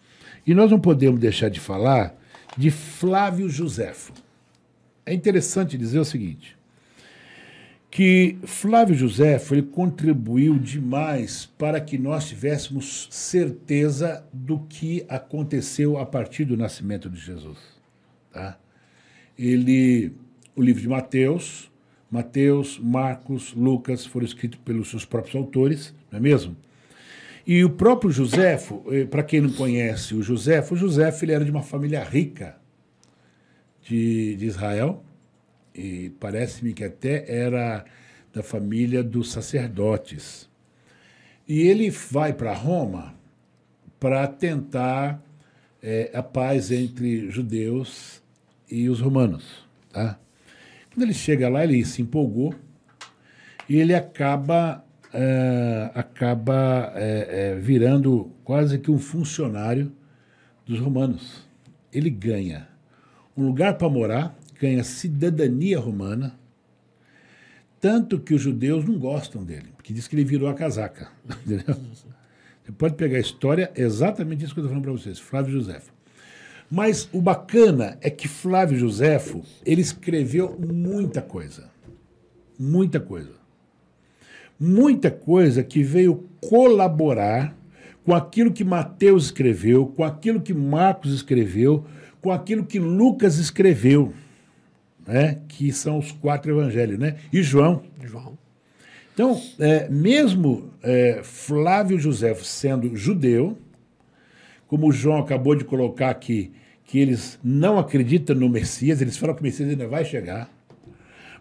E 0.44 0.56
nós 0.56 0.72
não 0.72 0.80
podemos 0.80 1.20
deixar 1.20 1.50
de 1.50 1.60
falar 1.60 2.20
de 2.58 2.72
Flávio 2.72 3.48
Joséfo. 3.48 4.12
É 5.06 5.14
interessante 5.14 5.78
dizer 5.78 6.00
o 6.00 6.06
seguinte, 6.06 6.58
que 7.94 8.40
Flávio 8.44 8.96
Joséfo 8.96 9.54
ele 9.54 9.62
contribuiu 9.62 10.58
demais 10.58 11.46
para 11.60 11.80
que 11.80 11.96
nós 11.96 12.28
tivéssemos 12.28 13.08
certeza 13.12 14.26
do 14.34 14.62
que 14.62 15.06
aconteceu 15.08 16.00
a 16.00 16.04
partir 16.04 16.44
do 16.44 16.58
nascimento 16.58 17.08
de 17.08 17.20
Jesus. 17.20 17.60
Tá? 18.32 18.58
Ele, 19.38 20.12
o 20.56 20.62
livro 20.64 20.82
de 20.82 20.90
Mateus, 20.90 21.72
Mateus, 22.10 22.80
Marcos, 22.80 23.54
Lucas 23.54 24.08
foram 24.08 24.26
escritos 24.26 24.60
pelos 24.66 24.90
seus 24.90 25.06
próprios 25.06 25.36
autores, 25.36 25.94
não 26.12 26.18
é 26.18 26.22
mesmo? 26.22 26.58
E 27.46 27.64
o 27.64 27.70
próprio 27.70 28.10
Joséfo, 28.10 28.84
eh, 28.88 29.06
para 29.06 29.22
quem 29.22 29.40
não 29.40 29.52
conhece 29.52 30.16
o 30.16 30.24
Joséfo, 30.24 30.74
o 30.74 30.78
Joséfo 30.78 31.26
ele 31.26 31.34
era 31.34 31.46
de 31.46 31.52
uma 31.52 31.62
família 31.62 32.04
rica 32.04 32.58
de, 33.84 34.36
de 34.36 34.48
Israel, 34.48 35.04
e 35.74 36.12
parece-me 36.20 36.74
que 36.74 36.84
até 36.84 37.26
era 37.28 37.86
da 38.34 38.44
família 38.44 39.04
dos 39.04 39.32
sacerdotes. 39.32 40.50
E 41.48 41.62
ele 41.62 41.90
vai 41.90 42.34
para 42.34 42.54
Roma 42.54 43.14
para 44.00 44.28
tentar 44.28 45.22
eh, 45.82 46.12
a 46.14 46.24
paz 46.24 46.72
entre 46.72 47.30
judeus 47.30 48.22
e 48.70 48.90
os 48.90 49.00
romanos. 49.00 49.66
Tá? 49.92 50.20
Quando 50.94 51.04
ele 51.04 51.14
chega 51.14 51.50
lá, 51.50 51.64
ele 51.64 51.84
se 51.86 52.02
empolgou 52.02 52.54
e 53.68 53.78
ele 53.78 53.94
acaba, 53.94 54.84
eh, 55.14 55.92
acaba 55.94 56.92
eh, 56.96 57.28
eh, 57.30 57.60
virando 57.60 58.32
quase 58.44 58.78
que 58.78 58.92
um 58.92 58.98
funcionário 58.98 59.92
dos 60.66 60.80
romanos. 60.80 61.48
Ele 61.92 62.10
ganha 62.10 62.68
um 63.36 63.46
lugar 63.46 63.78
para 63.78 63.90
morar, 63.90 64.38
ganha 64.64 64.84
cidadania 64.84 65.78
romana, 65.78 66.40
tanto 67.82 68.18
que 68.18 68.34
os 68.34 68.42
judeus 68.42 68.86
não 68.86 68.98
gostam 68.98 69.44
dele, 69.44 69.74
porque 69.76 69.92
diz 69.92 70.08
que 70.08 70.16
ele 70.16 70.24
virou 70.24 70.48
a 70.48 70.54
casaca. 70.54 71.10
Entendeu? 71.46 71.76
Você 72.64 72.72
pode 72.72 72.96
pegar 72.96 73.18
a 73.18 73.22
história, 73.22 73.70
exatamente 73.76 74.46
isso 74.46 74.54
que 74.54 74.62
eu 74.62 74.64
estou 74.64 74.70
falando 74.70 74.84
para 74.84 74.94
vocês, 74.94 75.20
Flávio 75.20 75.52
Joséfo. 75.52 75.92
Mas 76.72 77.10
o 77.12 77.22
bacana 77.22 77.98
é 78.00 78.10
que 78.10 78.26
Flávio 78.26 78.80
Joséfo, 78.80 79.44
ele 79.66 79.82
escreveu 79.82 80.58
muita 80.58 81.22
coisa. 81.22 81.70
Muita 82.58 83.02
coisa. 83.02 83.34
Muita 84.58 85.12
coisa 85.12 85.62
que 85.62 85.84
veio 85.84 86.30
colaborar 86.40 87.54
com 88.06 88.16
aquilo 88.16 88.54
que 88.54 88.64
Mateus 88.64 89.26
escreveu, 89.26 89.88
com 89.88 90.06
aquilo 90.06 90.40
que 90.40 90.54
Marcos 90.54 91.14
escreveu, 91.14 91.86
com 92.22 92.32
aquilo 92.32 92.66
que 92.66 92.80
Lucas 92.80 93.38
escreveu, 93.38 94.14
né? 95.06 95.40
que 95.48 95.72
são 95.72 96.00
os 96.00 96.12
quatro 96.12 96.52
evangelhos, 96.52 96.98
né? 96.98 97.18
e 97.32 97.42
João. 97.42 97.84
João. 98.04 98.38
Então, 99.14 99.40
é, 99.60 99.88
mesmo 99.90 100.72
é, 100.82 101.22
Flávio 101.24 102.00
Joséfo 102.00 102.44
sendo 102.44 102.96
judeu, 102.96 103.58
como 104.68 104.88
o 104.88 104.92
João 104.92 105.20
acabou 105.20 105.56
de 105.56 105.64
colocar 105.64 106.10
aqui, 106.10 106.52
que 106.86 106.98
eles 106.98 107.40
não 107.44 107.78
acreditam 107.78 108.36
no 108.36 108.50
Messias, 108.50 109.02
eles 109.02 109.18
falam 109.18 109.36
que 109.36 109.42
o 109.42 109.44
Messias 109.44 109.70
ainda 109.70 109.88
vai 109.88 110.04
chegar. 110.04 110.50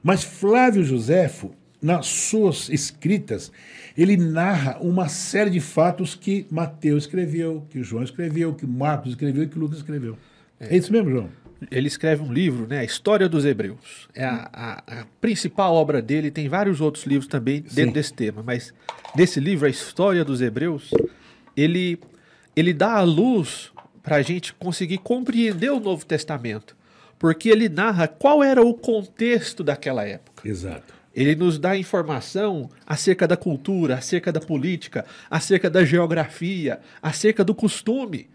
Mas 0.02 0.22
Flávio 0.22 0.84
Joséfo, 0.84 1.52
nas 1.80 2.06
suas 2.06 2.68
escritas, 2.68 3.50
ele 3.96 4.16
narra 4.16 4.78
uma 4.80 5.08
série 5.08 5.50
de 5.50 5.60
fatos 5.60 6.14
que 6.14 6.46
Mateus 6.50 7.04
escreveu, 7.04 7.66
que 7.70 7.82
João 7.82 8.02
escreveu, 8.02 8.54
que 8.54 8.66
Marcos 8.66 9.10
escreveu 9.10 9.44
e 9.44 9.48
que 9.48 9.58
Lucas 9.58 9.78
escreveu. 9.78 10.16
É, 10.60 10.74
é 10.74 10.76
isso 10.76 10.92
mesmo, 10.92 11.10
João? 11.10 11.28
Ele 11.70 11.88
escreve 11.88 12.22
um 12.22 12.32
livro, 12.32 12.66
né, 12.66 12.78
a 12.80 12.84
História 12.84 13.28
dos 13.28 13.44
Hebreus. 13.44 14.08
É 14.14 14.24
a, 14.24 14.48
a, 14.52 15.00
a 15.00 15.06
principal 15.20 15.74
obra 15.74 16.02
dele, 16.02 16.30
tem 16.30 16.48
vários 16.48 16.80
outros 16.80 17.04
livros 17.04 17.26
também 17.26 17.60
dentro 17.60 17.74
Sim. 17.86 17.92
desse 17.92 18.12
tema, 18.12 18.42
mas 18.42 18.72
nesse 19.16 19.40
livro, 19.40 19.66
a 19.66 19.70
História 19.70 20.24
dos 20.24 20.40
Hebreus, 20.40 20.90
ele, 21.56 21.98
ele 22.56 22.72
dá 22.72 22.94
a 22.94 23.02
luz 23.02 23.72
para 24.02 24.16
a 24.16 24.22
gente 24.22 24.52
conseguir 24.54 24.98
compreender 24.98 25.70
o 25.70 25.80
Novo 25.80 26.04
Testamento, 26.04 26.76
porque 27.18 27.48
ele 27.48 27.68
narra 27.68 28.08
qual 28.08 28.42
era 28.42 28.60
o 28.60 28.74
contexto 28.74 29.62
daquela 29.62 30.04
época. 30.04 30.48
Exato. 30.48 31.02
Ele 31.14 31.34
nos 31.34 31.58
dá 31.58 31.76
informação 31.76 32.70
acerca 32.86 33.28
da 33.28 33.36
cultura, 33.36 33.96
acerca 33.96 34.32
da 34.32 34.40
política, 34.40 35.04
acerca 35.30 35.68
da 35.68 35.84
geografia, 35.84 36.80
acerca 37.02 37.44
do 37.44 37.54
costume. 37.54 38.28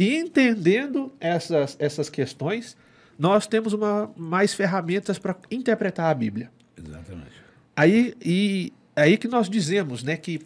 E 0.00 0.16
entendendo 0.16 1.12
essas, 1.20 1.76
essas 1.78 2.08
questões, 2.08 2.74
nós 3.18 3.46
temos 3.46 3.74
uma, 3.74 4.10
mais 4.16 4.54
ferramentas 4.54 5.18
para 5.18 5.36
interpretar 5.50 6.10
a 6.10 6.14
Bíblia. 6.14 6.50
Exatamente. 6.74 7.32
Aí, 7.76 8.14
e, 8.24 8.72
aí 8.96 9.18
que 9.18 9.28
nós 9.28 9.50
dizemos 9.50 10.02
né, 10.02 10.16
que 10.16 10.40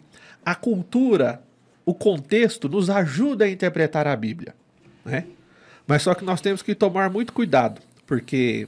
a 0.45 0.55
cultura, 0.55 1.41
o 1.85 1.93
contexto, 1.93 2.67
nos 2.67 2.89
ajuda 2.89 3.45
a 3.45 3.49
interpretar 3.49 4.05
a 4.07 4.15
Bíblia. 4.17 4.53
Né? 5.05 5.25
Mas 5.87 6.01
só 6.01 6.13
que 6.13 6.25
nós 6.25 6.41
temos 6.41 6.61
que 6.61 6.75
tomar 6.75 7.09
muito 7.09 7.31
cuidado, 7.31 7.81
porque 8.05 8.67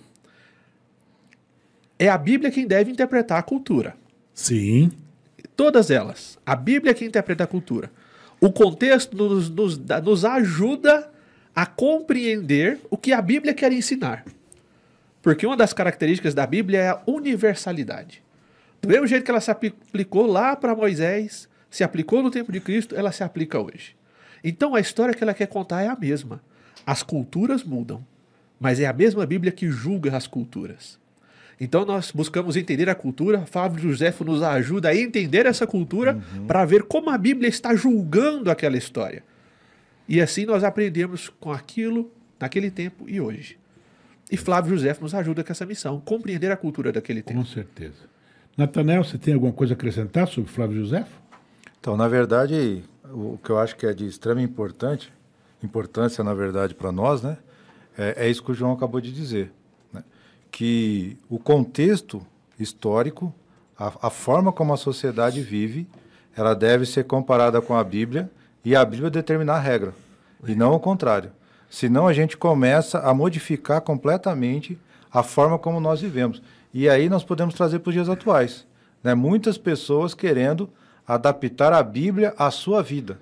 é 2.00 2.08
a 2.08 2.18
Bíblia 2.18 2.50
quem 2.50 2.66
deve 2.66 2.90
interpretar 2.90 3.40
a 3.40 3.44
cultura. 3.44 3.94
Sim. 4.34 4.94
Todas 5.54 5.92
elas. 5.92 6.40
A 6.46 6.56
Bíblia 6.56 6.92
é 6.92 6.94
quem 6.94 7.10
interpreta 7.10 7.44
a 7.44 7.48
cultura. 7.48 7.92
O 8.40 8.52
contexto 8.52 9.16
nos, 9.16 9.50
nos, 9.50 9.78
nos 9.78 10.26
ajuda 10.26 11.12
a 11.56 11.66
compreender 11.66 12.80
o 12.90 12.98
que 12.98 13.12
a 13.12 13.22
Bíblia 13.22 13.54
quer 13.54 13.72
ensinar. 13.72 14.24
Porque 15.22 15.46
uma 15.46 15.58
das 15.58 15.74
características 15.74 16.34
da 16.34 16.46
Bíblia 16.46 16.80
é 16.80 16.90
a 16.90 17.02
universalidade. 17.08 18.24
Do 18.82 18.88
mesmo 18.88 19.08
jeito 19.08 19.26
que 19.26 19.32
ela 19.32 19.42
se 19.42 19.50
aplicou 19.50 20.28
lá 20.28 20.56
para 20.56 20.76
Moisés, 20.76 21.50
se 21.70 21.84
aplicou 21.84 22.22
no 22.22 22.30
tempo 22.30 22.52
de 22.52 22.60
Cristo, 22.60 22.96
ela 22.96 23.12
se 23.12 23.24
aplica 23.24 23.60
hoje. 23.60 23.96
Então 24.44 24.76
a 24.76 24.80
história 24.80 25.14
que 25.14 25.24
ela 25.24 25.34
quer 25.34 25.48
contar 25.48 25.82
é 25.82 25.88
a 25.88 25.96
mesma. 25.96 26.42
As 26.86 27.04
culturas 27.04 27.64
mudam, 27.64 28.06
mas 28.60 28.80
é 28.80 28.86
a 28.86 28.94
mesma 28.94 29.26
Bíblia 29.26 29.52
que 29.52 29.70
julga 29.70 30.16
as 30.16 30.28
culturas. 30.28 31.00
Então 31.60 31.86
nós 31.86 32.12
buscamos 32.12 32.56
entender 32.56 32.90
a 32.90 32.96
cultura. 32.96 33.46
Fábio 33.46 33.80
Joséfo 33.80 34.24
nos 34.24 34.44
ajuda 34.44 34.90
a 34.90 34.96
entender 34.96 35.46
essa 35.46 35.66
cultura 35.66 36.14
uhum. 36.36 36.46
para 36.46 36.66
ver 36.66 36.84
como 36.84 37.10
a 37.10 37.18
Bíblia 37.18 37.50
está 37.50 37.76
julgando 37.76 38.52
aquela 38.52 38.78
história. 38.78 39.24
E 40.08 40.22
assim 40.22 40.46
nós 40.46 40.64
aprendemos 40.64 41.30
com 41.40 41.52
aquilo 41.52 42.12
naquele 42.40 42.70
tempo 42.70 43.10
e 43.10 43.20
hoje. 43.20 43.58
E 44.32 44.38
Flávio 44.38 44.78
José 44.78 44.96
nos 45.00 45.16
ajuda 45.16 45.44
com 45.44 45.52
essa 45.52 45.66
missão, 45.66 46.00
compreender 46.02 46.52
a 46.52 46.58
cultura 46.58 46.92
daquele 46.92 47.22
tempo. 47.22 47.40
Com 47.40 47.46
certeza. 47.46 48.08
Natanel, 48.58 49.04
você 49.04 49.18
tem 49.18 49.34
alguma 49.34 49.54
coisa 49.54 49.74
a 49.74 49.76
acrescentar 49.76 50.28
sobre 50.28 50.52
Flávio 50.52 50.78
José? 50.80 51.06
Então, 51.80 51.96
na 51.96 52.08
verdade, 52.08 52.84
o 53.06 53.38
que 53.38 53.50
eu 53.50 53.58
acho 53.58 53.76
que 53.76 53.86
é 53.86 53.94
de 53.94 54.06
extrema 54.06 54.42
importante, 54.42 55.12
importância, 55.64 56.24
na 56.24 56.34
verdade, 56.34 56.76
para 56.76 56.92
nós, 56.92 57.22
né, 57.22 57.38
é, 57.98 58.26
é, 58.26 58.30
isso 58.30 58.44
que 58.44 58.52
o 58.52 58.54
João 58.54 58.74
acabou 58.74 59.00
de 59.00 59.12
dizer 59.12 59.52
que 60.52 61.18
o 61.30 61.38
contexto 61.38 62.26
histórico, 62.60 63.34
a, 63.78 64.08
a, 64.08 64.10
forma 64.10 64.52
como 64.52 64.74
a 64.74 64.78
sociedade 64.78 65.42
vive, 65.42 65.88
ela 66.36 66.54
deve 66.54 66.86
ser 66.86 67.04
comparada 67.06 67.62
com 67.62 67.76
a 67.76 67.84
Bíblia 67.84 68.30
e 68.64 68.76
a 68.76 68.84
Bíblia 68.84 69.10
determinar 69.10 69.56
a 69.56 69.60
regra, 69.60 69.94
e 70.46 70.56
não 70.56 70.74
o 70.74 70.80
contrário. 70.80 71.32
Senão 71.70 72.08
a 72.08 72.14
gente 72.14 72.38
começa 72.38 73.00
a 73.00 73.14
modificar 73.14 73.82
completamente 73.82 74.78
a 75.12 75.22
forma 75.24 75.58
como 75.58 75.80
nós 75.80 76.02
vivemos. 76.02 76.42
E 76.74 76.88
aí 76.88 77.10
nós 77.10 77.24
podemos 77.24 77.54
trazer 77.56 77.80
para 77.80 77.90
os 77.90 77.94
dias 77.94 78.10
atuais. 78.10 78.66
Né? 79.04 79.14
Muitas 79.16 79.58
pessoas 79.58 80.14
querendo 80.14 80.70
adaptar 81.08 81.74
a 81.74 81.82
Bíblia 81.82 82.34
à 82.38 82.52
sua 82.52 82.82
vida 82.82 83.20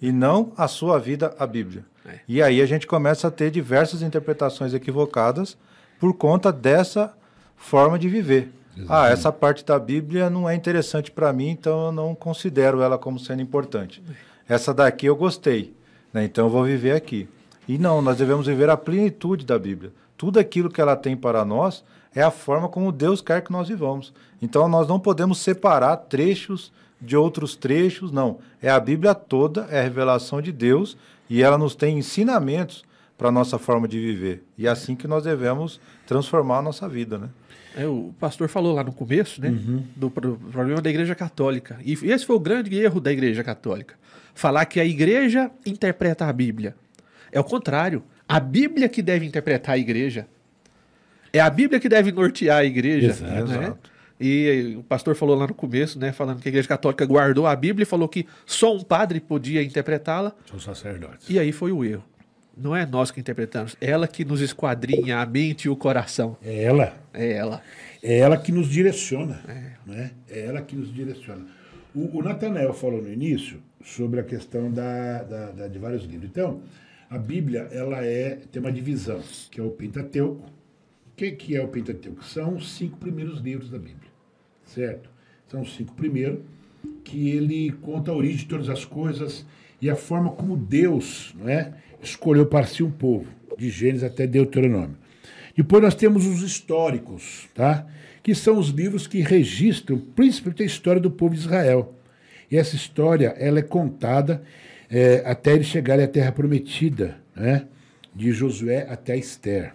e 0.00 0.10
não 0.10 0.52
a 0.56 0.66
sua 0.66 0.98
vida 0.98 1.34
à 1.38 1.46
Bíblia. 1.46 1.84
É. 2.04 2.18
E 2.26 2.42
aí 2.42 2.60
a 2.60 2.66
gente 2.66 2.86
começa 2.86 3.28
a 3.28 3.30
ter 3.30 3.50
diversas 3.50 4.02
interpretações 4.02 4.74
equivocadas 4.74 5.56
por 6.02 6.14
conta 6.14 6.50
dessa 6.50 7.14
forma 7.54 7.96
de 7.96 8.08
viver. 8.08 8.52
Exatamente. 8.76 8.88
Ah, 8.88 9.08
essa 9.08 9.30
parte 9.30 9.64
da 9.64 9.78
Bíblia 9.78 10.28
não 10.28 10.50
é 10.50 10.54
interessante 10.56 11.12
para 11.12 11.32
mim, 11.32 11.50
então 11.50 11.86
eu 11.86 11.92
não 11.92 12.12
considero 12.12 12.82
ela 12.82 12.98
como 12.98 13.20
sendo 13.20 13.40
importante. 13.40 14.02
Essa 14.48 14.74
daqui 14.74 15.06
eu 15.06 15.14
gostei, 15.14 15.72
né? 16.12 16.24
então 16.24 16.46
eu 16.46 16.50
vou 16.50 16.64
viver 16.64 16.90
aqui. 16.90 17.28
E 17.68 17.78
não, 17.78 18.02
nós 18.02 18.18
devemos 18.18 18.48
viver 18.48 18.68
a 18.68 18.76
plenitude 18.76 19.46
da 19.46 19.56
Bíblia. 19.56 19.92
Tudo 20.16 20.40
aquilo 20.40 20.68
que 20.68 20.80
ela 20.80 20.96
tem 20.96 21.16
para 21.16 21.44
nós 21.44 21.84
é 22.12 22.20
a 22.20 22.32
forma 22.32 22.68
como 22.68 22.90
Deus 22.90 23.20
quer 23.20 23.40
que 23.40 23.52
nós 23.52 23.68
vivamos. 23.68 24.12
Então 24.42 24.66
nós 24.66 24.88
não 24.88 24.98
podemos 24.98 25.38
separar 25.38 25.96
trechos 25.96 26.72
de 27.00 27.16
outros 27.16 27.54
trechos, 27.54 28.10
não. 28.10 28.38
É 28.60 28.68
a 28.68 28.80
Bíblia 28.80 29.14
toda, 29.14 29.68
é 29.70 29.78
a 29.78 29.84
revelação 29.84 30.42
de 30.42 30.50
Deus 30.50 30.96
e 31.30 31.44
ela 31.44 31.56
nos 31.56 31.76
tem 31.76 31.96
ensinamentos 31.96 32.82
para 33.22 33.28
a 33.28 33.32
nossa 33.32 33.56
forma 33.56 33.86
de 33.86 34.00
viver. 34.00 34.42
E 34.58 34.66
é 34.66 34.70
assim 34.70 34.96
que 34.96 35.06
nós 35.06 35.22
devemos 35.22 35.80
transformar 36.04 36.58
a 36.58 36.62
nossa 36.62 36.88
vida, 36.88 37.18
né? 37.18 37.28
É, 37.76 37.86
o 37.86 38.12
pastor 38.18 38.48
falou 38.48 38.74
lá 38.74 38.82
no 38.82 38.92
começo, 38.92 39.40
né, 39.40 39.48
uhum. 39.48 39.84
do, 39.94 40.08
do, 40.08 40.36
problema 40.50 40.82
da 40.82 40.90
Igreja 40.90 41.14
Católica. 41.14 41.78
E 41.84 41.92
esse 41.92 42.26
foi 42.26 42.34
o 42.34 42.40
grande 42.40 42.76
erro 42.76 43.00
da 43.00 43.12
Igreja 43.12 43.44
Católica. 43.44 43.94
Falar 44.34 44.66
que 44.66 44.80
a 44.80 44.84
Igreja 44.84 45.52
interpreta 45.64 46.26
a 46.26 46.32
Bíblia. 46.32 46.74
É 47.30 47.38
o 47.38 47.44
contrário. 47.44 48.02
A 48.28 48.40
Bíblia 48.40 48.88
que 48.88 49.00
deve 49.00 49.24
interpretar 49.24 49.76
a 49.76 49.78
Igreja. 49.78 50.26
É 51.32 51.38
a 51.38 51.48
Bíblia 51.48 51.78
que 51.78 51.88
deve 51.88 52.10
nortear 52.10 52.58
a 52.58 52.64
Igreja. 52.64 53.06
Exato. 53.06 53.46
Né? 53.46 53.74
E 54.20 54.76
o 54.76 54.82
pastor 54.82 55.14
falou 55.14 55.36
lá 55.36 55.46
no 55.46 55.54
começo, 55.54 55.98
né, 55.98 56.12
falando 56.12 56.40
que 56.40 56.48
a 56.48 56.50
Igreja 56.50 56.68
Católica 56.68 57.06
guardou 57.06 57.46
a 57.46 57.54
Bíblia 57.54 57.84
e 57.84 57.86
falou 57.86 58.08
que 58.08 58.26
só 58.44 58.74
um 58.74 58.80
padre 58.80 59.20
podia 59.20 59.62
interpretá-la. 59.62 60.34
São 60.50 60.58
sacerdotes. 60.58 61.30
E 61.30 61.38
aí 61.38 61.52
foi 61.52 61.70
o 61.70 61.84
erro. 61.84 62.04
Não 62.56 62.76
é 62.76 62.84
nós 62.84 63.10
que 63.10 63.18
interpretamos, 63.18 63.76
é 63.80 63.90
ela 63.90 64.06
que 64.06 64.24
nos 64.24 64.40
esquadrinha 64.40 65.18
a 65.18 65.26
mente 65.26 65.64
e 65.64 65.68
o 65.68 65.76
coração. 65.76 66.36
É 66.42 66.64
ela. 66.64 66.94
É 67.12 67.32
ela. 67.32 67.62
É 68.02 68.18
ela 68.18 68.36
que 68.36 68.52
nos 68.52 68.68
direciona. 68.68 69.40
É, 69.48 69.90
né? 69.90 70.10
é 70.28 70.46
ela 70.46 70.60
que 70.60 70.76
nos 70.76 70.92
direciona. 70.92 71.46
O, 71.94 72.18
o 72.18 72.22
Nathanael 72.22 72.72
falou 72.72 73.00
no 73.02 73.12
início 73.12 73.62
sobre 73.82 74.20
a 74.20 74.22
questão 74.22 74.70
da, 74.70 75.22
da, 75.22 75.50
da, 75.50 75.68
de 75.68 75.78
vários 75.78 76.04
livros. 76.04 76.28
Então, 76.28 76.60
a 77.08 77.18
Bíblia 77.18 77.68
ela 77.70 78.04
é, 78.04 78.38
tem 78.50 78.60
uma 78.60 78.72
divisão, 78.72 79.20
que 79.50 79.60
é 79.60 79.62
o 79.62 79.70
Pentateuco. 79.70 80.44
O 80.44 81.14
que, 81.16 81.30
que 81.32 81.56
é 81.56 81.62
o 81.62 81.68
Pentateuco? 81.68 82.24
São 82.24 82.54
os 82.54 82.72
cinco 82.72 82.96
primeiros 82.98 83.40
livros 83.40 83.70
da 83.70 83.78
Bíblia, 83.78 84.10
certo? 84.64 85.10
São 85.46 85.60
os 85.60 85.76
cinco 85.76 85.94
primeiros, 85.94 86.40
que 87.04 87.28
ele 87.28 87.70
conta 87.82 88.10
a 88.10 88.14
origem 88.14 88.38
de 88.38 88.46
todas 88.46 88.68
as 88.68 88.84
coisas 88.84 89.44
e 89.80 89.90
a 89.90 89.96
forma 89.96 90.30
como 90.30 90.56
Deus 90.56 91.34
não 91.38 91.48
é, 91.48 91.74
escolheu 92.02 92.46
para 92.46 92.66
si 92.66 92.82
um 92.82 92.90
povo, 92.90 93.26
de 93.56 93.70
Gênesis 93.70 94.04
até 94.04 94.26
Deuteronômio. 94.26 94.96
Depois 95.56 95.82
nós 95.82 95.94
temos 95.94 96.26
os 96.26 96.42
históricos, 96.42 97.48
tá? 97.54 97.86
que 98.22 98.34
são 98.34 98.58
os 98.58 98.68
livros 98.68 99.06
que 99.06 99.20
registram 99.20 99.98
principalmente 99.98 100.62
a 100.62 100.66
história 100.66 101.00
do 101.00 101.10
povo 101.10 101.34
de 101.34 101.40
Israel. 101.40 101.94
E 102.50 102.56
essa 102.56 102.76
história 102.76 103.34
ela 103.38 103.58
é 103.58 103.62
contada 103.62 104.42
é, 104.90 105.22
até 105.24 105.52
eles 105.54 105.66
chegarem 105.66 106.04
à 106.04 106.08
Terra 106.08 106.32
Prometida, 106.32 107.18
né? 107.34 107.66
de 108.14 108.32
Josué 108.32 108.86
até 108.88 109.16
Esther. 109.16 109.74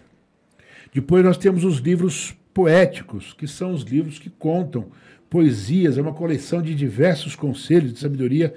Depois 0.93 1.23
nós 1.23 1.37
temos 1.37 1.63
os 1.63 1.77
livros 1.77 2.35
poéticos, 2.53 3.33
que 3.33 3.47
são 3.47 3.71
os 3.71 3.83
livros 3.83 4.17
que 4.17 4.29
contam 4.29 4.87
poesias, 5.29 5.97
é 5.97 6.01
uma 6.01 6.13
coleção 6.13 6.61
de 6.61 6.73
diversos 6.73 7.35
conselhos 7.35 7.93
de 7.93 7.99
sabedoria, 7.99 8.53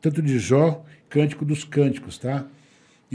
tanto 0.00 0.22
de 0.22 0.38
Jó, 0.38 0.84
Cântico 1.08 1.44
dos 1.44 1.64
Cânticos, 1.64 2.18
tá? 2.18 2.46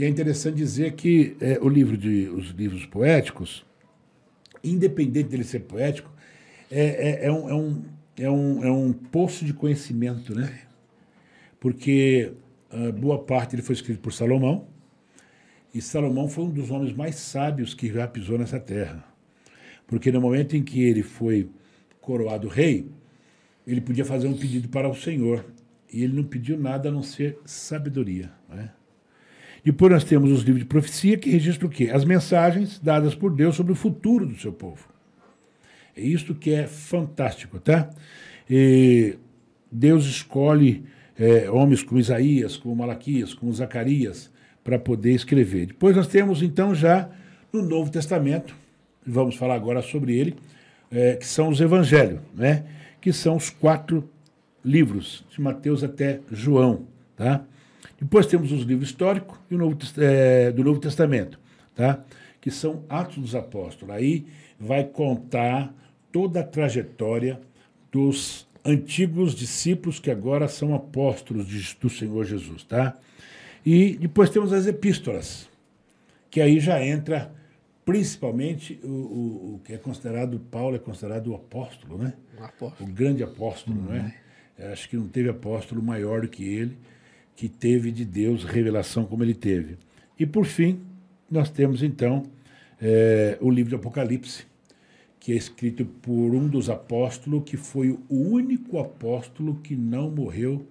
E 0.00 0.04
é 0.04 0.08
interessante 0.08 0.56
dizer 0.56 0.92
que 0.92 1.36
é, 1.42 1.58
o 1.60 1.68
livro 1.68 1.94
de 1.94 2.26
os 2.30 2.52
livros 2.52 2.86
poéticos, 2.86 3.66
independente 4.64 5.28
dele 5.28 5.44
ser 5.44 5.60
poético, 5.60 6.10
é, 6.70 7.26
é, 7.26 7.26
é, 7.26 7.30
um, 7.30 7.50
é, 7.50 7.54
um, 7.54 7.84
é, 8.16 8.30
um, 8.30 8.64
é 8.64 8.72
um 8.72 8.92
poço 8.94 9.44
de 9.44 9.52
conhecimento, 9.52 10.34
né? 10.34 10.58
Porque 11.60 12.32
uh, 12.72 12.90
boa 12.94 13.22
parte 13.22 13.54
ele 13.54 13.60
foi 13.60 13.74
escrito 13.74 14.00
por 14.00 14.10
Salomão, 14.10 14.66
e 15.74 15.82
Salomão 15.82 16.30
foi 16.30 16.44
um 16.44 16.50
dos 16.50 16.70
homens 16.70 16.94
mais 16.94 17.16
sábios 17.16 17.74
que 17.74 17.92
já 17.92 18.08
pisou 18.08 18.38
nessa 18.38 18.58
terra. 18.58 19.04
Porque 19.86 20.10
no 20.10 20.18
momento 20.18 20.56
em 20.56 20.62
que 20.62 20.82
ele 20.82 21.02
foi 21.02 21.50
coroado 22.00 22.48
rei, 22.48 22.90
ele 23.66 23.82
podia 23.82 24.06
fazer 24.06 24.28
um 24.28 24.34
pedido 24.38 24.66
para 24.70 24.88
o 24.88 24.94
Senhor. 24.94 25.44
E 25.92 26.02
ele 26.02 26.14
não 26.14 26.24
pediu 26.24 26.58
nada 26.58 26.88
a 26.88 26.92
não 26.92 27.02
ser 27.02 27.38
sabedoria. 27.44 28.32
Né? 28.48 28.70
Depois 29.64 29.92
nós 29.92 30.04
temos 30.04 30.30
os 30.30 30.42
livros 30.42 30.60
de 30.60 30.64
profecia 30.64 31.16
que 31.16 31.30
registram 31.30 31.68
o 31.68 31.70
quê? 31.70 31.90
As 31.92 32.04
mensagens 32.04 32.78
dadas 32.78 33.14
por 33.14 33.34
Deus 33.34 33.56
sobre 33.56 33.72
o 33.72 33.76
futuro 33.76 34.26
do 34.26 34.36
seu 34.36 34.52
povo. 34.52 34.88
É 35.96 36.00
isso 36.00 36.34
que 36.34 36.52
é 36.52 36.66
fantástico, 36.66 37.58
tá? 37.58 37.90
E 38.48 39.16
Deus 39.70 40.06
escolhe 40.06 40.84
é, 41.18 41.50
homens 41.50 41.82
como 41.82 42.00
Isaías, 42.00 42.56
como 42.56 42.74
Malaquias, 42.76 43.34
como 43.34 43.52
Zacarias, 43.52 44.30
para 44.64 44.78
poder 44.78 45.12
escrever. 45.12 45.66
Depois 45.66 45.94
nós 45.94 46.06
temos, 46.06 46.42
então, 46.42 46.74
já 46.74 47.10
no 47.52 47.62
Novo 47.62 47.90
Testamento, 47.90 48.54
vamos 49.06 49.36
falar 49.36 49.54
agora 49.54 49.82
sobre 49.82 50.16
ele, 50.16 50.36
é, 50.90 51.16
que 51.16 51.26
são 51.26 51.48
os 51.48 51.60
evangelhos, 51.60 52.20
né? 52.34 52.64
que 53.00 53.12
são 53.12 53.36
os 53.36 53.50
quatro 53.50 54.08
livros, 54.64 55.24
de 55.30 55.40
Mateus 55.40 55.84
até 55.84 56.20
João. 56.30 56.86
Tá? 57.16 57.44
Depois 58.00 58.26
temos 58.26 58.50
os 58.50 58.62
livros 58.62 58.88
históricos 58.88 59.38
e 59.50 59.54
o 59.54 59.58
Novo, 59.58 59.76
é, 59.98 60.50
do 60.50 60.64
Novo 60.64 60.80
Testamento, 60.80 61.38
tá? 61.74 62.02
que 62.40 62.50
são 62.50 62.84
Atos 62.88 63.18
dos 63.18 63.34
Apóstolos. 63.34 63.94
Aí 63.94 64.26
vai 64.58 64.84
contar 64.84 65.74
toda 66.10 66.40
a 66.40 66.44
trajetória 66.44 67.40
dos 67.92 68.48
antigos 68.64 69.34
discípulos 69.34 69.98
que 69.98 70.10
agora 70.10 70.48
são 70.48 70.74
apóstolos 70.74 71.46
de, 71.46 71.76
do 71.80 71.90
Senhor 71.90 72.24
Jesus. 72.24 72.64
Tá? 72.64 72.96
E 73.64 73.96
depois 73.96 74.30
temos 74.30 74.52
as 74.52 74.66
epístolas, 74.66 75.48
que 76.30 76.40
aí 76.40 76.58
já 76.58 76.82
entra 76.82 77.32
principalmente 77.84 78.78
o, 78.82 78.88
o, 78.88 79.54
o, 79.54 79.60
que 79.64 79.72
é 79.72 79.76
considerado, 79.76 80.38
Paulo 80.50 80.76
é 80.76 80.78
considerado 80.78 81.28
o 81.28 81.34
apóstolo, 81.34 81.98
né? 81.98 82.14
O, 82.38 82.44
apóstolo. 82.44 82.90
o 82.90 82.92
grande 82.92 83.22
apóstolo, 83.22 83.76
uhum. 83.76 83.84
não 83.86 83.94
é? 83.94 84.14
Eu 84.58 84.72
acho 84.72 84.88
que 84.88 84.96
não 84.96 85.08
teve 85.08 85.28
apóstolo 85.28 85.82
maior 85.82 86.20
do 86.20 86.28
que 86.28 86.44
ele, 86.44 86.78
que 87.40 87.48
teve 87.48 87.90
de 87.90 88.04
Deus 88.04 88.44
revelação 88.44 89.06
como 89.06 89.24
ele 89.24 89.32
teve. 89.32 89.78
E 90.18 90.26
por 90.26 90.44
fim, 90.44 90.78
nós 91.30 91.48
temos 91.48 91.82
então 91.82 92.24
é, 92.78 93.38
o 93.40 93.50
livro 93.50 93.70
de 93.70 93.76
Apocalipse, 93.76 94.44
que 95.18 95.32
é 95.32 95.36
escrito 95.36 95.86
por 95.86 96.34
um 96.34 96.46
dos 96.46 96.68
apóstolos, 96.68 97.42
que 97.46 97.56
foi 97.56 97.98
o 98.10 98.14
único 98.14 98.78
apóstolo 98.78 99.54
que 99.54 99.74
não 99.74 100.10
morreu 100.10 100.68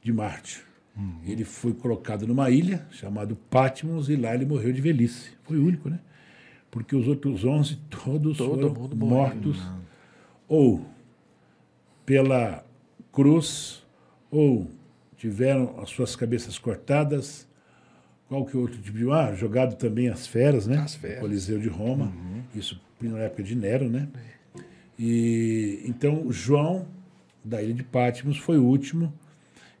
de 0.00 0.12
Marte. 0.12 0.62
Uhum. 0.96 1.18
Ele 1.26 1.42
foi 1.42 1.74
colocado 1.74 2.28
numa 2.28 2.48
ilha 2.48 2.86
chamada 2.92 3.36
Patmos 3.50 4.08
e 4.08 4.14
lá 4.14 4.36
ele 4.36 4.46
morreu 4.46 4.72
de 4.72 4.80
velhice. 4.80 5.30
Foi 5.42 5.58
o 5.58 5.66
único, 5.66 5.88
né? 5.88 5.98
porque 6.70 6.94
os 6.94 7.08
outros 7.08 7.44
11 7.44 7.76
todos 7.90 8.38
Todo 8.38 8.72
foram 8.72 8.96
mortos 8.96 9.60
ou 10.46 10.86
pela 12.06 12.64
cruz 13.10 13.84
ou 14.30 14.70
tiveram 15.24 15.74
as 15.78 15.88
suas 15.88 16.14
cabeças 16.14 16.58
cortadas. 16.58 17.48
Qual 18.28 18.44
que 18.44 18.54
é 18.54 18.60
outro 18.60 18.76
tipo 18.76 18.98
de 18.98 19.10
ah, 19.10 19.32
jogado 19.32 19.74
também 19.74 20.10
as 20.10 20.26
feras, 20.26 20.66
né? 20.66 20.76
As 20.76 20.94
feras. 20.94 21.20
Coliseu 21.20 21.58
de 21.58 21.68
Roma. 21.68 22.06
Uhum. 22.06 22.42
Isso 22.54 22.78
na 23.00 23.20
época 23.20 23.42
de 23.42 23.54
Nero, 23.54 23.88
né? 23.88 24.06
E 24.98 25.82
então 25.86 26.30
João 26.30 26.86
da 27.42 27.62
ilha 27.62 27.72
de 27.72 27.82
Patmos 27.82 28.36
foi 28.36 28.58
o 28.58 28.64
último 28.64 29.12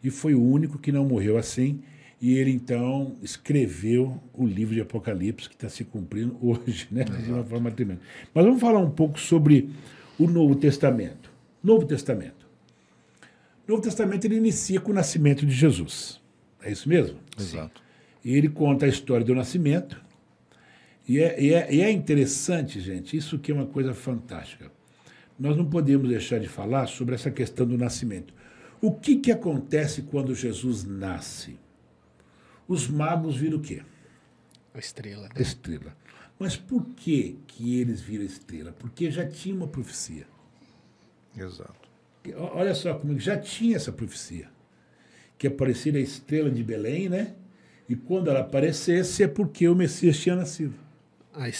e 0.02 0.10
foi 0.10 0.34
o 0.34 0.42
único 0.42 0.78
que 0.78 0.90
não 0.90 1.04
morreu 1.04 1.36
assim. 1.36 1.82
E 2.22 2.38
ele 2.38 2.50
então 2.50 3.14
escreveu 3.22 4.18
o 4.32 4.46
livro 4.46 4.74
de 4.74 4.80
Apocalipse, 4.80 5.46
que 5.46 5.54
está 5.54 5.68
se 5.68 5.84
cumprindo 5.84 6.36
hoje, 6.40 6.88
né? 6.90 7.04
de 7.04 7.30
uma 7.30 7.44
forma 7.44 7.70
tremenda. 7.70 8.00
Mas 8.32 8.44
vamos 8.46 8.62
falar 8.62 8.80
um 8.80 8.90
pouco 8.90 9.20
sobre 9.20 9.68
o 10.18 10.26
Novo 10.26 10.54
Testamento. 10.54 11.30
Novo 11.62 11.84
Testamento. 11.84 12.43
Novo 13.66 13.82
Testamento 13.82 14.24
ele 14.26 14.36
inicia 14.36 14.80
com 14.80 14.92
o 14.92 14.94
nascimento 14.94 15.46
de 15.46 15.52
Jesus. 15.52 16.20
É 16.62 16.70
isso 16.70 16.88
mesmo? 16.88 17.18
Exato. 17.38 17.82
E 18.24 18.34
ele 18.34 18.48
conta 18.48 18.86
a 18.86 18.88
história 18.88 19.24
do 19.24 19.34
nascimento. 19.34 20.02
E 21.06 21.18
é, 21.18 21.42
e, 21.42 21.52
é, 21.52 21.74
e 21.74 21.80
é 21.82 21.90
interessante, 21.90 22.80
gente, 22.80 23.16
isso 23.16 23.38
que 23.38 23.50
é 23.50 23.54
uma 23.54 23.66
coisa 23.66 23.92
fantástica. 23.92 24.72
Nós 25.38 25.56
não 25.56 25.68
podemos 25.68 26.08
deixar 26.08 26.38
de 26.38 26.48
falar 26.48 26.86
sobre 26.86 27.14
essa 27.14 27.30
questão 27.30 27.66
do 27.66 27.76
nascimento. 27.76 28.32
O 28.80 28.92
que, 28.92 29.16
que 29.16 29.32
acontece 29.32 30.02
quando 30.02 30.34
Jesus 30.34 30.84
nasce? 30.84 31.58
Os 32.66 32.88
magos 32.88 33.36
viram 33.36 33.58
o 33.58 33.60
quê? 33.60 33.82
A 34.72 34.78
estrela. 34.78 35.22
Né? 35.22 35.42
Estrela. 35.42 35.96
Mas 36.38 36.56
por 36.56 36.84
que, 36.96 37.38
que 37.46 37.78
eles 37.78 38.00
viram 38.00 38.22
a 38.22 38.26
estrela? 38.26 38.72
Porque 38.72 39.10
já 39.10 39.26
tinha 39.26 39.54
uma 39.54 39.68
profecia. 39.68 40.26
Exato. 41.36 41.83
Olha 42.36 42.74
só 42.74 42.94
comigo, 42.94 43.20
já 43.20 43.36
tinha 43.36 43.76
essa 43.76 43.92
profecia. 43.92 44.48
Que 45.36 45.46
apareceria 45.46 46.00
a 46.00 46.02
estrela 46.02 46.50
de 46.50 46.62
Belém, 46.62 47.08
né? 47.08 47.34
E 47.88 47.94
quando 47.94 48.30
ela 48.30 48.40
aparecesse 48.40 49.22
é 49.22 49.28
porque 49.28 49.68
o 49.68 49.74
Messias 49.74 50.18
tinha 50.18 50.36
nascido. 50.36 50.74
Aí 51.34 51.52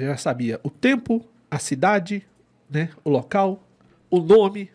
já 0.00 0.16
sabia 0.16 0.60
o 0.62 0.70
tempo, 0.70 1.26
a 1.50 1.58
cidade, 1.58 2.24
né? 2.70 2.90
o 3.02 3.10
local, 3.10 3.66
o 4.10 4.20
nome. 4.20 4.70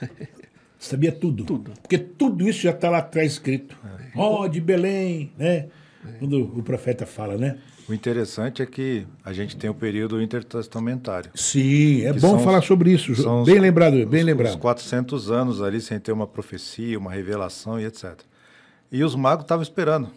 Sabia 0.78 1.10
tudo. 1.10 1.44
Tudo. 1.44 1.72
Porque 1.82 1.98
tudo 1.98 2.48
isso 2.48 2.60
já 2.60 2.70
está 2.70 2.88
lá 2.88 2.98
atrás 2.98 3.32
escrito. 3.32 3.76
Ó, 4.14 4.44
é. 4.44 4.46
oh, 4.46 4.48
de 4.48 4.60
Belém, 4.60 5.32
né? 5.36 5.56
É. 5.56 5.68
Quando 6.20 6.40
o 6.56 6.62
profeta 6.62 7.04
fala, 7.04 7.36
né? 7.36 7.58
O 7.88 7.94
interessante 7.94 8.60
é 8.60 8.66
que 8.66 9.06
a 9.24 9.32
gente 9.32 9.56
tem 9.56 9.70
o 9.70 9.74
período 9.74 10.20
intertestamentário. 10.20 11.30
Sim, 11.34 12.02
é 12.02 12.12
bom 12.12 12.38
falar 12.38 12.60
sobre 12.62 12.92
isso. 12.92 13.14
Bem 13.44 13.56
os, 13.56 13.60
lembrado, 13.60 14.06
bem 14.06 14.20
os, 14.20 14.26
lembrado. 14.26 14.50
Os 14.50 14.56
400 14.56 15.30
anos 15.30 15.62
ali 15.62 15.80
sem 15.80 15.98
ter 15.98 16.12
uma 16.12 16.26
profecia, 16.26 16.98
uma 16.98 17.10
revelação 17.10 17.80
e 17.80 17.86
etc. 17.86 18.18
E 18.92 19.02
os 19.02 19.14
magos 19.14 19.44
estavam 19.44 19.62
esperando. 19.62 20.10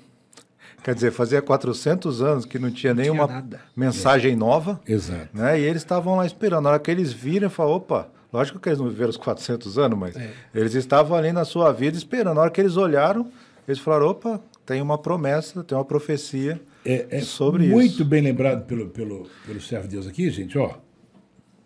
Quer 0.83 0.95
dizer, 0.95 1.11
fazia 1.11 1.41
400 1.41 2.21
anos 2.21 2.45
que 2.45 2.59
não 2.59 2.71
tinha 2.71 2.93
não 2.93 3.01
nenhuma 3.01 3.27
tinha 3.27 3.61
mensagem 3.75 4.33
é. 4.33 4.35
nova. 4.35 4.81
Exato. 4.85 5.29
Né? 5.33 5.61
E 5.61 5.63
eles 5.63 5.81
estavam 5.81 6.17
lá 6.17 6.25
esperando. 6.25 6.63
Na 6.63 6.71
hora 6.71 6.79
que 6.79 6.91
eles 6.91 7.13
viram, 7.13 7.49
falaram, 7.49 7.77
opa, 7.77 8.09
Lógico 8.33 8.59
que 8.59 8.69
eles 8.69 8.79
não 8.79 8.87
viveram 8.87 9.09
os 9.09 9.17
400 9.17 9.77
anos, 9.77 9.99
mas 9.99 10.15
é. 10.15 10.31
eles 10.55 10.73
estavam 10.73 11.17
ali 11.17 11.33
na 11.33 11.43
sua 11.43 11.71
vida 11.73 11.97
esperando. 11.97 12.35
Na 12.35 12.41
hora 12.41 12.49
que 12.49 12.61
eles 12.61 12.77
olharam, 12.77 13.29
eles 13.67 13.79
falaram: 13.79 14.07
opa, 14.07 14.39
tem 14.65 14.81
uma 14.81 14.97
promessa, 14.97 15.63
tem 15.63 15.77
uma 15.77 15.83
profecia 15.83 16.59
é, 16.85 17.07
é 17.09 17.21
sobre 17.21 17.67
muito 17.67 17.85
isso. 17.85 17.97
Muito 17.97 18.05
bem 18.05 18.21
lembrado 18.21 18.65
pelo, 18.65 18.89
pelo, 18.89 19.29
pelo 19.45 19.61
servo 19.61 19.87
de 19.87 19.95
Deus 19.95 20.07
aqui, 20.07 20.29
gente. 20.29 20.57
Ó, 20.57 20.77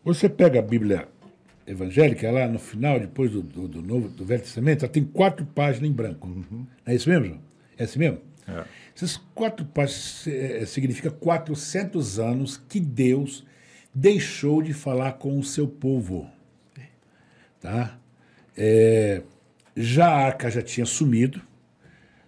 você 0.04 0.30
pega 0.30 0.60
a 0.60 0.62
Bíblia 0.62 1.08
evangélica 1.66 2.30
lá 2.32 2.48
no 2.48 2.60
final, 2.60 3.00
depois 3.00 3.32
do, 3.32 3.42
do, 3.42 3.68
do 3.68 3.82
Novo, 3.82 4.08
do 4.10 4.24
Velho 4.24 4.42
Testamento, 4.42 4.86
ela 4.86 4.92
tem 4.92 5.04
quatro 5.04 5.46
páginas 5.46 5.90
em 5.90 5.94
branco. 5.94 6.28
Uhum. 6.28 6.66
É 6.86 6.94
isso 6.94 7.10
mesmo? 7.10 7.42
É 7.78 7.84
assim 7.84 8.00
mesmo? 8.00 8.20
É. 8.48 8.64
Essas 8.96 9.18
quatro 9.34 9.66
páginas 9.66 10.28
é, 10.28 10.66
significa 10.66 11.10
400 11.10 12.20
anos 12.20 12.58
que 12.70 12.80
Deus 12.80 13.46
deixou 13.94 14.62
de 14.62 14.74
falar 14.74 15.14
com 15.14 15.40
o 15.40 15.44
seu 15.44 15.68
povo. 15.68 16.30
Tá? 17.60 17.98
É, 18.56 19.24
já 19.76 20.08
a 20.08 20.26
arca 20.26 20.52
já 20.52 20.62
tinha 20.62 20.86
sumido, 20.86 21.42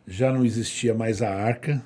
já 0.08 0.32
não 0.32 0.44
existia 0.44 0.94
mais 0.94 1.22
a 1.22 1.30
arca. 1.30 1.84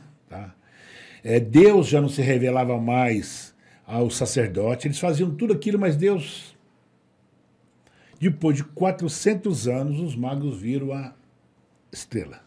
É, 1.24 1.40
Deus 1.40 1.88
já 1.88 2.02
não 2.02 2.10
se 2.10 2.22
revelava 2.22 2.80
mais 2.80 3.54
ao 3.86 4.10
sacerdote. 4.10 4.88
Eles 4.88 5.00
faziam 5.00 5.30
tudo 5.34 5.54
aquilo, 5.54 5.80
mas 5.80 5.96
Deus. 5.96 6.56
Depois 8.20 8.58
de 8.58 8.64
400 8.64 9.68
anos, 9.68 10.00
os 10.00 10.16
magos 10.16 10.60
viram 10.60 10.94
a 10.94 11.14
estrela. 11.92 12.40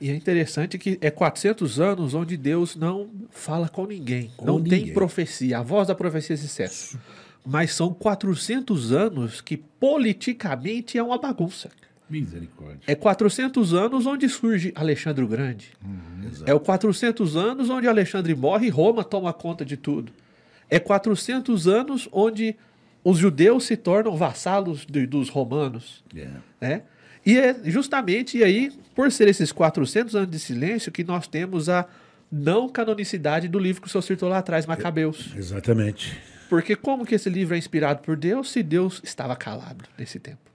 E 0.00 0.10
é 0.10 0.16
interessante 0.16 0.78
que 0.78 0.98
é 1.00 1.12
400 1.12 1.78
anos 1.78 2.12
onde 2.12 2.36
Deus 2.36 2.74
não 2.74 3.08
fala 3.30 3.68
com 3.68 3.86
ninguém. 3.86 4.32
Com 4.36 4.44
não 4.44 4.58
ninguém. 4.58 4.86
tem 4.86 4.92
profecia. 4.92 5.58
A 5.58 5.62
voz 5.62 5.86
da 5.86 5.94
profecia 5.94 6.36
se 6.36 6.48
cessa 6.48 6.98
mas 7.44 7.74
são 7.74 7.92
400 7.92 8.92
anos 8.92 9.40
que 9.40 9.56
politicamente 9.56 10.96
é 10.96 11.02
uma 11.02 11.18
bagunça. 11.18 11.70
Misericórdia. 12.12 12.80
É 12.86 12.94
400 12.94 13.72
anos 13.72 14.06
onde 14.06 14.28
surge 14.28 14.72
Alexandre 14.74 15.24
o 15.24 15.26
Grande. 15.26 15.72
Uhum, 15.82 16.30
é 16.44 16.52
o 16.52 16.60
400 16.60 17.36
anos 17.36 17.70
onde 17.70 17.88
Alexandre 17.88 18.34
morre 18.34 18.66
e 18.66 18.70
Roma 18.70 19.02
toma 19.02 19.32
conta 19.32 19.64
de 19.64 19.76
tudo. 19.78 20.12
É 20.68 20.78
400 20.78 21.66
anos 21.66 22.08
onde 22.12 22.54
os 23.02 23.18
judeus 23.18 23.64
se 23.64 23.76
tornam 23.76 24.16
vassalos 24.16 24.84
de, 24.84 25.06
dos 25.06 25.28
romanos. 25.30 26.04
Yeah. 26.14 26.40
Né? 26.60 26.82
E 27.24 27.38
é 27.38 27.56
justamente 27.64 28.42
aí, 28.42 28.70
por 28.94 29.10
ser 29.10 29.28
esses 29.28 29.50
400 29.50 30.14
anos 30.14 30.30
de 30.30 30.38
silêncio, 30.38 30.92
que 30.92 31.04
nós 31.04 31.26
temos 31.26 31.68
a 31.68 31.86
não 32.30 32.68
canonicidade 32.68 33.48
do 33.48 33.58
livro 33.58 33.80
que 33.80 33.88
o 33.88 33.90
senhor 33.90 34.02
citou 34.02 34.28
lá 34.28 34.38
atrás, 34.38 34.66
Macabeus. 34.66 35.32
Exatamente. 35.36 36.18
Porque 36.48 36.76
como 36.76 37.06
que 37.06 37.14
esse 37.14 37.30
livro 37.30 37.54
é 37.54 37.58
inspirado 37.58 38.02
por 38.02 38.16
Deus 38.16 38.50
se 38.50 38.62
Deus 38.62 39.00
estava 39.02 39.34
calado 39.34 39.84
nesse 39.96 40.18
tempo? 40.18 40.50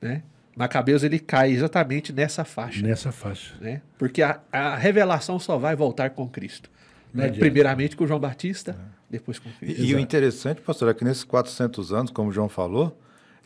Né? 0.00 0.22
Macabeus 0.60 1.02
ele 1.02 1.18
cai 1.18 1.52
exatamente 1.52 2.12
nessa 2.12 2.44
faixa. 2.44 2.86
Nessa 2.86 3.10
faixa. 3.10 3.54
Né? 3.58 3.80
Porque 3.96 4.20
a, 4.20 4.40
a 4.52 4.76
revelação 4.76 5.38
só 5.38 5.56
vai 5.56 5.74
voltar 5.74 6.10
com 6.10 6.28
Cristo. 6.28 6.68
Né? 7.14 7.30
Primeiramente 7.30 7.96
com 7.96 8.06
João 8.06 8.20
Batista, 8.20 8.76
depois 9.08 9.38
com 9.38 9.48
Cristo. 9.58 9.80
E, 9.80 9.86
e 9.86 9.94
o 9.94 9.98
interessante, 9.98 10.60
pastor, 10.60 10.90
é 10.90 10.94
que 10.94 11.02
nesses 11.02 11.24
400 11.24 11.94
anos, 11.94 12.10
como 12.10 12.28
o 12.28 12.32
João 12.32 12.46
falou, 12.46 12.94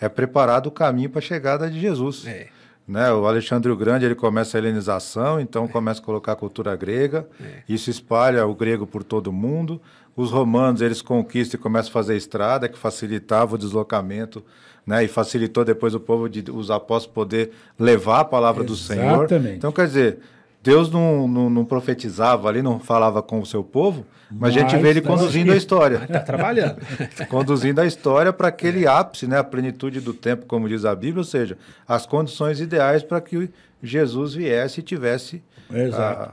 é 0.00 0.08
preparado 0.08 0.66
o 0.66 0.72
caminho 0.72 1.08
para 1.08 1.20
a 1.20 1.22
chegada 1.22 1.70
de 1.70 1.78
Jesus. 1.80 2.26
É. 2.26 2.48
Né? 2.86 3.12
O 3.12 3.24
Alexandre 3.28 3.70
o 3.70 3.76
Grande 3.76 4.04
ele 4.04 4.16
começa 4.16 4.56
a 4.56 4.58
helenização, 4.58 5.38
então 5.38 5.68
começa 5.68 6.00
a 6.00 6.04
colocar 6.04 6.32
a 6.32 6.36
cultura 6.36 6.74
grega, 6.74 7.28
isso 7.68 7.90
espalha 7.90 8.44
o 8.44 8.56
grego 8.56 8.88
por 8.88 9.04
todo 9.04 9.28
o 9.28 9.32
mundo. 9.32 9.80
Os 10.16 10.32
romanos 10.32 10.80
eles 10.80 11.00
conquistam 11.00 11.60
e 11.60 11.62
começam 11.62 11.90
a 11.90 11.92
fazer 11.92 12.16
estrada, 12.16 12.68
que 12.68 12.76
facilitava 12.76 13.54
o 13.54 13.58
deslocamento, 13.58 14.44
né? 14.86 15.04
e 15.04 15.08
facilitou 15.08 15.64
depois 15.64 15.94
o 15.94 16.00
povo, 16.00 16.28
de, 16.28 16.44
os 16.50 16.70
apóstolos, 16.70 17.14
poder 17.14 17.50
levar 17.78 18.20
a 18.20 18.24
palavra 18.24 18.62
do 18.64 18.76
Senhor. 18.76 19.18
Exatamente. 19.24 19.56
Então, 19.56 19.72
quer 19.72 19.86
dizer, 19.86 20.18
Deus 20.62 20.90
não, 20.90 21.28
não, 21.28 21.50
não 21.50 21.64
profetizava 21.64 22.48
ali, 22.48 22.62
não 22.62 22.80
falava 22.80 23.22
com 23.22 23.40
o 23.40 23.46
seu 23.46 23.62
povo, 23.62 24.06
mas, 24.30 24.56
a 24.56 24.60
gente 24.60 24.72
Mas 24.72 24.82
vê 24.82 24.88
ele 24.88 25.00
tá 25.02 25.08
conduzindo 25.08 25.48
aqui. 25.50 25.52
a 25.52 25.56
história 25.56 25.96
Está 26.04 26.20
trabalhando. 26.20 26.76
conduzindo 27.28 27.80
a 27.80 27.86
história 27.86 28.32
para 28.32 28.48
aquele 28.48 28.86
ápice, 28.86 29.26
né, 29.26 29.38
a 29.38 29.44
plenitude 29.44 30.00
do 30.00 30.12
tempo, 30.14 30.46
como 30.46 30.68
diz 30.68 30.84
a 30.84 30.94
Bíblia, 30.94 31.18
ou 31.20 31.24
seja, 31.24 31.56
as 31.86 32.06
condições 32.06 32.60
ideais 32.60 33.02
para 33.02 33.20
que 33.20 33.48
Jesus 33.82 34.34
viesse 34.34 34.80
e 34.80 34.82
tivesse 34.82 35.42
Exato. 35.72 36.02
a- 36.22 36.24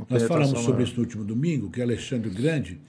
a 0.00 0.04
Nós 0.08 0.22
falamos 0.22 0.60
sobre 0.60 0.84
isso 0.84 0.94
no 0.96 1.00
último 1.02 1.24
domingo, 1.24 1.68
que 1.70 1.82
Alexandre 1.82 2.30
Grande, 2.30 2.80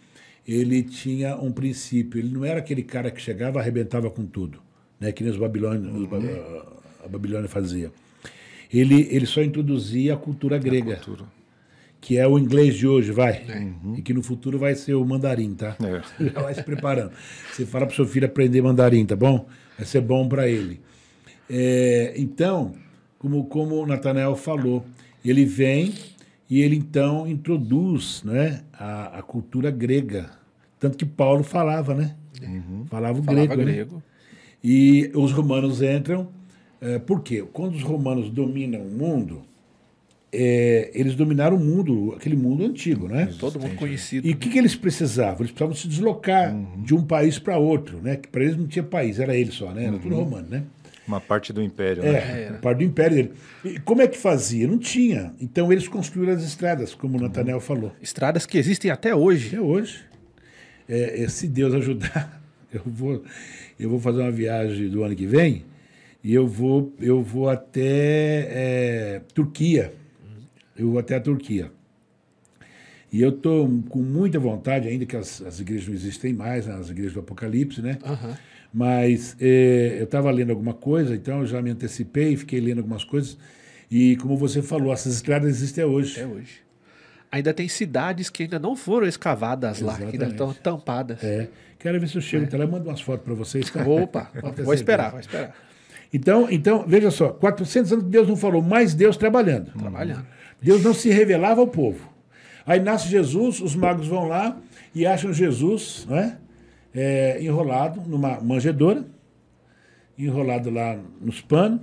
ele 0.47 0.83
tinha 0.83 1.35
um 1.35 1.51
princípio, 1.51 2.19
ele 2.19 2.29
não 2.33 2.45
era 2.45 2.59
aquele 2.59 2.83
cara 2.83 3.09
que 3.11 3.19
chegava 3.21 3.57
e 3.57 3.61
arrebentava 3.61 4.09
com 4.09 4.25
tudo, 4.25 4.59
né, 5.01 5.11
que 5.11 5.23
nem 5.23 5.33
os 5.33 5.37
babilônios, 5.39 5.93
os 5.93 6.05
ba- 6.07 6.19
a 7.03 7.07
Babilônia 7.07 7.49
fazia. 7.49 7.91
Ele, 8.73 9.07
ele 9.11 9.25
só 9.25 9.41
introduzia 9.41 10.13
a 10.13 10.17
cultura 10.17 10.57
grega, 10.57 10.95
cultura. 10.95 11.25
que 11.99 12.17
é 12.17 12.25
o 12.27 12.37
inglês 12.39 12.75
de 12.75 12.87
hoje, 12.87 13.11
vai. 13.11 13.43
E 13.97 14.01
que 14.01 14.13
no 14.13 14.21
futuro 14.23 14.57
vai 14.57 14.75
ser 14.75 14.93
o 14.93 15.03
mandarim, 15.03 15.53
tá? 15.55 15.75
É. 15.83 16.01
Já 16.31 16.41
vai 16.41 16.53
se 16.53 16.63
preparando. 16.63 17.11
Você 17.51 17.65
fala 17.65 17.85
para 17.85 17.93
o 17.93 17.95
seu 17.95 18.05
filho 18.05 18.25
aprender 18.27 18.61
mandarim, 18.61 19.05
tá 19.05 19.15
bom? 19.15 19.45
Vai 19.77 19.85
ser 19.85 19.99
bom 20.01 20.29
para 20.29 20.47
ele. 20.47 20.79
É, 21.49 22.13
então, 22.15 22.73
como, 23.19 23.43
como 23.45 23.75
o 23.81 23.85
Natanael 23.85 24.35
falou, 24.37 24.85
ele 25.25 25.43
vem 25.43 25.93
e 26.49 26.61
ele 26.61 26.75
então 26.77 27.27
introduz 27.27 28.23
né, 28.23 28.61
a, 28.71 29.19
a 29.19 29.21
cultura 29.21 29.69
grega. 29.71 30.29
Tanto 30.79 30.97
que 30.97 31.05
Paulo 31.05 31.43
falava, 31.43 31.93
né? 31.93 32.15
Falava 32.89 33.19
o 33.19 33.23
Falava 33.23 33.55
grego, 33.55 33.95
né? 33.97 34.01
E 34.63 35.11
os 35.15 35.31
romanos 35.31 35.81
entram. 35.81 36.27
eh, 36.81 36.99
por 36.99 37.21
quê? 37.21 37.43
Quando 37.53 37.75
os 37.75 37.83
romanos 37.83 38.29
dominam 38.29 38.81
o 38.81 38.89
mundo, 38.89 39.41
eh, 40.31 40.89
eles 40.93 41.15
dominaram 41.15 41.57
o 41.57 41.59
mundo, 41.59 42.13
aquele 42.15 42.35
mundo 42.35 42.65
antigo, 42.65 43.07
né? 43.07 43.29
Todo 43.39 43.59
mundo 43.59 43.75
conhecido. 43.75 44.27
E 44.27 44.31
o 44.31 44.37
que, 44.37 44.49
que 44.49 44.57
eles 44.57 44.75
precisavam? 44.75 45.39
Eles 45.41 45.51
precisavam 45.51 45.75
se 45.75 45.87
deslocar 45.87 46.55
de 46.77 46.95
um 46.95 47.03
país 47.03 47.37
para 47.37 47.57
outro, 47.57 47.99
né? 48.01 48.15
Que 48.15 48.27
para 48.27 48.43
eles 48.43 48.57
não 48.57 48.67
tinha 48.67 48.83
país, 48.83 49.19
era 49.19 49.35
ele 49.35 49.51
só, 49.51 49.71
né? 49.71 49.85
Era 49.85 49.97
tudo 49.99 50.15
romano, 50.15 50.47
né? 50.49 50.63
Uma 51.07 51.19
parte 51.19 51.51
do 51.51 51.61
império, 51.61 52.03
né? 52.03 52.13
É, 52.13 52.53
parte 52.61 52.77
do 52.77 52.83
império 52.83 53.15
dele. 53.15 53.31
E 53.65 53.79
como 53.79 54.01
é 54.01 54.07
que 54.07 54.17
fazia? 54.17 54.67
Não 54.67 54.77
tinha. 54.77 55.33
Então 55.41 55.71
eles 55.71 55.87
construíram 55.87 56.33
as 56.33 56.43
estradas, 56.43 56.93
como 56.93 57.17
o 57.17 57.21
Nathaniel 57.21 57.59
falou. 57.59 57.91
Estradas 58.01 58.45
que 58.45 58.57
existem 58.57 58.89
até 58.89 59.13
hoje. 59.13 59.47
Até 59.49 59.59
hoje. 59.59 59.99
É, 60.87 61.23
é, 61.23 61.27
se 61.27 61.47
Deus 61.47 61.73
ajudar, 61.73 62.40
eu 62.73 62.81
vou, 62.85 63.23
eu 63.79 63.89
vou 63.89 63.99
fazer 63.99 64.21
uma 64.21 64.31
viagem 64.31 64.89
do 64.89 65.03
ano 65.03 65.15
que 65.15 65.25
vem 65.25 65.65
e 66.23 66.33
eu 66.33 66.47
vou, 66.47 66.93
eu 66.99 67.21
vou 67.21 67.49
até 67.49 68.47
é, 68.49 69.21
Turquia. 69.33 69.93
Eu 70.77 70.91
vou 70.91 70.99
até 70.99 71.15
a 71.15 71.19
Turquia. 71.19 71.71
E 73.11 73.21
eu 73.21 73.29
estou 73.29 73.67
com 73.89 73.99
muita 73.99 74.39
vontade, 74.39 74.87
ainda 74.87 75.05
que 75.05 75.17
as, 75.17 75.41
as 75.41 75.59
igrejas 75.59 75.87
não 75.87 75.93
existem 75.93 76.33
mais, 76.33 76.65
né, 76.65 76.75
as 76.75 76.89
igrejas 76.89 77.13
do 77.13 77.19
Apocalipse, 77.19 77.81
né? 77.81 77.97
Aham. 78.03 78.37
Mas 78.73 79.35
é, 79.39 79.97
eu 79.99 80.05
estava 80.05 80.31
lendo 80.31 80.51
alguma 80.51 80.73
coisa, 80.73 81.13
então 81.13 81.41
eu 81.41 81.45
já 81.45 81.61
me 81.61 81.69
antecipei, 81.69 82.37
fiquei 82.37 82.61
lendo 82.61 82.77
algumas 82.77 83.03
coisas. 83.03 83.37
E 83.89 84.15
como 84.15 84.37
você 84.37 84.61
falou, 84.61 84.93
essas 84.93 85.15
estradas 85.15 85.49
existem 85.49 85.83
até 85.83 85.93
hoje. 85.93 86.21
Até 86.21 86.25
hoje. 86.25 86.61
Ainda 87.29 87.53
tem 87.53 87.67
cidades 87.67 88.29
que 88.29 88.43
ainda 88.43 88.59
não 88.59 88.75
foram 88.75 89.07
escavadas 89.07 89.81
lá, 89.81 89.95
que 89.97 90.03
ainda 90.03 90.15
Exatamente. 90.15 90.31
estão 90.31 90.53
tampadas. 90.53 91.21
É. 91.21 91.49
Quero 91.81 91.99
ver 91.99 92.07
se 92.07 92.15
eu 92.15 92.21
chego 92.21 92.45
até 92.45 92.57
lá 92.57 92.65
e 92.65 92.67
mando 92.67 92.87
umas 92.87 93.01
fotos 93.01 93.25
para 93.25 93.33
vocês. 93.33 93.69
tá? 93.69 93.83
Opa, 93.83 94.31
vou 94.63 94.73
esperar, 94.73 95.11
vou 95.11 95.19
esperar. 95.19 95.55
Então, 96.13 96.47
então, 96.51 96.85
veja 96.87 97.09
só, 97.09 97.29
400 97.29 97.93
anos 97.93 98.05
Deus 98.05 98.27
não 98.27 98.35
falou, 98.35 98.61
mas 98.61 98.93
Deus 98.93 99.17
trabalhando. 99.17 99.71
Trabalhando. 99.71 100.25
Deus 100.61 100.83
não 100.83 100.93
se 100.93 101.09
revelava 101.09 101.61
ao 101.61 101.67
povo. 101.67 102.11
Aí 102.65 102.79
nasce 102.79 103.07
Jesus, 103.07 103.59
os 103.59 103.75
magos 103.75 104.07
vão 104.07 104.27
lá 104.27 104.57
e 104.93 105.05
acham 105.05 105.33
Jesus 105.33 106.05
é? 106.11 106.37
É, 106.93 107.43
enrolado 107.43 108.01
numa 108.01 108.39
manjedoura, 108.39 109.05
enrolado 110.17 110.69
lá 110.69 110.99
nos 111.19 111.41
panos. 111.41 111.81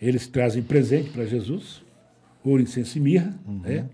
Eles 0.00 0.26
trazem 0.26 0.62
presente 0.62 1.10
para 1.10 1.24
Jesus, 1.24 1.82
ouro, 2.44 2.62
incenso 2.62 2.98
e 2.98 3.00
mirra. 3.00 3.34
né? 3.46 3.86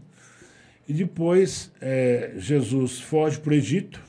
E 0.89 0.93
depois 0.93 1.73
é, 1.81 2.33
Jesus 2.37 3.01
foge 3.01 3.39
para 3.39 3.53
o 3.53 3.55
Egito, 3.55 4.01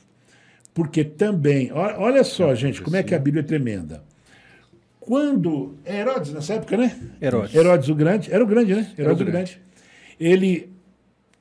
porque 0.76 1.02
também, 1.02 1.70
olha, 1.72 2.22
só, 2.22 2.54
gente, 2.54 2.82
como 2.82 2.96
é 2.96 3.02
que 3.02 3.14
a 3.14 3.18
Bíblia 3.18 3.40
é 3.40 3.46
tremenda. 3.46 4.04
Quando 5.00 5.74
é 5.86 6.00
Herodes 6.00 6.34
nessa 6.34 6.52
época, 6.54 6.76
né? 6.76 6.94
Herodes. 7.22 7.54
Herodes 7.54 7.88
o 7.88 7.94
Grande, 7.94 8.30
era 8.30 8.44
o 8.44 8.46
Grande, 8.46 8.74
né? 8.74 8.92
Herodes 8.98 9.20
o 9.20 9.22
o 9.22 9.26
Grande. 9.26 9.52
Grande. 9.54 9.60
Ele, 10.20 10.68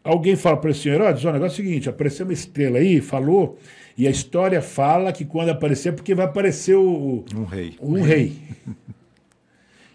alguém 0.02 0.38
fala 0.38 0.56
para 0.56 0.72
esse 0.72 0.88
Herodes, 0.88 1.26
ó, 1.26 1.32
o 1.32 1.34
negócio 1.34 1.60
é 1.62 1.64
o 1.64 1.68
seguinte, 1.68 1.90
apareceu 1.90 2.26
uma 2.26 2.32
estrela 2.32 2.78
aí, 2.78 3.02
falou, 3.02 3.60
e 3.98 4.08
a 4.08 4.10
história 4.10 4.62
fala 4.62 5.12
que 5.12 5.26
quando 5.26 5.50
aparecer, 5.50 5.92
porque 5.94 6.16
vai 6.16 6.26
aparecer 6.28 6.76
o, 6.76 7.26
Um 7.36 7.44
rei. 7.44 7.76
um 7.82 8.02
rei. 8.02 8.38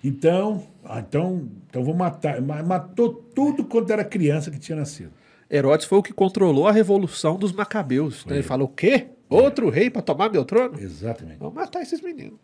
Então, 0.03 0.63
ah, 0.85 1.01
então, 1.07 1.47
então 1.69 1.85
vou 1.85 1.95
matar. 1.95 2.41
Ma- 2.41 2.63
Matou 2.63 3.13
tudo 3.13 3.65
quanto 3.65 3.93
era 3.93 4.03
criança 4.03 4.51
que 4.51 4.59
tinha 4.59 4.77
nascido. 4.77 5.11
Herodes 5.51 5.85
foi 5.87 5.99
o 5.99 6.03
que 6.03 6.13
controlou 6.13 6.67
a 6.67 6.73
revolução 6.73 7.37
dos 7.37 7.53
macabeus. 7.53 8.23
Então 8.25 8.35
ele 8.37 8.43
falou: 8.43 8.67
o 8.67 8.71
quê? 8.71 9.09
Outro 9.31 9.71
rei 9.71 9.89
para 9.89 10.03
tomar 10.03 10.29
meu 10.29 10.45
trono? 10.45 10.79
Exatamente. 10.79 11.39
Vamos 11.39 11.55
matar 11.55 11.81
esses 11.81 12.03
meninos. 12.03 12.39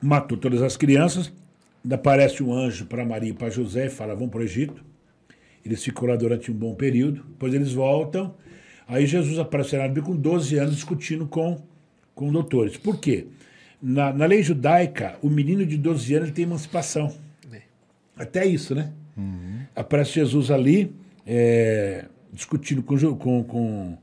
Matou 0.00 0.38
todas 0.38 0.62
as 0.62 0.76
crianças. 0.76 1.32
Ainda 1.84 1.96
aparece 1.96 2.42
um 2.42 2.54
anjo 2.54 2.86
para 2.86 3.04
Maria 3.04 3.30
e 3.30 3.34
para 3.34 3.50
José 3.50 3.86
e 3.86 3.90
fala: 3.90 4.14
vão 4.14 4.28
para 4.28 4.40
o 4.40 4.42
Egito. 4.44 4.84
Eles 5.64 5.82
ficam 5.82 6.08
lá 6.08 6.16
durante 6.16 6.50
um 6.52 6.54
bom 6.54 6.74
período. 6.74 7.24
Depois 7.24 7.52
eles 7.52 7.72
voltam. 7.72 8.34
Aí 8.86 9.06
Jesus 9.06 9.38
aparece 9.38 9.76
na 9.76 9.88
Bíblia 9.88 10.04
com 10.04 10.16
12 10.16 10.56
anos 10.56 10.74
discutindo 10.76 11.26
com, 11.26 11.60
com 12.14 12.30
doutores. 12.30 12.76
Por 12.76 12.98
quê? 12.98 13.26
Na, 13.80 14.12
na 14.12 14.26
lei 14.26 14.42
judaica, 14.42 15.18
o 15.20 15.28
menino 15.28 15.66
de 15.66 15.76
12 15.76 16.14
anos 16.14 16.30
tem 16.30 16.44
emancipação. 16.44 17.12
É. 17.52 17.62
Até 18.16 18.46
isso, 18.46 18.74
né? 18.74 18.92
Aparece 19.74 20.12
Jesus 20.12 20.50
ali, 20.50 20.94
é, 21.26 22.06
discutindo 22.32 22.82
com, 22.82 22.96
com, 23.16 23.44
com, 23.44 23.98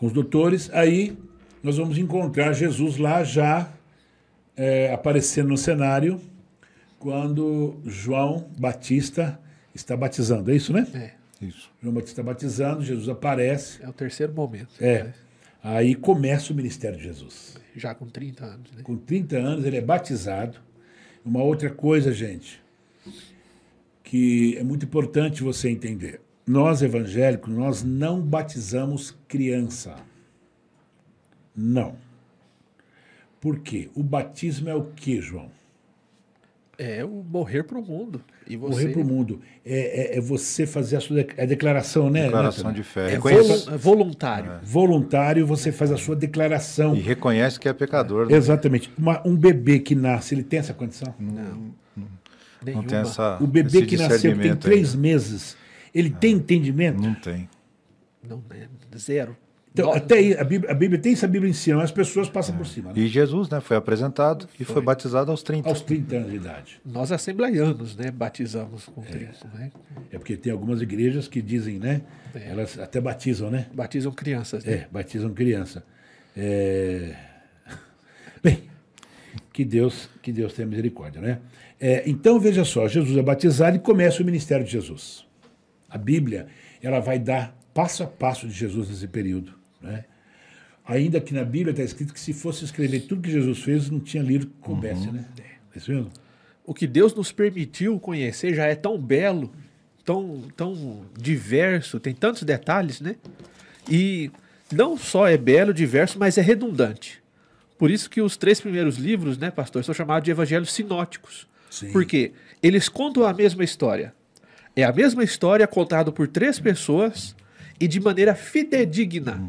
com 0.00 0.06
os 0.06 0.12
doutores. 0.12 0.70
Aí 0.72 1.16
nós 1.62 1.76
vamos 1.76 1.98
encontrar 1.98 2.54
Jesus 2.54 2.96
lá 2.96 3.22
já 3.22 3.70
é, 4.56 4.92
aparecendo 4.92 5.50
no 5.50 5.58
cenário 5.58 6.18
quando 6.98 7.78
João 7.84 8.50
Batista 8.58 9.38
está 9.74 9.94
batizando. 9.96 10.50
É 10.50 10.56
isso, 10.56 10.72
né? 10.72 10.86
É, 10.94 11.44
Isso. 11.46 11.70
João 11.82 11.94
Batista 11.94 12.22
batizando, 12.22 12.82
Jesus 12.82 13.08
aparece. 13.08 13.82
é 13.82 13.88
o 13.88 13.92
terceiro 13.92 14.32
momento. 14.32 14.70
É. 14.80 15.04
né? 15.04 15.14
Aí 15.62 15.94
começa 15.94 16.52
o 16.52 16.56
ministério 16.56 16.96
de 16.96 17.04
Jesus. 17.04 17.58
Já 17.76 17.94
com 17.94 18.06
30 18.06 18.44
anos. 18.44 18.72
Né? 18.72 18.82
Com 18.82 18.96
30 18.96 19.36
anos 19.36 19.64
ele 19.64 19.76
é 19.76 19.80
batizado. 19.82 20.58
Uma 21.22 21.42
outra 21.42 21.68
coisa, 21.68 22.12
gente, 22.14 22.62
que 24.02 24.56
é 24.56 24.62
muito 24.62 24.86
importante 24.86 25.42
você 25.42 25.68
entender. 25.68 26.20
Nós 26.50 26.82
evangélicos, 26.82 27.48
nós 27.54 27.84
não 27.84 28.20
batizamos 28.20 29.16
criança. 29.28 29.94
Não. 31.54 31.94
Por 33.40 33.60
quê? 33.60 33.88
O 33.94 34.02
batismo 34.02 34.68
é 34.68 34.74
o 34.74 34.86
quê, 34.96 35.20
João? 35.20 35.48
É 36.76 37.04
o 37.04 37.22
morrer 37.22 37.62
para 37.62 37.78
o 37.78 37.82
mundo. 37.82 38.20
E 38.48 38.56
você 38.56 38.82
Morrer 38.82 38.92
para 38.94 39.00
o 39.02 39.04
mundo. 39.04 39.40
É, 39.64 40.14
é- 40.14 40.18
é 40.18 40.20
você 40.20 40.66
fazer 40.66 40.96
a 40.96 41.00
sua 41.00 41.22
de- 41.22 41.40
a 41.40 41.44
declaração, 41.46 42.10
né? 42.10 42.24
Declaração 42.24 42.64
Nathan? 42.64 42.74
de 42.76 42.82
fé. 42.82 43.06
é 43.06 43.10
Reconhece- 43.12 43.70
é 43.70 43.76
voluntário. 43.76 44.52
Voluntário, 44.64 45.46
você 45.46 45.70
faz 45.70 45.92
a 45.92 45.96
sua 45.96 46.16
declaração. 46.16 46.96
E 46.96 47.00
reconhece 47.00 47.60
que 47.60 47.68
é 47.68 47.72
pecador. 47.72 48.28
né? 48.28 48.34
Exatamente. 48.36 48.90
Uma- 48.98 49.22
um 49.24 49.36
bebê 49.36 49.78
que 49.78 49.94
nasce, 49.94 50.34
ele 50.34 50.42
tem 50.42 50.58
essa 50.58 50.74
condição? 50.74 51.14
Não. 51.16 51.32
Não 51.96 52.08
tem 52.64 52.74
Nenhuma. 52.74 53.00
essa, 53.02 53.38
O 53.40 53.46
bebê 53.46 53.86
que 53.86 53.96
nasceu, 53.96 54.32
que 54.34 54.40
tem 54.40 54.56
três 54.56 54.90
ainda. 54.90 55.00
meses, 55.00 55.56
ele 55.94 56.10
tem 56.10 56.34
entendimento? 56.34 57.00
Não 57.00 57.14
tem. 57.14 57.48
Não, 58.26 58.42
é 58.52 58.96
zero. 58.98 59.36
Então, 59.72 59.86
No- 59.86 59.92
até 59.96 60.16
aí, 60.16 60.36
a 60.36 60.42
Bíblia, 60.42 60.70
a 60.72 60.74
Bíblia 60.74 61.00
tem 61.00 61.12
essa 61.12 61.28
Bíblia 61.28 61.48
em 61.48 61.54
cima, 61.54 61.82
as 61.82 61.92
pessoas 61.92 62.28
passam 62.28 62.56
por 62.56 62.66
cima. 62.66 62.92
né? 62.92 62.98
E 63.00 63.06
Jesus, 63.06 63.48
né, 63.48 63.60
foi 63.60 63.76
apresentado 63.76 64.48
e 64.58 64.64
foi, 64.64 64.82
batizado 64.82 65.30
aos 65.30 65.44
30. 65.44 65.68
Aos 65.68 65.80
30 65.80 66.16
anos 66.16 66.30
de 66.30 66.36
idade. 66.36 66.80
Nós 66.84 67.12
assembleianos, 67.12 67.94
né, 67.96 68.10
batizamos 68.10 68.86
com 68.86 69.00
Cristo, 69.02 69.46
né? 69.54 69.70
É 70.10 70.18
porque 70.18 70.36
tem 70.36 70.52
algumas 70.52 70.82
igrejas 70.82 71.28
que 71.28 71.40
dizem, 71.40 71.78
né? 71.78 72.02
É. 72.34 72.48
Elas 72.50 72.78
até 72.80 73.00
batizam, 73.00 73.48
né? 73.48 73.66
Batizam 73.72 74.10
crianças, 74.12 74.64
né? 74.64 74.72
É, 74.72 74.88
batizam 74.90 75.32
criança. 75.32 75.84
É... 76.36 77.14
Bem, 78.42 78.64
que 79.52 79.64
Deus, 79.64 80.08
que 80.20 80.32
Deus 80.32 80.52
tenha 80.52 80.66
misericórdia, 80.66 81.20
né? 81.22 81.38
É, 81.78 82.02
então, 82.10 82.40
veja 82.40 82.64
só, 82.64 82.88
Jesus 82.88 83.16
é 83.16 83.22
batizado 83.22 83.76
e 83.76 83.80
começa 83.80 84.20
o 84.20 84.26
ministério 84.26 84.64
de 84.64 84.72
Jesus. 84.72 85.24
A 85.90 85.98
Bíblia, 85.98 86.46
ela 86.80 87.00
vai 87.00 87.18
dar 87.18 87.56
passo 87.74 88.02
a 88.02 88.06
passo 88.06 88.46
de 88.46 88.54
Jesus 88.54 88.88
nesse 88.88 89.08
período, 89.08 89.52
né? 89.80 90.04
Ainda 90.84 91.20
que 91.20 91.34
na 91.34 91.44
Bíblia 91.44 91.72
está 91.72 91.82
escrito 91.82 92.12
que 92.12 92.20
se 92.20 92.32
fosse 92.32 92.64
escrever 92.64 93.00
tudo 93.00 93.22
que 93.22 93.30
Jesus 93.30 93.62
fez, 93.62 93.90
não 93.90 94.00
tinha 94.00 94.22
livro 94.22 94.48
que 94.48 94.54
coubesse, 94.60 95.10
né? 95.10 95.24
É 95.74 95.78
isso 95.78 95.90
mesmo? 95.90 96.10
O 96.64 96.74
que 96.74 96.86
Deus 96.86 97.14
nos 97.14 97.30
permitiu 97.30 97.98
conhecer 98.00 98.54
já 98.54 98.66
é 98.66 98.74
tão 98.74 98.98
belo, 98.98 99.52
tão, 100.04 100.42
tão 100.56 101.04
diverso, 101.16 102.00
tem 102.00 102.14
tantos 102.14 102.42
detalhes, 102.42 103.00
né? 103.00 103.16
E 103.88 104.30
não 104.72 104.96
só 104.96 105.28
é 105.28 105.36
belo, 105.36 105.72
diverso, 105.74 106.18
mas 106.18 106.38
é 106.38 106.40
redundante. 106.40 107.22
Por 107.78 107.90
isso 107.90 108.10
que 108.10 108.20
os 108.20 108.36
três 108.36 108.60
primeiros 108.60 108.96
livros, 108.96 109.38
né, 109.38 109.50
pastor, 109.50 109.82
são 109.84 109.94
chamados 109.94 110.24
de 110.24 110.30
evangelhos 110.30 110.72
sinóticos. 110.72 111.48
Sim. 111.70 111.92
Porque 111.92 112.32
eles 112.62 112.88
contam 112.88 113.24
a 113.24 113.32
mesma 113.32 113.64
história. 113.64 114.14
É 114.74 114.84
a 114.84 114.92
mesma 114.92 115.24
história 115.24 115.66
contada 115.66 116.12
por 116.12 116.28
três 116.28 116.58
pessoas 116.60 117.34
e 117.78 117.88
de 117.88 118.00
maneira 118.00 118.34
fidedigna. 118.34 119.42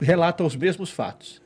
Relata 0.00 0.44
os 0.44 0.56
mesmos 0.56 0.90
fatos. 0.90 1.40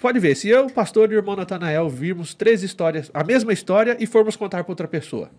Pode 0.00 0.20
ver, 0.20 0.36
se 0.36 0.48
eu, 0.48 0.68
pastor 0.68 1.10
e 1.10 1.14
o 1.14 1.18
irmão 1.18 1.34
Natanael 1.34 1.88
virmos 1.88 2.34
três 2.34 2.62
histórias, 2.62 3.10
a 3.12 3.24
mesma 3.24 3.52
história, 3.52 3.96
e 3.98 4.06
formos 4.06 4.36
contar 4.36 4.62
para 4.62 4.70
outra 4.70 4.86
pessoa. 4.86 5.30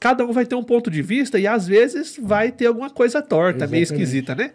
Cada 0.00 0.24
um 0.24 0.32
vai 0.32 0.44
ter 0.44 0.56
um 0.56 0.64
ponto 0.64 0.90
de 0.90 1.02
vista 1.02 1.38
e 1.38 1.46
às 1.46 1.66
vezes 1.66 2.18
vai 2.20 2.50
ter 2.50 2.66
alguma 2.66 2.90
coisa 2.90 3.22
torta, 3.22 3.66
meio 3.66 3.82
Exatamente. 3.82 4.02
esquisita, 4.02 4.34
né? 4.34 4.52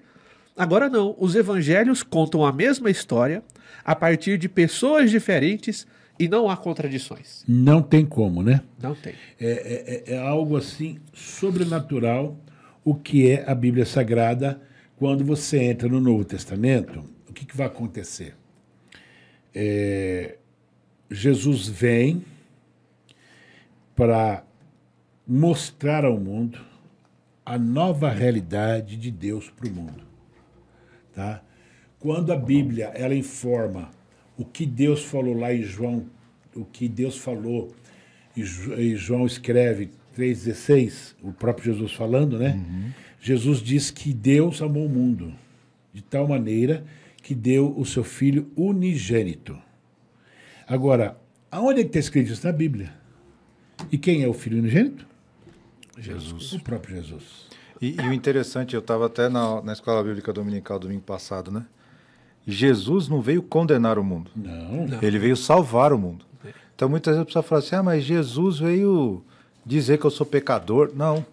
Agora 0.57 0.89
não, 0.89 1.15
os 1.19 1.35
evangelhos 1.35 2.01
contam 2.01 2.43
a 2.43 2.51
mesma 2.51 2.89
história 2.89 3.43
a 3.85 3.95
partir 3.95 4.37
de 4.37 4.49
pessoas 4.49 5.11
diferentes 5.11 5.87
e 6.19 6.27
não 6.27 6.49
há 6.49 6.57
contradições. 6.57 7.43
Não 7.47 7.81
tem 7.81 8.05
como, 8.05 8.41
né? 8.41 8.61
Não 8.81 8.95
tem. 8.95 9.13
É, 9.39 10.03
é- 10.07 10.13
é 10.13 10.17
algo 10.17 10.57
assim 10.57 10.99
sobrenatural 11.13 12.37
o 12.83 12.95
que 12.95 13.29
é 13.29 13.49
a 13.49 13.53
Bíblia 13.53 13.85
Sagrada. 13.85 14.61
Quando 14.97 15.23
você 15.23 15.61
entra 15.61 15.87
no 15.87 15.99
Novo 15.99 16.23
Testamento, 16.25 17.03
o 17.29 17.33
que, 17.33 17.45
que 17.45 17.55
vai 17.55 17.67
acontecer? 17.67 18.35
É, 19.53 20.37
Jesus 21.11 21.67
vem 21.67 22.23
para 23.95 24.43
mostrar 25.27 26.05
ao 26.05 26.17
mundo 26.19 26.59
a 27.45 27.57
nova 27.57 28.09
realidade 28.09 28.97
de 28.97 29.11
Deus 29.11 29.49
para 29.49 29.67
o 29.67 29.71
mundo. 29.71 30.03
Tá? 31.13 31.41
Quando 31.99 32.31
a 32.31 32.37
Bíblia 32.37 32.91
ela 32.93 33.15
informa 33.15 33.89
o 34.37 34.45
que 34.45 34.65
Deus 34.65 35.03
falou 35.03 35.35
lá 35.37 35.53
em 35.53 35.61
João, 35.63 36.05
o 36.55 36.63
que 36.65 36.87
Deus 36.87 37.17
falou, 37.17 37.73
e 38.35 38.43
Jo- 38.43 38.75
João 38.95 39.25
escreve 39.25 39.89
3,16, 40.15 41.15
o 41.21 41.31
próprio 41.31 41.73
Jesus 41.73 41.91
falando, 41.93 42.37
né? 42.39 42.59
Jesus 43.19 43.59
diz 43.61 43.89
que 43.91 44.13
Deus 44.13 44.61
amou 44.61 44.85
o 44.85 44.89
mundo 44.89 45.33
de 45.93 46.01
tal 46.01 46.27
maneira 46.27 46.85
que 47.21 47.33
deu 47.35 47.73
o 47.77 47.85
seu 47.85 48.03
filho 48.03 48.49
unigênito. 48.55 49.57
Agora, 50.67 51.17
aonde 51.51 51.81
é 51.81 51.83
que 51.83 51.89
está 51.89 51.99
escrito 51.99 52.31
isso 52.31 52.45
na 52.45 52.53
Bíblia? 52.53 52.93
E 53.91 53.97
quem 53.97 54.23
é 54.23 54.27
o 54.27 54.33
filho 54.33 54.59
unigênito? 54.59 55.05
Jesus. 55.97 56.53
O 56.53 56.59
próprio 56.61 56.95
Jesus. 56.95 57.47
E, 57.81 57.95
e 57.95 58.01
o 58.07 58.13
interessante, 58.13 58.73
eu 58.75 58.79
estava 58.79 59.05
até 59.07 59.29
na, 59.29 59.61
na 59.61 59.73
Escola 59.73 60.03
Bíblica 60.03 60.31
Dominical 60.33 60.79
domingo 60.79 61.01
passado, 61.01 61.51
né? 61.51 61.65
Jesus 62.47 63.09
não 63.09 63.19
veio 63.19 63.41
condenar 63.41 63.99
o 63.99 64.03
mundo. 64.03 64.31
Não. 64.33 64.87
Ele 65.01 65.19
veio 65.19 65.35
salvar 65.35 65.91
o 65.91 65.97
mundo. 65.97 66.25
Então 66.73 66.87
muitas 66.87 67.11
vezes 67.15 67.23
a 67.23 67.25
pessoa 67.25 67.43
fala 67.43 67.59
assim: 67.59 67.75
ah, 67.75 67.83
mas 67.83 68.03
Jesus 68.03 68.59
veio 68.59 69.21
dizer 69.65 69.97
que 69.97 70.05
eu 70.05 70.11
sou 70.11 70.25
pecador. 70.25 70.91
Não. 70.95 71.25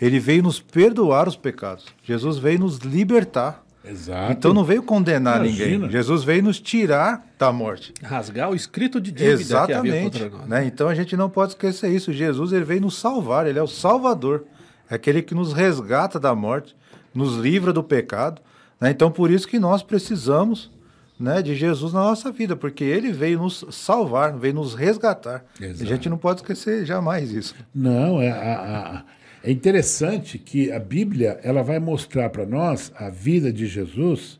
Ele 0.00 0.20
veio 0.20 0.42
nos 0.42 0.60
perdoar 0.60 1.26
os 1.26 1.36
pecados. 1.36 1.86
Jesus 2.04 2.36
veio 2.36 2.58
nos 2.58 2.78
libertar. 2.78 3.64
Exato. 3.84 4.32
Então 4.32 4.52
não 4.52 4.62
veio 4.62 4.82
condenar 4.82 5.38
Imagina. 5.38 5.70
ninguém. 5.70 5.90
Jesus 5.90 6.22
veio 6.22 6.42
nos 6.42 6.60
tirar 6.60 7.26
da 7.38 7.50
morte. 7.50 7.94
Rasgar 8.02 8.50
o 8.50 8.54
escrito 8.54 9.00
de 9.00 9.10
dívida 9.10 9.66
que 9.66 9.72
havia 9.72 9.92
Exatamente. 9.96 10.20
contra 10.20 10.38
nós. 10.38 10.48
Né? 10.48 10.66
Então 10.66 10.88
a 10.88 10.94
gente 10.94 11.16
não 11.16 11.30
pode 11.30 11.52
esquecer 11.52 11.90
isso. 11.90 12.12
Jesus 12.12 12.52
ele 12.52 12.64
veio 12.64 12.82
nos 12.82 12.98
salvar, 12.98 13.46
ele 13.46 13.58
é 13.58 13.62
o 13.62 13.66
Salvador. 13.66 14.44
É 14.90 14.96
aquele 14.96 15.22
que 15.22 15.34
nos 15.34 15.52
resgata 15.52 16.20
da 16.20 16.34
morte, 16.34 16.76
nos 17.14 17.36
livra 17.36 17.72
do 17.72 17.82
pecado. 17.82 18.42
Né? 18.80 18.90
Então 18.90 19.10
por 19.10 19.30
isso 19.30 19.46
que 19.48 19.58
nós 19.58 19.82
precisamos 19.82 20.70
né, 21.18 21.42
de 21.42 21.54
Jesus 21.56 21.92
na 21.92 22.00
nossa 22.00 22.30
vida, 22.30 22.54
porque 22.54 22.84
ele 22.84 23.10
veio 23.10 23.38
nos 23.40 23.64
salvar, 23.72 24.38
veio 24.38 24.54
nos 24.54 24.74
resgatar. 24.74 25.44
Exato. 25.60 25.82
A 25.82 25.86
gente 25.86 26.08
não 26.08 26.16
pode 26.16 26.40
esquecer 26.42 26.86
jamais 26.86 27.32
isso. 27.32 27.54
Não, 27.74 28.22
é, 28.22 28.30
a- 28.30 29.00
a- 29.00 29.04
é 29.42 29.50
interessante 29.50 30.38
que 30.38 30.70
a 30.70 30.78
Bíblia 30.78 31.40
ela 31.42 31.62
vai 31.62 31.78
mostrar 31.80 32.30
para 32.30 32.46
nós 32.46 32.92
a 32.96 33.08
vida 33.10 33.52
de 33.52 33.66
Jesus 33.66 34.38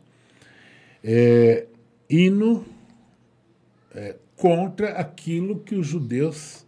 é, 1.03 1.65
indo 2.09 2.65
é, 3.93 4.15
contra 4.35 4.91
aquilo 4.91 5.59
que 5.59 5.75
os 5.75 5.85
judeus 5.87 6.65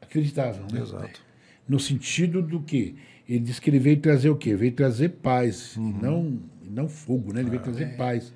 acreditavam. 0.00 0.66
Né? 0.72 0.80
Exato. 0.80 1.20
No 1.68 1.78
sentido 1.78 2.40
do 2.40 2.60
que? 2.60 2.94
Ele 3.28 3.38
disse 3.40 3.60
que 3.60 3.70
ele 3.70 3.78
veio 3.78 3.98
trazer 3.98 4.30
o 4.30 4.36
quê? 4.36 4.54
Veio 4.54 4.72
trazer 4.72 5.08
paz, 5.10 5.76
Uhum. 5.76 5.98
não, 6.02 6.38
não 6.72 6.88
fogo, 6.88 7.32
né? 7.32 7.40
Ele 7.40 7.48
Ah, 7.48 7.50
veio 7.52 7.62
trazer 7.62 7.84
é. 7.84 7.96
paz. 7.96 8.32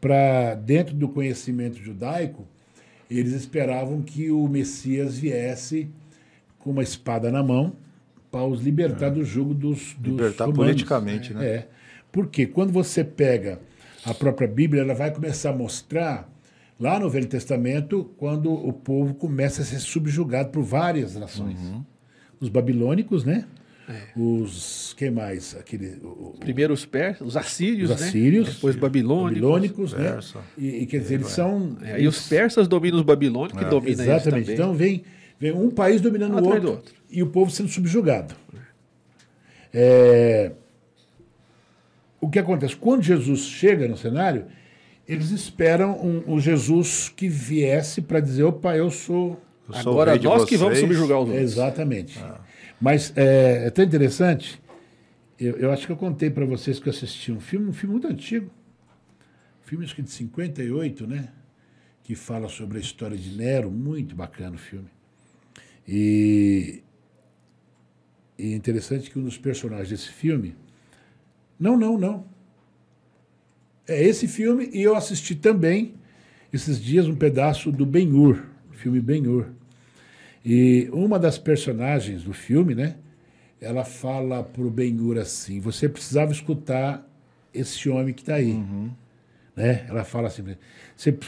Para 0.00 0.54
dentro 0.54 0.94
do 0.94 1.08
conhecimento 1.08 1.78
judaico, 1.78 2.46
eles 3.10 3.32
esperavam 3.32 4.02
que 4.02 4.30
o 4.30 4.46
Messias 4.48 5.18
viesse 5.18 5.88
com 6.58 6.70
uma 6.70 6.82
espada 6.82 7.30
na 7.30 7.42
mão 7.42 7.74
para 8.30 8.44
os 8.44 8.60
libertar 8.62 9.10
do 9.10 9.24
jugo 9.24 9.54
dos, 9.54 9.94
dos 9.98 10.08
É. 10.08 10.16
Libertar 10.16 10.44
romanos. 10.46 10.64
politicamente, 10.66 11.32
né? 11.34 11.46
É. 11.46 11.68
Porque 12.12 12.46
quando 12.46 12.72
você 12.72 13.02
pega 13.04 13.60
a 14.04 14.12
própria 14.12 14.46
Bíblia, 14.48 14.82
ela 14.82 14.94
vai 14.94 15.10
começar 15.12 15.50
a 15.50 15.56
mostrar 15.56 16.30
lá 16.78 16.98
no 16.98 17.08
Velho 17.08 17.26
Testamento 17.26 18.10
quando 18.16 18.52
o 18.52 18.72
povo 18.72 19.14
começa 19.14 19.62
a 19.62 19.64
ser 19.64 19.78
subjugado 19.80 20.50
por 20.50 20.62
várias 20.62 21.14
nações. 21.16 21.58
Uhum. 21.60 21.84
Os 22.40 22.48
babilônicos, 22.48 23.24
né? 23.24 23.46
É. 23.88 24.18
Os 24.18 24.94
quem 24.96 25.10
mais? 25.10 25.54
Aquele 25.56 25.98
o- 26.02 26.34
Primeiro 26.40 26.72
os 26.72 26.86
persas, 26.86 27.26
os 27.26 27.36
assírios, 27.36 27.90
os 27.90 28.00
né? 28.00 28.06
assírios, 28.06 28.54
Depois 28.54 28.76
babilônicos. 28.76 29.40
babilônicos, 29.40 29.92
né? 29.92 30.18
E, 30.56 30.82
e 30.82 30.86
quer 30.86 30.98
dizer, 31.00 31.14
eles 31.16 31.28
são 31.28 31.76
É, 31.82 32.00
e 32.00 32.08
os 32.08 32.26
persas 32.26 32.66
dominam 32.66 32.96
os 32.98 33.04
babilônicos, 33.04 33.58
que 33.62 33.68
dominam 33.68 33.92
eles 33.92 34.00
Exatamente. 34.00 34.44
também. 34.46 34.54
Então 34.54 34.72
vem, 34.74 35.04
vem 35.38 35.52
um 35.52 35.70
país 35.70 36.00
dominando 36.00 36.38
o 36.40 36.44
outro, 36.46 36.70
outro. 36.70 36.94
e 37.10 37.22
o 37.22 37.26
povo 37.26 37.50
sendo 37.50 37.68
subjugado. 37.68 38.34
É, 39.72 40.52
O 42.20 42.28
que 42.30 42.38
acontece? 42.38 42.74
Quando 42.76 43.02
Jesus 43.02 43.40
chega 43.40 43.86
no 43.86 43.96
cenário, 43.98 44.46
eles 45.06 45.30
esperam 45.30 45.92
um, 46.02 46.34
um 46.36 46.40
Jesus 46.40 47.10
que 47.14 47.28
viesse 47.28 48.00
para 48.00 48.18
dizer: 48.20 48.44
opa, 48.44 48.74
eu 48.76 48.90
sou. 48.90 49.38
Eu 49.68 49.74
sou 49.82 49.92
Agora 49.92 50.16
nós 50.16 50.44
que 50.46 50.56
vamos 50.56 50.78
vocês. 50.78 50.88
subjugar 50.88 51.18
os 51.20 51.28
outros. 51.28 51.42
Exatamente. 51.42 52.18
Mas 52.80 53.12
é, 53.16 53.66
é 53.66 53.70
tão 53.70 53.84
interessante. 53.84 54.60
Eu, 55.38 55.56
eu 55.56 55.72
acho 55.72 55.86
que 55.86 55.92
eu 55.92 55.96
contei 55.96 56.30
para 56.30 56.44
vocês 56.44 56.78
que 56.78 56.88
eu 56.88 56.92
assisti 56.92 57.32
um 57.32 57.40
filme, 57.40 57.68
um 57.68 57.72
filme 57.72 57.92
muito 57.92 58.06
antigo. 58.06 58.50
Filme 59.62 59.84
acho 59.84 59.94
que 59.94 60.02
de 60.02 60.10
58, 60.10 61.06
né? 61.06 61.28
Que 62.02 62.14
fala 62.14 62.48
sobre 62.48 62.78
a 62.78 62.80
história 62.80 63.16
de 63.16 63.36
Nero. 63.36 63.70
Muito 63.70 64.14
bacana 64.14 64.56
o 64.56 64.58
filme. 64.58 64.88
E, 65.88 66.82
e 68.38 68.52
é 68.52 68.56
interessante 68.56 69.10
que 69.10 69.18
um 69.18 69.24
dos 69.24 69.38
personagens 69.38 69.88
desse 69.88 70.10
filme. 70.10 70.54
Não, 71.58 71.76
não, 71.76 71.98
não. 71.98 72.26
É 73.86 74.02
esse 74.02 74.26
filme 74.26 74.70
e 74.72 74.82
eu 74.82 74.96
assisti 74.96 75.34
também, 75.34 75.94
esses 76.52 76.80
dias, 76.80 77.06
um 77.06 77.14
pedaço 77.16 77.70
do 77.70 77.84
Ben-Hur, 77.84 78.42
filme 78.72 79.00
Ben-Hur. 79.00 79.48
E 80.44 80.88
uma 80.92 81.18
das 81.18 81.38
personagens 81.38 82.24
do 82.24 82.34
filme, 82.34 82.74
né? 82.74 82.96
Ela 83.60 83.84
fala 83.84 84.42
pro 84.42 84.70
Ben-Hur 84.70 85.18
assim: 85.18 85.58
você 85.58 85.88
precisava 85.88 86.32
escutar 86.32 87.08
esse 87.52 87.88
homem 87.88 88.12
que 88.12 88.22
está 88.22 88.34
aí. 88.34 88.52
Né? 89.56 89.86
Ela 89.88 90.04
fala 90.04 90.28
assim: 90.28 90.44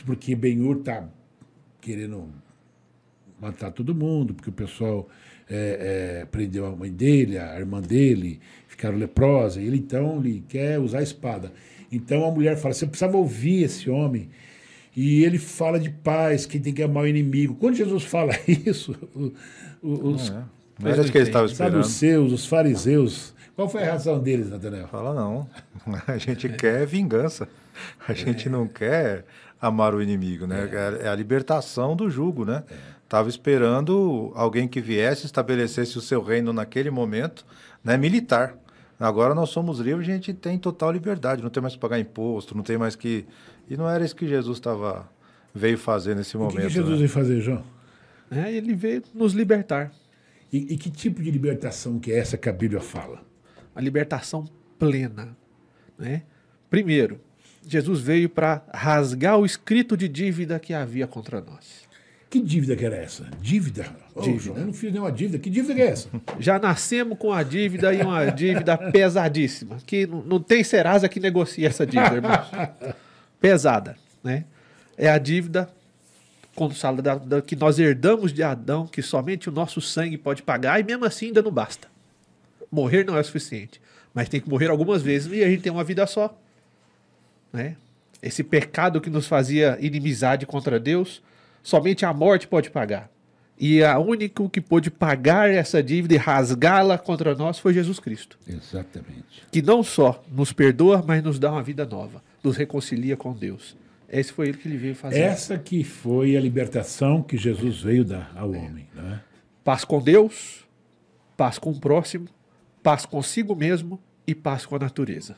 porque 0.04 0.34
Ben-Hur 0.34 0.82
tá 0.82 1.08
querendo 1.80 2.28
matar 3.40 3.70
todo 3.70 3.94
mundo, 3.94 4.34
porque 4.34 4.50
o 4.50 4.52
pessoal 4.52 5.08
é, 5.48 6.20
é, 6.22 6.24
prendeu 6.26 6.66
a 6.66 6.74
mãe 6.74 6.90
dele, 6.90 7.38
a 7.38 7.58
irmã 7.58 7.80
dele, 7.80 8.40
ficaram 8.66 8.98
leprosas. 8.98 9.62
Ele 9.62 9.78
então 9.78 10.18
ele 10.18 10.44
quer 10.48 10.78
usar 10.78 10.98
a 10.98 11.02
espada. 11.02 11.52
Então 11.90 12.26
a 12.26 12.30
mulher 12.30 12.56
fala: 12.56 12.74
você 12.74 12.86
precisava 12.86 13.16
ouvir 13.16 13.62
esse 13.62 13.88
homem. 13.88 14.28
E 14.96 15.22
ele 15.22 15.38
fala 15.38 15.78
de 15.78 15.90
paz, 15.90 16.46
que 16.46 16.58
tem 16.58 16.72
que 16.72 16.82
amar 16.82 17.04
o 17.04 17.06
inimigo. 17.06 17.54
Quando 17.56 17.74
Jesus 17.76 18.02
fala 18.04 18.32
isso, 18.48 18.96
os, 19.82 20.30
não, 20.30 20.90
é. 20.90 21.00
isso 21.00 21.12
que 21.12 21.18
esperando. 21.18 21.54
Sabe, 21.54 21.76
os 21.76 21.88
seus, 21.88 22.32
os 22.32 22.46
fariseus. 22.46 23.34
Qual 23.54 23.68
foi 23.68 23.82
a 23.84 23.92
razão 23.92 24.18
deles, 24.18 24.50
Nathanael? 24.50 24.88
Fala 24.88 25.14
não. 25.14 25.48
A 26.08 26.16
gente 26.16 26.48
quer 26.48 26.86
vingança. 26.86 27.46
A 28.08 28.14
gente 28.14 28.48
é. 28.48 28.50
não 28.50 28.66
quer 28.66 29.26
amar 29.60 29.94
o 29.94 30.02
inimigo, 30.02 30.46
né? 30.46 30.68
É, 30.72 31.06
é 31.06 31.08
a 31.08 31.14
libertação 31.14 31.94
do 31.94 32.08
jugo, 32.08 32.44
né? 32.44 32.64
Estava 33.04 33.28
esperando 33.28 34.32
alguém 34.34 34.66
que 34.66 34.80
viesse, 34.80 35.26
estabelecesse 35.26 35.96
o 35.96 36.00
seu 36.00 36.22
reino 36.22 36.52
naquele 36.52 36.90
momento, 36.90 37.44
né? 37.84 37.96
Militar. 37.96 38.56
Agora 38.98 39.34
nós 39.34 39.50
somos 39.50 39.78
livres, 39.78 40.08
a 40.08 40.12
gente 40.12 40.32
tem 40.32 40.58
total 40.58 40.90
liberdade, 40.90 41.42
não 41.42 41.50
tem 41.50 41.60
mais 41.60 41.74
que 41.74 41.80
pagar 41.80 41.98
imposto, 41.98 42.56
não 42.56 42.62
tem 42.62 42.78
mais 42.78 42.96
que. 42.96 43.26
E 43.68 43.76
não 43.76 43.88
era 43.88 44.04
isso 44.04 44.14
que 44.14 44.26
Jesus 44.26 44.58
estava 44.58 45.08
veio 45.54 45.78
fazer 45.78 46.14
nesse 46.14 46.36
momento. 46.36 46.54
O 46.54 46.60
que, 46.60 46.66
que 46.66 46.72
Jesus 46.72 46.92
né? 46.92 46.96
veio 46.98 47.08
fazer, 47.08 47.40
João? 47.40 47.64
É, 48.30 48.52
ele 48.52 48.74
veio 48.74 49.02
nos 49.14 49.32
libertar. 49.32 49.92
E, 50.52 50.74
e, 50.74 50.76
que 50.76 50.90
tipo 50.90 51.22
de 51.22 51.30
libertação 51.30 51.98
que 51.98 52.12
é 52.12 52.18
essa 52.18 52.36
que 52.36 52.48
a 52.48 52.52
Bíblia 52.52 52.80
fala? 52.80 53.22
A 53.74 53.80
libertação 53.80 54.44
plena. 54.78 55.36
Né? 55.98 56.22
Primeiro, 56.70 57.20
Jesus 57.66 58.00
veio 58.00 58.28
para 58.28 58.62
rasgar 58.72 59.38
o 59.38 59.46
escrito 59.46 59.96
de 59.96 60.08
dívida 60.08 60.58
que 60.58 60.72
havia 60.72 61.06
contra 61.06 61.40
nós. 61.40 61.86
Que 62.28 62.40
dívida 62.40 62.76
que 62.76 62.84
era 62.84 62.96
essa? 62.96 63.28
Dívida? 63.40 63.86
Oh, 64.14 64.20
dívida. 64.20 64.58
eu 64.60 64.66
não 64.66 64.72
fiz 64.72 64.92
nenhuma 64.92 65.12
dívida. 65.12 65.38
Que 65.38 65.48
dívida 65.48 65.74
que 65.74 65.82
é 65.82 65.86
essa? 65.86 66.08
Já 66.38 66.58
nascemos 66.58 67.16
com 67.18 67.32
a 67.32 67.42
dívida 67.42 67.94
e 67.94 68.02
uma 68.02 68.26
dívida 68.26 68.76
pesadíssima. 68.92 69.78
Que 69.86 70.06
não, 70.06 70.22
não 70.22 70.40
tem 70.40 70.62
Serasa 70.62 71.08
que 71.08 71.20
negocie 71.20 71.64
essa 71.64 71.86
dívida, 71.86 72.16
irmãos. 72.16 72.46
Pesada, 73.40 73.96
né? 74.22 74.44
É 74.96 75.08
a 75.08 75.18
dívida 75.18 75.68
da, 77.02 77.16
da, 77.16 77.42
que 77.42 77.54
nós 77.54 77.78
herdamos 77.78 78.32
de 78.32 78.42
Adão, 78.42 78.86
que 78.86 79.02
somente 79.02 79.48
o 79.48 79.52
nosso 79.52 79.80
sangue 79.80 80.16
pode 80.16 80.42
pagar, 80.42 80.80
e 80.80 80.82
mesmo 80.82 81.04
assim 81.04 81.26
ainda 81.26 81.42
não 81.42 81.50
basta. 81.50 81.88
Morrer 82.72 83.04
não 83.04 83.16
é 83.16 83.22
suficiente. 83.22 83.80
Mas 84.14 84.30
tem 84.30 84.40
que 84.40 84.48
morrer 84.48 84.70
algumas 84.70 85.02
vezes 85.02 85.30
e 85.30 85.44
a 85.44 85.48
gente 85.48 85.62
tem 85.62 85.70
uma 85.70 85.84
vida 85.84 86.06
só. 86.06 86.34
Né? 87.52 87.76
Esse 88.22 88.42
pecado 88.42 89.00
que 89.00 89.10
nos 89.10 89.26
fazia 89.26 89.76
inimizade 89.78 90.46
contra 90.46 90.80
Deus, 90.80 91.22
somente 91.62 92.06
a 92.06 92.12
morte 92.14 92.48
pode 92.48 92.70
pagar. 92.70 93.10
E 93.58 93.82
a 93.82 93.98
único 93.98 94.48
que 94.48 94.60
pôde 94.60 94.90
pagar 94.90 95.50
essa 95.50 95.82
dívida 95.82 96.14
e 96.14 96.16
rasgá-la 96.18 96.98
contra 96.98 97.34
nós 97.34 97.58
foi 97.58 97.72
Jesus 97.72 97.98
Cristo. 97.98 98.38
Exatamente. 98.46 99.44
Que 99.50 99.62
não 99.62 99.82
só 99.82 100.22
nos 100.30 100.52
perdoa, 100.52 101.02
mas 101.06 101.22
nos 101.22 101.38
dá 101.38 101.50
uma 101.52 101.62
vida 101.62 101.86
nova, 101.86 102.22
nos 102.46 102.56
reconcilia 102.56 103.16
com 103.16 103.32
Deus. 103.32 103.76
Esse 104.08 104.32
foi 104.32 104.48
ele 104.48 104.58
que 104.58 104.68
ele 104.68 104.76
veio 104.76 104.94
fazer. 104.94 105.18
Essa 105.18 105.58
que 105.58 105.82
foi 105.82 106.36
a 106.36 106.40
libertação 106.40 107.22
que 107.22 107.36
Jesus 107.36 107.82
veio 107.82 108.04
dar 108.04 108.32
ao 108.36 108.50
homem. 108.50 108.86
Né? 108.94 109.20
Paz 109.64 109.84
com 109.84 110.00
Deus, 110.00 110.64
paz 111.36 111.58
com 111.58 111.70
o 111.70 111.80
próximo, 111.80 112.28
paz 112.82 113.04
consigo 113.04 113.56
mesmo 113.56 114.00
e 114.26 114.34
paz 114.34 114.64
com 114.64 114.76
a 114.76 114.78
natureza. 114.78 115.34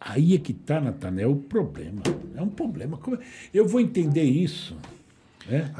Aí 0.00 0.34
é 0.34 0.38
que 0.38 0.52
está, 0.52 0.80
Natanel, 0.80 1.32
o 1.32 1.36
problema. 1.36 2.02
É 2.34 2.40
um 2.40 2.48
problema. 2.48 2.98
É? 3.12 3.18
Eu 3.52 3.68
vou 3.68 3.80
entender 3.80 4.22
isso. 4.22 4.76
Né? 5.46 5.70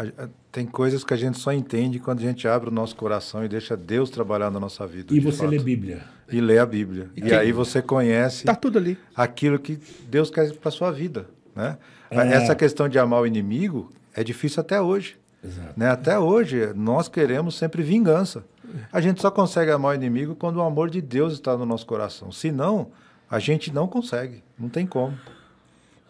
Tem 0.52 0.66
coisas 0.66 1.02
que 1.04 1.14
a 1.14 1.16
gente 1.16 1.38
só 1.38 1.52
entende 1.52 1.98
quando 1.98 2.18
a 2.18 2.22
gente 2.22 2.46
abre 2.46 2.68
o 2.68 2.72
nosso 2.72 2.94
coração 2.94 3.44
e 3.44 3.48
deixa 3.48 3.76
Deus 3.76 4.10
trabalhar 4.10 4.50
na 4.50 4.60
nossa 4.60 4.86
vida. 4.86 5.14
E 5.14 5.20
você 5.20 5.38
fato. 5.38 5.50
lê 5.50 5.58
Bíblia. 5.58 6.17
E 6.31 6.41
lê 6.41 6.59
a 6.59 6.66
Bíblia. 6.66 7.11
E, 7.16 7.22
e 7.22 7.35
aí 7.35 7.53
você 7.53 7.81
conhece 7.81 8.45
tá 8.45 8.55
tudo 8.55 8.79
ali. 8.79 8.99
aquilo 9.16 9.59
que 9.59 9.79
Deus 10.09 10.31
quer 10.31 10.53
para 10.55 10.70
sua 10.70 10.91
vida. 10.91 11.26
Né? 11.55 11.79
É. 12.11 12.16
Essa 12.35 12.55
questão 12.55 12.89
de 12.89 12.99
amar 12.99 13.22
o 13.22 13.26
inimigo 13.26 13.91
é 14.14 14.22
difícil 14.22 14.61
até 14.61 14.81
hoje. 14.81 15.16
Exato. 15.43 15.72
Né? 15.76 15.89
Até 15.89 16.18
hoje, 16.18 16.72
nós 16.74 17.09
queremos 17.09 17.57
sempre 17.57 17.83
vingança. 17.83 18.45
A 18.93 19.01
gente 19.01 19.20
só 19.20 19.31
consegue 19.31 19.70
amar 19.70 19.93
o 19.93 19.95
inimigo 19.95 20.35
quando 20.35 20.57
o 20.57 20.62
amor 20.62 20.91
de 20.91 21.01
Deus 21.01 21.33
está 21.33 21.57
no 21.57 21.64
nosso 21.64 21.87
coração. 21.87 22.31
Se 22.31 22.51
não, 22.51 22.91
a 23.31 23.39
gente 23.39 23.72
não 23.72 23.87
consegue, 23.87 24.43
não 24.59 24.68
tem 24.68 24.87
como. 24.87 25.18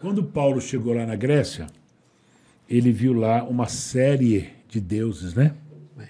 Quando 0.01 0.23
Paulo 0.23 0.59
chegou 0.59 0.93
lá 0.93 1.05
na 1.05 1.15
Grécia, 1.15 1.67
ele 2.67 2.91
viu 2.91 3.13
lá 3.13 3.43
uma 3.43 3.67
série 3.67 4.49
de 4.67 4.79
deuses, 4.79 5.33
né? 5.33 5.53
É. 5.99 6.07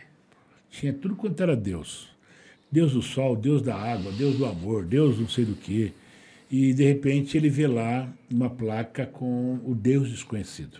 Tinha 0.69 0.93
tudo 0.93 1.15
quanto 1.15 1.41
era 1.41 1.55
Deus. 1.55 2.09
Deus 2.71 2.93
do 2.93 3.01
sol, 3.01 3.35
Deus 3.35 3.61
da 3.61 3.75
água, 3.75 4.11
Deus 4.11 4.37
do 4.37 4.45
amor, 4.45 4.85
Deus 4.85 5.19
não 5.19 5.27
sei 5.27 5.45
do 5.45 5.55
que. 5.55 5.93
E 6.51 6.73
de 6.73 6.83
repente 6.83 7.37
ele 7.37 7.49
vê 7.49 7.67
lá 7.67 8.11
uma 8.29 8.49
placa 8.49 9.05
com 9.05 9.59
o 9.63 9.75
Deus 9.75 10.09
desconhecido. 10.09 10.79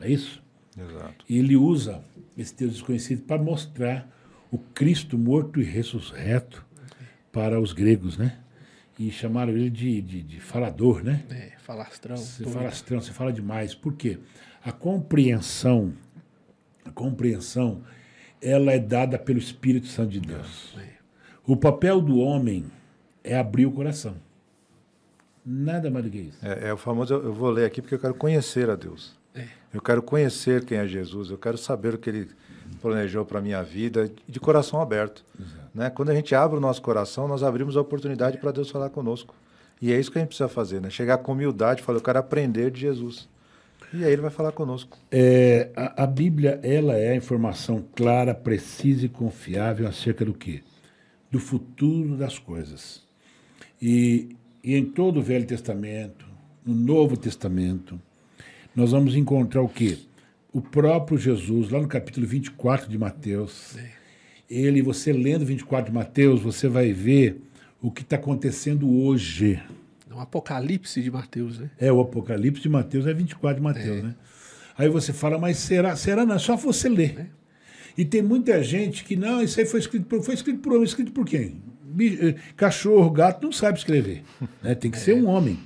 É 0.00 0.10
isso? 0.10 0.42
Exato. 0.76 1.24
E 1.28 1.38
ele 1.38 1.56
usa 1.56 2.02
esse 2.36 2.54
Deus 2.56 2.72
desconhecido 2.72 3.22
para 3.22 3.42
mostrar 3.42 4.08
o 4.50 4.58
Cristo 4.58 5.18
morto 5.18 5.60
e 5.60 5.64
ressurreto 5.64 6.64
para 7.32 7.60
os 7.60 7.72
gregos, 7.72 8.16
né? 8.16 8.38
e 8.98 9.12
chamaram 9.12 9.52
ele 9.52 9.70
de, 9.70 10.02
de, 10.02 10.22
de 10.22 10.40
falador, 10.40 11.04
né? 11.04 11.22
É, 11.30 11.52
falastrão. 11.60 12.16
Você 12.16 12.44
falastrão, 12.44 13.00
você 13.00 13.12
fala 13.12 13.32
demais. 13.32 13.74
Por 13.74 13.94
quê? 13.94 14.18
A 14.64 14.72
compreensão, 14.72 15.94
a 16.84 16.90
compreensão, 16.90 17.82
ela 18.42 18.72
é 18.72 18.78
dada 18.78 19.16
pelo 19.16 19.38
Espírito 19.38 19.86
Santo 19.86 20.10
de 20.10 20.20
Deus. 20.20 20.76
É. 20.78 20.97
O 21.48 21.56
papel 21.56 21.98
do 22.02 22.18
homem 22.18 22.66
é 23.24 23.34
abrir 23.38 23.64
o 23.64 23.72
coração. 23.72 24.16
Nada 25.42 25.90
mais 25.90 26.04
do 26.04 26.10
que 26.10 26.18
isso. 26.18 26.36
É, 26.46 26.68
é 26.68 26.74
o 26.74 26.76
famoso, 26.76 27.14
eu 27.14 27.32
vou 27.32 27.48
ler 27.48 27.64
aqui 27.64 27.80
porque 27.80 27.94
eu 27.94 27.98
quero 27.98 28.12
conhecer 28.12 28.68
a 28.68 28.76
Deus. 28.76 29.16
É. 29.34 29.46
Eu 29.72 29.80
quero 29.80 30.02
conhecer 30.02 30.66
quem 30.66 30.76
é 30.76 30.86
Jesus, 30.86 31.30
eu 31.30 31.38
quero 31.38 31.56
saber 31.56 31.94
o 31.94 31.98
que 31.98 32.10
ele 32.10 32.28
planejou 32.82 33.24
para 33.24 33.38
a 33.38 33.42
minha 33.42 33.62
vida, 33.62 34.12
de 34.28 34.38
coração 34.38 34.78
aberto. 34.78 35.24
Né? 35.74 35.88
Quando 35.88 36.10
a 36.10 36.14
gente 36.14 36.34
abre 36.34 36.58
o 36.58 36.60
nosso 36.60 36.82
coração, 36.82 37.26
nós 37.26 37.42
abrimos 37.42 37.78
a 37.78 37.80
oportunidade 37.80 38.36
para 38.36 38.52
Deus 38.52 38.68
falar 38.68 38.90
conosco. 38.90 39.34
E 39.80 39.90
é 39.90 39.98
isso 39.98 40.12
que 40.12 40.18
a 40.18 40.20
gente 40.20 40.28
precisa 40.28 40.50
fazer, 40.50 40.82
né? 40.82 40.90
chegar 40.90 41.16
com 41.16 41.32
humildade 41.32 41.80
e 41.80 41.82
falar, 41.82 41.96
eu 41.96 42.02
quero 42.02 42.18
aprender 42.18 42.70
de 42.70 42.80
Jesus. 42.80 43.26
E 43.94 44.04
aí 44.04 44.12
ele 44.12 44.20
vai 44.20 44.30
falar 44.30 44.52
conosco. 44.52 44.98
É, 45.10 45.70
a, 45.74 46.02
a, 46.04 46.06
Bíblia 46.06 46.60
ela 46.62 46.94
é 46.94 47.12
a 47.12 47.16
informação 47.16 47.82
clara, 47.96 48.34
precisa 48.34 49.06
e 49.06 49.08
confiável 49.08 49.88
acerca 49.88 50.26
do 50.26 50.34
quê? 50.34 50.62
Do 51.30 51.38
futuro 51.38 52.16
das 52.16 52.38
coisas. 52.38 53.02
E, 53.80 54.36
e 54.62 54.74
em 54.74 54.84
todo 54.84 55.20
o 55.20 55.22
Velho 55.22 55.46
Testamento, 55.46 56.26
no 56.64 56.74
Novo 56.74 57.16
Testamento, 57.16 58.00
nós 58.74 58.92
vamos 58.92 59.14
encontrar 59.14 59.62
o 59.62 59.68
quê? 59.68 59.98
o 60.52 60.60
próprio 60.60 61.18
Jesus, 61.18 61.70
lá 61.70 61.80
no 61.80 61.88
capítulo 61.88 62.26
24 62.26 62.88
de 62.88 62.98
Mateus, 62.98 63.76
ele, 64.48 64.82
você 64.82 65.12
lendo 65.12 65.44
24 65.44 65.90
de 65.90 65.94
Mateus, 65.94 66.40
você 66.40 66.68
vai 66.68 66.92
ver 66.92 67.40
o 67.80 67.90
que 67.90 68.02
está 68.02 68.16
acontecendo 68.16 68.90
hoje. 68.90 69.62
É 70.10 70.14
o 70.14 70.20
Apocalipse 70.20 71.02
de 71.02 71.10
Mateus, 71.10 71.58
né? 71.58 71.70
É, 71.78 71.92
o 71.92 72.00
Apocalipse 72.00 72.62
de 72.62 72.68
Mateus 72.68 73.06
é 73.06 73.12
24 73.12 73.56
de 73.56 73.62
Mateus, 73.62 73.98
é. 73.98 74.02
né? 74.02 74.14
Aí 74.76 74.88
você 74.88 75.12
fala, 75.12 75.38
mas 75.38 75.58
será? 75.58 75.94
Será 75.96 76.24
não? 76.24 76.36
É 76.36 76.38
só 76.38 76.56
você 76.56 76.88
ler. 76.88 77.30
É. 77.96 78.00
E 78.00 78.04
tem 78.04 78.22
muita 78.22 78.62
gente 78.62 79.04
que, 79.04 79.16
não, 79.16 79.42
isso 79.42 79.58
aí 79.58 79.66
foi 79.66 79.80
escrito 79.80 80.06
por, 80.06 80.22
foi 80.22 80.34
escrito 80.34 80.60
por 80.60 80.82
escrito 80.82 81.12
por 81.12 81.24
quem? 81.24 81.62
Eh, 82.00 82.34
cachorro, 82.56 83.10
gato, 83.10 83.42
não 83.42 83.52
sabe 83.52 83.78
escrever. 83.78 84.22
Né? 84.62 84.74
Tem 84.74 84.90
que 84.90 84.96
é. 84.96 85.00
ser 85.00 85.14
um 85.14 85.26
homem. 85.26 85.58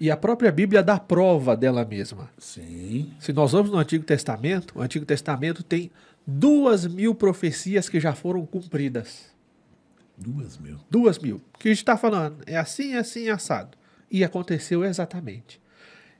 E 0.00 0.10
a 0.10 0.16
própria 0.16 0.50
Bíblia 0.50 0.82
dá 0.82 0.98
prova 0.98 1.56
dela 1.56 1.84
mesma. 1.84 2.28
Sim. 2.36 3.10
Se 3.18 3.32
nós 3.32 3.52
vamos 3.52 3.70
no 3.70 3.78
Antigo 3.78 4.04
Testamento, 4.04 4.78
o 4.78 4.82
Antigo 4.82 5.06
Testamento 5.06 5.62
tem 5.62 5.90
duas 6.26 6.86
mil 6.86 7.14
profecias 7.14 7.88
que 7.88 8.00
já 8.00 8.14
foram 8.14 8.44
cumpridas. 8.44 9.32
Duas 10.16 10.58
mil? 10.58 10.78
Duas 10.90 11.18
mil. 11.18 11.40
Que 11.58 11.68
a 11.68 11.70
gente 11.72 11.78
está 11.78 11.96
falando, 11.96 12.36
é 12.46 12.56
assim, 12.56 12.94
assim, 12.94 13.28
assado. 13.28 13.76
E 14.10 14.22
aconteceu 14.24 14.84
exatamente. 14.84 15.60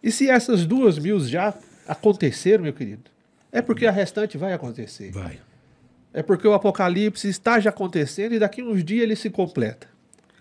E 0.03 0.11
se 0.11 0.29
essas 0.29 0.67
duas 0.67 0.99
mil 0.99 1.21
já 1.21 1.55
aconteceram, 1.87 2.65
meu 2.65 2.73
querido, 2.73 3.11
é 3.55 3.63
porque 3.63 3.87
a 3.87 3.93
restante 3.93 4.37
vai 4.37 4.53
acontecer. 4.53 5.13
Vai. 5.13 5.39
É 6.13 6.25
porque 6.25 6.47
o 6.47 6.53
Apocalipse 6.53 7.29
está 7.29 7.61
já 7.61 7.71
acontecendo 7.71 8.35
e 8.35 8.39
daqui 8.41 8.61
uns 8.61 8.83
dias 8.85 9.05
ele 9.05 9.15
se 9.15 9.31
completa. 9.31 9.87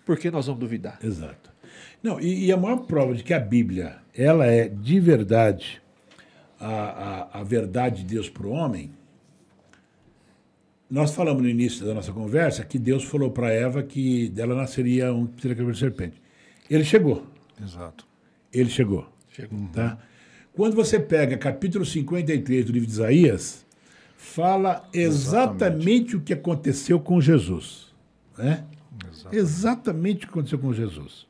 Por 0.03 0.17
que 0.17 0.31
nós 0.31 0.47
vamos 0.47 0.59
duvidar? 0.59 0.97
Exato. 1.01 1.53
Não, 2.01 2.19
e, 2.19 2.47
e, 2.47 2.51
a 2.51 2.57
maior 2.57 2.77
prova 2.79 3.13
de 3.13 3.23
que 3.23 3.33
a 3.33 3.39
Bíblia 3.39 3.97
ela 4.15 4.47
é 4.47 4.67
de 4.67 4.99
verdade 4.99 5.79
a, 6.59 6.67
a, 6.67 7.39
a 7.39 7.43
verdade 7.43 7.97
de 7.97 8.15
Deus 8.15 8.29
para 8.29 8.47
o 8.47 8.51
homem. 8.51 8.91
Nós 10.89 11.13
falamos 11.13 11.43
no 11.43 11.49
início 11.49 11.85
da 11.85 11.93
nossa 11.93 12.11
conversa 12.11 12.65
que 12.65 12.79
Deus 12.79 13.03
falou 13.03 13.29
para 13.29 13.51
Eva 13.51 13.83
que 13.83 14.27
dela 14.29 14.55
nasceria 14.55 15.13
um 15.13 15.27
que 15.27 15.53
de 15.53 15.77
serpente. 15.77 16.19
Ele 16.69 16.83
chegou. 16.83 17.27
Exato. 17.63 18.07
Ele 18.51 18.69
chegou. 18.69 19.07
Chegou. 19.29 19.69
Tá? 19.71 19.99
Quando 20.53 20.75
você 20.75 20.99
pega 20.99 21.37
capítulo 21.37 21.85
53 21.85 22.65
do 22.65 22.71
livro 22.71 22.87
de 22.87 22.93
Isaías, 22.93 23.65
fala 24.15 24.87
exatamente, 24.93 24.95
exatamente, 24.95 26.15
o 26.15 26.21
que 26.21 26.33
aconteceu 26.33 26.99
com 26.99 27.19
Jesus. 27.19 27.87
Né? 28.37 28.63
Exatamente. 29.11 29.37
exatamente 29.37 30.17
o 30.17 30.19
que 30.19 30.25
aconteceu 30.33 30.59
com 30.59 30.73
Jesus. 30.73 31.25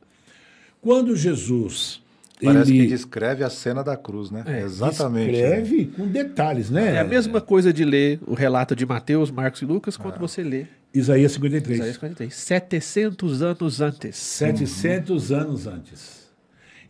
Quando 0.80 1.16
Jesus 1.16 2.02
Parece 2.42 2.72
ele... 2.72 2.82
que 2.82 2.86
descreve 2.88 3.44
a 3.44 3.50
cena 3.50 3.82
da 3.82 3.96
cruz, 3.96 4.30
né? 4.30 4.44
É, 4.46 4.60
Exatamente. 4.62 5.30
Descreve 5.30 5.84
né? 5.84 5.90
com 5.96 6.06
detalhes, 6.06 6.68
né? 6.68 6.96
É 6.96 6.98
a 6.98 7.04
mesma 7.04 7.40
coisa 7.40 7.72
de 7.72 7.84
ler 7.84 8.20
o 8.26 8.34
relato 8.34 8.74
de 8.74 8.84
Mateus, 8.84 9.30
Marcos 9.30 9.62
e 9.62 9.64
Lucas, 9.64 9.96
quando 9.96 10.16
ah. 10.16 10.18
você 10.18 10.42
lê 10.42 10.66
Isaías 10.92 11.32
53. 11.32 11.78
Isaías 11.78 11.94
53. 11.94 12.34
700 12.34 13.42
anos 13.42 13.80
antes. 13.80 14.16
700 14.16 15.30
uhum. 15.30 15.36
anos 15.36 15.66
antes. 15.66 16.23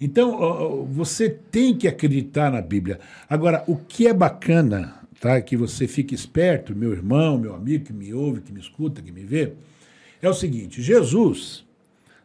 Então, 0.01 0.85
você 0.91 1.31
tem 1.31 1.77
que 1.77 1.89
acreditar 1.89 2.51
na 2.51 2.61
Bíblia. 2.61 3.01
Agora, 3.29 3.65
o 3.67 3.77
que 3.77 4.07
é 4.07 4.13
bacana, 4.13 4.95
tá? 5.21 5.41
Que 5.41 5.57
você 5.57 5.87
fique 5.87 6.15
esperto, 6.15 6.75
meu 6.75 6.93
irmão, 6.93 7.39
meu 7.39 7.55
amigo 7.55 7.87
que 7.87 7.93
me 7.93 8.13
ouve, 8.13 8.41
que 8.41 8.53
me 8.53 8.61
escuta, 8.61 9.01
que 9.01 9.13
me 9.13 9.25
vê, 9.25 9.53
é 10.21 10.29
o 10.29 10.35
seguinte: 10.35 10.83
Jesus, 10.83 11.65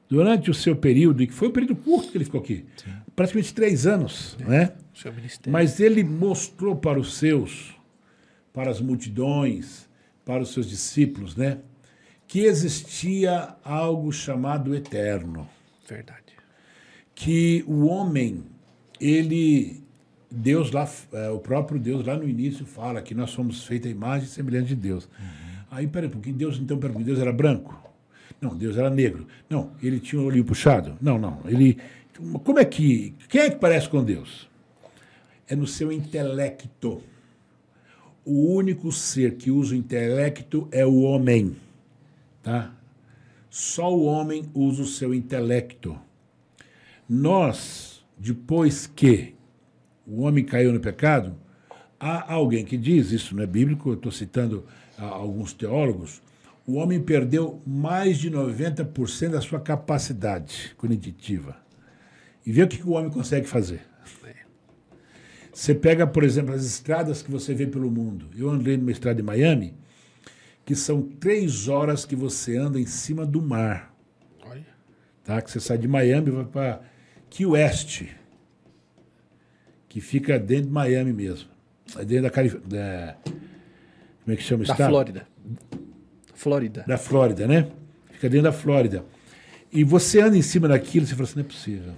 durante 0.10 0.50
o 0.50 0.54
seu 0.54 0.76
período, 0.76 1.22
e 1.22 1.28
que 1.28 1.34
foi 1.34 1.48
um 1.48 1.52
período 1.52 1.76
curto 1.76 2.12
que 2.12 2.18
ele 2.18 2.26
ficou 2.26 2.42
aqui, 2.42 2.66
Sim. 2.78 2.92
praticamente 3.16 3.54
três 3.54 3.86
anos, 3.86 4.36
é. 4.42 4.46
né? 4.46 4.72
Mas 5.52 5.80
ele 5.80 6.04
mostrou 6.04 6.76
para 6.76 7.00
os 7.00 7.16
seus, 7.16 7.76
para 8.52 8.70
as 8.70 8.82
multidões, 8.82 9.88
para 10.26 10.44
os 10.44 10.52
seus 10.54 10.68
discípulos, 10.70 11.36
né? 11.36 11.60
Que 12.28 12.42
existia 12.42 13.56
algo 13.64 14.12
chamado 14.12 14.76
eterno. 14.76 15.48
Verdade. 15.88 16.39
Que 17.22 17.66
o 17.68 17.86
homem, 17.86 18.46
ele, 18.98 19.84
Deus 20.32 20.72
lá, 20.72 20.90
é, 21.12 21.30
o 21.30 21.38
próprio 21.38 21.78
Deus 21.78 22.06
lá 22.06 22.16
no 22.16 22.26
início 22.28 22.66
fala 22.66 23.02
que 23.02 23.14
nós 23.14 23.32
somos 23.32 23.66
feitos 23.66 23.90
a 23.90 23.92
imagem 23.92 24.26
e 24.26 24.32
semelhança 24.32 24.68
de 24.68 24.76
Deus. 24.76 25.04
Uhum. 25.04 25.66
Aí, 25.70 25.86
peraí, 25.86 26.08
porque 26.08 26.32
Deus 26.32 26.58
então 26.58 26.78
pergunta, 26.78 27.04
Deus 27.04 27.20
era 27.20 27.34
branco? 27.34 27.78
Não, 28.40 28.56
Deus 28.56 28.78
era 28.78 28.90
negro. 28.90 29.28
Não, 29.50 29.72
ele 29.84 30.00
tinha 30.00 30.22
o 30.22 30.28
olho 30.28 30.46
puxado? 30.46 30.98
Não, 31.02 31.20
não. 31.20 31.42
Ele. 31.44 31.78
Como 32.46 32.58
é 32.58 32.64
que. 32.64 33.14
Quem 33.28 33.42
é 33.42 33.50
que 33.50 33.58
parece 33.58 33.90
com 33.90 34.02
Deus? 34.02 34.50
É 35.46 35.58
no 35.58 35.68
seu 35.68 35.92
intelecto. 35.92 37.04
O 38.24 38.54
único 38.56 38.94
ser 38.94 39.36
que 39.36 39.52
usa 39.52 39.74
o 39.74 39.78
intelecto 39.78 40.70
é 40.72 40.86
o 40.86 41.02
homem. 41.02 41.54
Tá? 42.42 42.74
Só 43.50 43.94
o 43.94 44.06
homem 44.06 44.46
usa 44.54 44.84
o 44.84 44.88
seu 44.88 45.14
intelecto. 45.14 46.00
Nós, 47.10 48.06
depois 48.16 48.86
que 48.86 49.34
o 50.06 50.22
homem 50.22 50.44
caiu 50.44 50.72
no 50.72 50.80
pecado, 50.80 51.36
há 52.00 52.32
alguém 52.32 52.64
que 52.64 52.78
diz, 52.78 53.12
isso 53.12 53.36
não 53.36 53.42
é 53.42 53.48
bíblico, 53.48 53.90
eu 53.90 53.96
estou 53.96 54.12
citando 54.12 54.66
ah, 54.96 55.06
alguns 55.06 55.52
teólogos, 55.52 56.22
o 56.68 56.76
homem 56.76 57.02
perdeu 57.02 57.60
mais 57.66 58.20
de 58.20 58.30
90% 58.30 59.30
da 59.30 59.42
sua 59.42 59.60
capacidade 59.60 60.76
cognitiva. 60.78 61.58
E 62.46 62.52
vê 62.52 62.62
o 62.62 62.68
que 62.68 62.84
o 62.84 62.92
homem 62.92 63.10
consegue 63.10 63.48
fazer. 63.48 63.90
Você 65.52 65.76
pega, 65.76 66.08
por 66.08 66.24
exemplo, 66.24 66.54
as 66.54 66.64
estradas 66.64 67.22
que 67.22 67.30
você 67.30 67.54
vê 67.54 67.68
pelo 67.68 67.92
mundo. 67.92 68.28
Eu 68.38 68.50
andei 68.50 68.78
numa 68.78 68.92
estrada 68.92 69.18
de 69.18 69.24
Miami, 69.24 69.74
que 70.64 70.74
são 70.74 71.02
três 71.02 71.68
horas 71.68 72.06
que 72.06 72.16
você 72.16 72.56
anda 72.56 72.80
em 72.80 72.86
cima 72.86 73.26
do 73.26 73.42
mar. 73.42 73.94
Olha. 74.46 74.66
Tá? 75.24 75.42
Que 75.42 75.52
você 75.52 75.60
sai 75.60 75.78
de 75.78 75.88
Miami 75.88 76.30
e 76.30 76.32
vai 76.32 76.46
para 76.46 76.82
Key 77.30 77.46
West, 77.46 78.04
que 79.88 80.02
fica 80.02 80.40
dentro 80.40 80.66
de 80.66 80.72
Miami 80.72 81.14
mesmo. 81.14 81.50
É 81.98 82.06
dentro 82.06 82.24
da 82.24 82.30
Califórnia. 82.30 83.18
Como 83.24 84.34
é 84.34 84.36
que 84.36 84.44
chama 84.44 84.64
o 84.64 84.68
da 84.68 84.74
estado? 84.74 84.90
Flórida. 84.90 85.28
Flórida. 86.34 86.86
Da 86.88 86.98
Flórida, 86.98 87.48
né? 87.48 87.72
Fica 88.12 88.30
dentro 88.30 88.44
da 88.44 88.52
Flórida. 88.52 89.04
E 89.72 89.84
você 89.84 90.22
anda 90.22 90.38
em 90.38 90.42
cima 90.42 90.68
daquilo 90.68 91.06
e 91.06 91.08
você 91.08 91.16
fala 91.16 91.28
assim, 91.28 91.40
não 91.40 91.46
é 91.46 91.48
possível. 91.48 91.94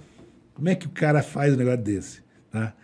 Como 0.54 0.68
é 0.68 0.74
que 0.74 0.86
o 0.86 0.90
cara 0.90 1.22
faz 1.22 1.54
um 1.54 1.56
negócio 1.56 1.82
desse? 1.82 2.22
Tá? 2.50 2.74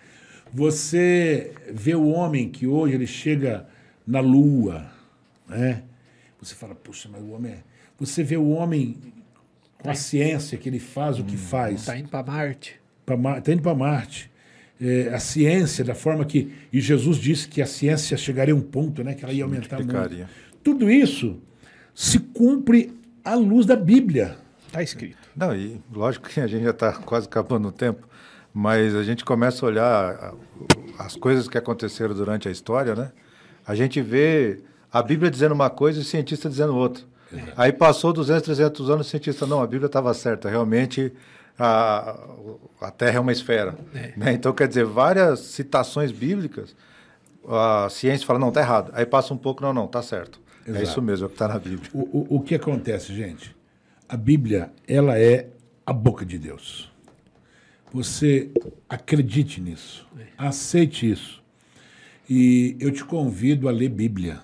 Você 0.53 1.53
vê 1.71 1.95
o 1.95 2.09
homem 2.09 2.49
que 2.49 2.67
hoje 2.67 2.95
ele 2.95 3.07
chega 3.07 3.67
na 4.07 4.21
lua, 4.21 4.91
né? 5.47 5.83
Você 6.41 6.55
fala, 6.55 6.75
puxa, 6.75 7.09
mas 7.11 7.23
o 7.23 7.31
homem 7.31 7.53
é... 7.53 7.63
Você 7.99 8.23
vê 8.23 8.37
o 8.37 8.49
homem 8.49 8.97
com 9.83 9.91
a 9.91 9.95
ciência 9.95 10.59
que 10.59 10.69
ele 10.69 10.79
faz 10.79 11.19
o 11.19 11.25
que 11.25 11.35
hum, 11.35 11.39
faz. 11.39 11.81
Está 11.81 11.97
indo 11.97 12.09
para 12.09 12.23
Marte. 12.23 12.81
Está 13.39 13.53
indo 13.53 13.63
para 13.63 13.75
Marte. 13.75 14.31
É, 14.81 15.13
a 15.13 15.19
ciência, 15.19 15.85
da 15.85 15.95
forma 15.95 16.25
que. 16.25 16.53
E 16.73 16.81
Jesus 16.81 17.17
disse 17.17 17.49
que 17.49 17.61
a 17.61 17.67
ciência 17.67 18.17
chegaria 18.17 18.55
a 18.55 18.57
um 18.57 18.61
ponto, 18.61 19.03
né? 19.03 19.15
Que 19.15 19.25
ela 19.25 19.33
ia 19.33 19.45
aumentar 19.45 19.77
muito. 19.77 20.27
Tudo 20.63 20.91
isso 20.91 21.41
se 21.95 22.19
cumpre 22.19 22.93
à 23.25 23.35
luz 23.35 23.67
da 23.67 23.75
Bíblia. 23.75 24.37
Está 24.67 24.83
escrito. 24.83 25.17
Não, 25.35 25.55
e 25.55 25.81
lógico 25.93 26.29
que 26.29 26.41
a 26.41 26.47
gente 26.47 26.63
já 26.63 26.71
está 26.71 26.93
quase 26.93 27.27
acabando 27.27 27.69
o 27.69 27.73
tempo, 27.73 28.07
mas 28.53 28.95
a 28.95 29.03
gente 29.03 29.25
começa 29.25 29.65
a 29.65 29.69
olhar 29.69 30.35
as 30.99 31.17
coisas 31.17 31.49
que 31.49 31.57
aconteceram 31.57 32.15
durante 32.15 32.49
a 32.49 32.51
história, 32.51 32.95
né? 32.95 33.11
A 33.67 33.75
gente 33.75 34.01
vê 34.01 34.61
a 34.93 35.03
Bíblia 35.03 35.31
dizendo 35.31 35.53
uma 35.53 35.71
coisa 35.71 35.99
e 35.99 36.03
o 36.03 36.05
cientista 36.05 36.49
dizendo 36.49 36.75
outra. 36.77 37.03
É. 37.33 37.53
Aí 37.57 37.73
passou 37.73 38.13
200, 38.13 38.43
300 38.43 38.91
anos, 38.91 39.07
o 39.07 39.11
cientista, 39.11 39.47
não, 39.47 39.61
a 39.61 39.67
Bíblia 39.67 39.87
estava 39.87 40.13
certa, 40.15 40.49
realmente 40.49 41.13
a, 41.59 42.17
a 42.81 42.91
Terra 42.91 43.17
é 43.17 43.21
uma 43.21 43.33
esfera. 43.33 43.77
É. 43.95 44.13
Né? 44.17 44.33
Então, 44.33 44.53
quer 44.53 44.69
dizer, 44.69 44.85
várias 44.85 45.41
citações 45.41 46.13
bíblicas, 46.13 46.75
a 47.47 47.89
ciência 47.91 48.27
fala, 48.27 48.39
não, 48.39 48.49
está 48.49 48.61
errado. 48.61 48.93
Aí 48.95 49.05
passa 49.05 49.35
um 49.35 49.39
pouco, 49.39 49.63
não, 49.63 49.73
não, 49.73 49.87
está 49.87 50.03
certo. 50.03 50.41
É 50.67 50.71
Exato. 50.71 50.85
É 50.85 50.89
isso 50.89 51.03
mesmo, 51.03 51.25
é 51.25 51.27
o 51.27 51.29
que 51.29 51.35
está 51.35 51.49
na 51.49 51.59
Bíblia. 51.59 51.91
O, 51.93 52.01
o, 52.01 52.37
o 52.37 52.41
que 52.41 52.55
acontece, 52.55 53.15
gente? 53.15 53.57
A 54.09 54.17
Bíblia, 54.17 54.71
ela 54.87 55.19
é 55.19 55.49
a 55.85 55.93
boca 55.93 56.25
de 56.25 56.39
Deus. 56.39 56.91
Você 57.93 58.51
acredite 58.89 59.61
nisso, 59.61 60.07
aceite 60.37 61.11
isso. 61.11 61.43
E 62.29 62.77
eu 62.79 62.93
te 62.93 63.03
convido 63.03 63.69
a 63.69 63.73
ler 63.73 63.89
Bíblia, 63.89 64.41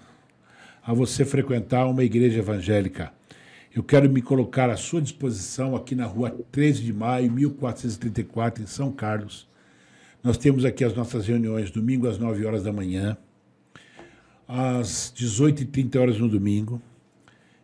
a 0.84 0.92
você 0.92 1.24
frequentar 1.24 1.86
uma 1.86 2.04
igreja 2.04 2.40
evangélica. 2.40 3.12
Eu 3.74 3.82
quero 3.82 4.08
me 4.08 4.22
colocar 4.22 4.70
à 4.70 4.76
sua 4.76 5.00
disposição 5.00 5.74
aqui 5.74 5.94
na 5.94 6.04
rua 6.04 6.30
13 6.52 6.82
de 6.82 6.92
maio, 6.92 7.32
1434, 7.32 8.62
em 8.62 8.66
São 8.66 8.92
Carlos. 8.92 9.48
Nós 10.22 10.38
temos 10.38 10.64
aqui 10.64 10.84
as 10.84 10.94
nossas 10.94 11.26
reuniões 11.26 11.70
domingo 11.70 12.06
às 12.06 12.18
9 12.18 12.44
horas 12.46 12.62
da 12.62 12.72
manhã, 12.72 13.16
às 14.46 15.12
18h30 15.16 16.00
horas 16.00 16.18
no 16.18 16.28
domingo 16.28 16.80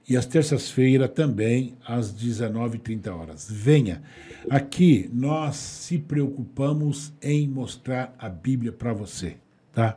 e 0.09 0.17
às 0.17 0.27
terças-feiras 0.27 1.11
também 1.11 1.77
às 1.87 2.13
19h30 2.13 3.15
horas. 3.15 3.49
Venha. 3.49 4.03
Aqui 4.49 5.09
nós 5.13 5.57
se 5.57 5.99
preocupamos 5.99 7.13
em 7.23 7.47
mostrar 7.47 8.15
a 8.19 8.29
Bíblia 8.29 8.73
para 8.73 8.93
você, 8.93 9.37
tá? 9.73 9.97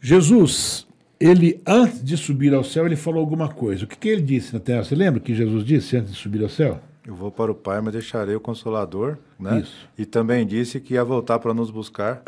Jesus, 0.00 0.86
ele 1.18 1.60
antes 1.66 2.02
de 2.02 2.16
subir 2.16 2.52
ao 2.54 2.64
céu, 2.64 2.86
ele 2.86 2.96
falou 2.96 3.20
alguma 3.20 3.48
coisa. 3.48 3.84
O 3.84 3.86
que, 3.86 3.96
que 3.96 4.08
ele 4.08 4.22
disse 4.22 4.52
na 4.52 4.60
terra? 4.60 4.84
Você 4.84 4.94
lembra 4.94 5.20
o 5.20 5.22
que 5.22 5.34
Jesus 5.34 5.64
disse 5.64 5.96
antes 5.96 6.12
de 6.12 6.18
subir 6.18 6.42
ao 6.42 6.48
céu? 6.48 6.80
Eu 7.06 7.14
vou 7.14 7.30
para 7.30 7.52
o 7.52 7.54
Pai, 7.54 7.80
mas 7.82 7.92
deixarei 7.92 8.34
o 8.34 8.40
Consolador, 8.40 9.18
né? 9.38 9.60
Isso. 9.60 9.88
E 9.98 10.06
também 10.06 10.46
disse 10.46 10.80
que 10.80 10.94
ia 10.94 11.04
voltar 11.04 11.38
para 11.38 11.52
nos 11.52 11.70
buscar. 11.70 12.22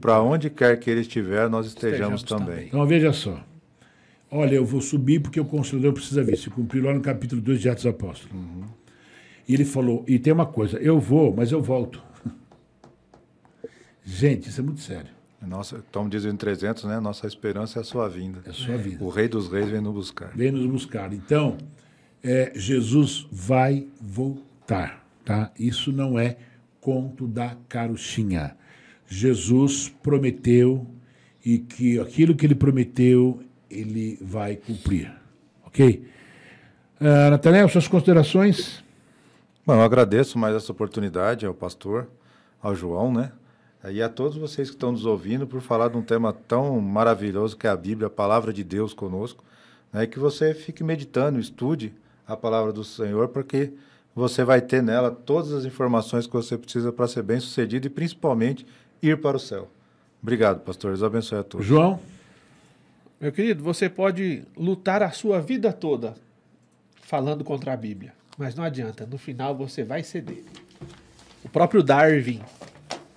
Para 0.00 0.22
onde 0.22 0.48
quer 0.48 0.78
que 0.78 0.88
ele 0.88 1.00
estiver, 1.00 1.50
nós 1.50 1.66
estejamos, 1.66 2.20
estejamos 2.20 2.22
também. 2.22 2.46
também. 2.46 2.66
Então 2.68 2.86
veja 2.86 3.12
só. 3.12 3.44
Olha, 4.30 4.54
eu 4.54 4.64
vou 4.64 4.80
subir 4.80 5.20
porque 5.20 5.40
o 5.40 5.44
Consolador 5.44 5.92
precisa 5.92 6.22
vir. 6.22 6.36
Se 6.36 6.48
cumpriu 6.48 6.84
lá 6.84 6.94
no 6.94 7.00
capítulo 7.00 7.40
2 7.40 7.60
de 7.60 7.68
Atos 7.68 7.86
Apóstolos. 7.86 8.32
Uhum. 8.32 8.62
E 9.48 9.54
ele 9.54 9.64
falou, 9.64 10.04
e 10.06 10.16
tem 10.16 10.32
uma 10.32 10.46
coisa, 10.46 10.78
eu 10.78 11.00
vou, 11.00 11.34
mas 11.34 11.50
eu 11.50 11.60
volto. 11.60 12.00
Gente, 14.04 14.48
isso 14.48 14.60
é 14.60 14.64
muito 14.64 14.80
sério. 14.80 15.10
Nossa, 15.46 15.82
Tom 15.90 16.08
diz 16.08 16.24
em 16.24 16.36
300, 16.36 16.84
né? 16.84 17.00
Nossa 17.00 17.26
esperança 17.26 17.78
é 17.78 17.82
a 17.82 17.84
sua 17.84 18.08
vinda. 18.08 18.42
É 18.44 18.50
a 18.50 18.52
sua 18.52 18.76
vinda. 18.76 19.02
O 19.02 19.08
Rei 19.08 19.26
dos 19.26 19.50
Reis 19.50 19.68
vem 19.68 19.80
nos 19.80 19.94
buscar. 19.94 20.30
Vem 20.34 20.52
nos 20.52 20.66
buscar. 20.66 21.12
Então, 21.12 21.56
é, 22.22 22.52
Jesus 22.54 23.26
vai 23.32 23.86
voltar, 24.00 25.04
tá? 25.24 25.50
Isso 25.58 25.90
não 25.92 26.18
é 26.18 26.36
conto 26.80 27.26
da 27.26 27.56
carochinha. 27.68 28.54
Jesus 29.06 29.88
prometeu 30.02 30.86
e 31.44 31.58
que 31.58 31.98
aquilo 31.98 32.34
que 32.34 32.46
ele 32.46 32.54
prometeu 32.54 33.42
ele 33.70 34.18
vai 34.20 34.56
cumprir. 34.56 35.12
Ok? 35.64 36.06
Uh, 37.00 37.30
Nathanael, 37.30 37.68
suas 37.68 37.88
considerações? 37.88 38.84
Bom, 39.64 39.74
eu 39.74 39.82
agradeço 39.82 40.38
mais 40.38 40.54
essa 40.54 40.70
oportunidade 40.70 41.46
ao 41.46 41.54
pastor, 41.54 42.08
ao 42.60 42.74
João, 42.74 43.12
né? 43.12 43.32
E 43.88 44.02
a 44.02 44.08
todos 44.08 44.36
vocês 44.36 44.68
que 44.68 44.76
estão 44.76 44.92
nos 44.92 45.06
ouvindo 45.06 45.46
por 45.46 45.60
falar 45.60 45.88
de 45.88 45.96
um 45.96 46.02
tema 46.02 46.32
tão 46.32 46.78
maravilhoso 46.80 47.56
que 47.56 47.66
é 47.66 47.70
a 47.70 47.76
Bíblia, 47.76 48.08
a 48.08 48.10
palavra 48.10 48.52
de 48.52 48.62
Deus 48.62 48.92
conosco. 48.92 49.42
Né? 49.92 50.06
Que 50.06 50.18
você 50.18 50.52
fique 50.52 50.84
meditando, 50.84 51.40
estude 51.40 51.94
a 52.26 52.36
palavra 52.36 52.72
do 52.72 52.84
Senhor, 52.84 53.28
porque 53.28 53.72
você 54.14 54.44
vai 54.44 54.60
ter 54.60 54.82
nela 54.82 55.10
todas 55.10 55.52
as 55.52 55.64
informações 55.64 56.26
que 56.26 56.32
você 56.32 56.58
precisa 56.58 56.92
para 56.92 57.08
ser 57.08 57.22
bem 57.22 57.40
sucedido 57.40 57.86
e 57.86 57.90
principalmente 57.90 58.66
ir 59.02 59.18
para 59.20 59.36
o 59.36 59.40
céu. 59.40 59.70
Obrigado, 60.22 60.60
pastor. 60.60 60.90
Deus 60.90 61.02
abençoe 61.02 61.38
a 61.38 61.42
todos. 61.42 61.66
João? 61.66 61.98
Meu 63.18 63.32
querido, 63.32 63.62
você 63.62 63.88
pode 63.88 64.42
lutar 64.56 65.02
a 65.02 65.10
sua 65.10 65.40
vida 65.40 65.72
toda 65.72 66.14
falando 67.02 67.42
contra 67.44 67.72
a 67.72 67.76
Bíblia, 67.76 68.14
mas 68.38 68.54
não 68.54 68.62
adianta, 68.62 69.04
no 69.04 69.18
final 69.18 69.54
você 69.54 69.82
vai 69.82 70.02
ceder. 70.02 70.44
O 71.42 71.48
próprio 71.48 71.82
Darwin, 71.82 72.40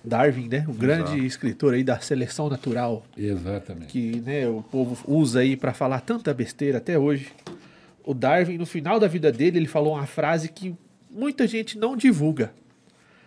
Darwin, 0.04 0.48
né, 0.48 0.64
o 0.68 0.72
grande 0.72 1.12
Exato. 1.12 1.24
escritor 1.24 1.74
aí 1.74 1.82
da 1.82 1.98
seleção 1.98 2.50
natural, 2.50 3.04
Exatamente. 3.16 3.86
que 3.86 4.20
né, 4.20 4.46
o 4.46 4.62
povo 4.62 5.02
usa 5.10 5.40
aí 5.40 5.56
para 5.56 5.72
falar 5.72 6.00
tanta 6.00 6.34
besteira 6.34 6.78
até 6.78 6.98
hoje. 6.98 7.32
O 8.04 8.12
Darwin, 8.12 8.58
no 8.58 8.66
final 8.66 9.00
da 9.00 9.08
vida 9.08 9.32
dele, 9.32 9.58
ele 9.58 9.66
falou 9.66 9.94
uma 9.94 10.06
frase 10.06 10.50
que 10.50 10.74
muita 11.10 11.46
gente 11.46 11.78
não 11.78 11.96
divulga. 11.96 12.52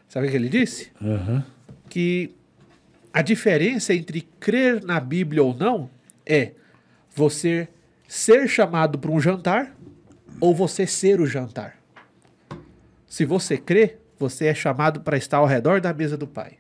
Sabe 0.08 0.28
o 0.28 0.30
que 0.30 0.36
ele 0.36 0.50
disse? 0.50 0.92
Aham. 1.02 1.44
Que 1.90 2.36
a 3.12 3.24
diferença 3.24 3.94
entre 3.94 4.22
crer 4.40 4.84
na 4.84 5.00
Bíblia 5.00 5.42
ou 5.42 5.56
não 5.56 5.90
é 6.24 6.52
você 7.16 7.68
ser 8.08 8.48
chamado 8.48 9.00
para 9.00 9.10
um 9.10 9.20
jantar 9.20 9.76
ou 10.40 10.54
você 10.54 10.86
ser 10.86 11.20
o 11.20 11.26
jantar. 11.26 11.76
Se 13.08 13.26
você 13.26 13.58
crê, 13.58 13.98
você 14.20 14.46
é 14.46 14.54
chamado 14.54 15.02
para 15.02 15.18
estar 15.18 15.38
ao 15.38 15.48
redor 15.48 15.82
da 15.82 15.92
mesa 15.92 16.16
do 16.16 16.28
Pai. 16.28 16.54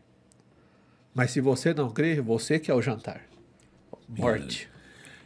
Mas 1.17 1.31
se 1.31 1.41
você 1.41 1.73
não 1.73 1.89
crê, 1.89 2.21
você 2.21 2.59
que 2.59 2.69
é 2.69 2.73
o 2.75 2.79
jantar. 2.81 3.21
Morte. 4.07 4.69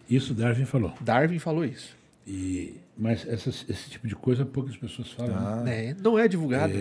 Isso 0.09 0.33
Darwin 0.33 0.63
falou. 0.63 0.93
Darwin 1.01 1.37
falou 1.37 1.65
isso. 1.65 1.97
E, 2.25 2.75
mas 2.97 3.27
essas- 3.27 3.65
esse 3.67 3.89
tipo 3.89 4.07
de 4.07 4.15
coisa 4.15 4.45
poucas 4.45 4.77
pessoas 4.77 5.11
falam. 5.11 5.65
né? 5.65 5.87
É, 5.89 5.93
não 5.95 6.17
é 6.17 6.29
divulgado. 6.29 6.71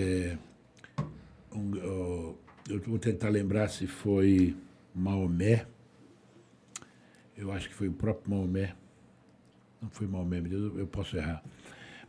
Um, 1.53 1.73
ó, 1.83 2.35
eu 2.69 2.81
vou 2.87 3.01
tentar 3.01 3.31
lembrar 3.31 3.67
se 3.69 3.89
foi 3.89 4.57
Maomé. 4.95 5.67
Eu 7.37 7.51
acho 7.51 7.69
que 7.69 7.75
foi 7.75 7.89
o 7.89 7.93
próprio 7.93 8.31
Maomé. 8.33 8.75
Não 9.83 9.91
foi 9.91 10.07
Maomé, 10.07 10.41
meu 10.41 10.51
Deus, 10.51 10.79
eu 10.79 10.87
posso 10.87 11.17
errar. 11.17 11.43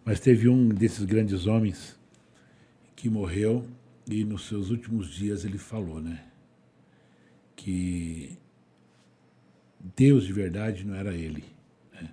Mas 0.06 0.20
teve 0.20 0.48
um 0.48 0.70
desses 0.70 1.04
grandes 1.04 1.48
homens 1.48 2.00
que 2.96 3.10
morreu 3.10 3.66
e 4.08 4.24
nos 4.24 4.48
seus 4.48 4.70
últimos 4.70 5.10
dias 5.10 5.46
ele 5.46 5.58
falou, 5.58 6.00
né? 6.00 6.26
Que 7.64 8.38
Deus 9.96 10.26
de 10.26 10.34
verdade 10.34 10.84
não 10.84 10.96
era 10.96 11.14
ele. 11.14 11.44
né? 11.94 12.10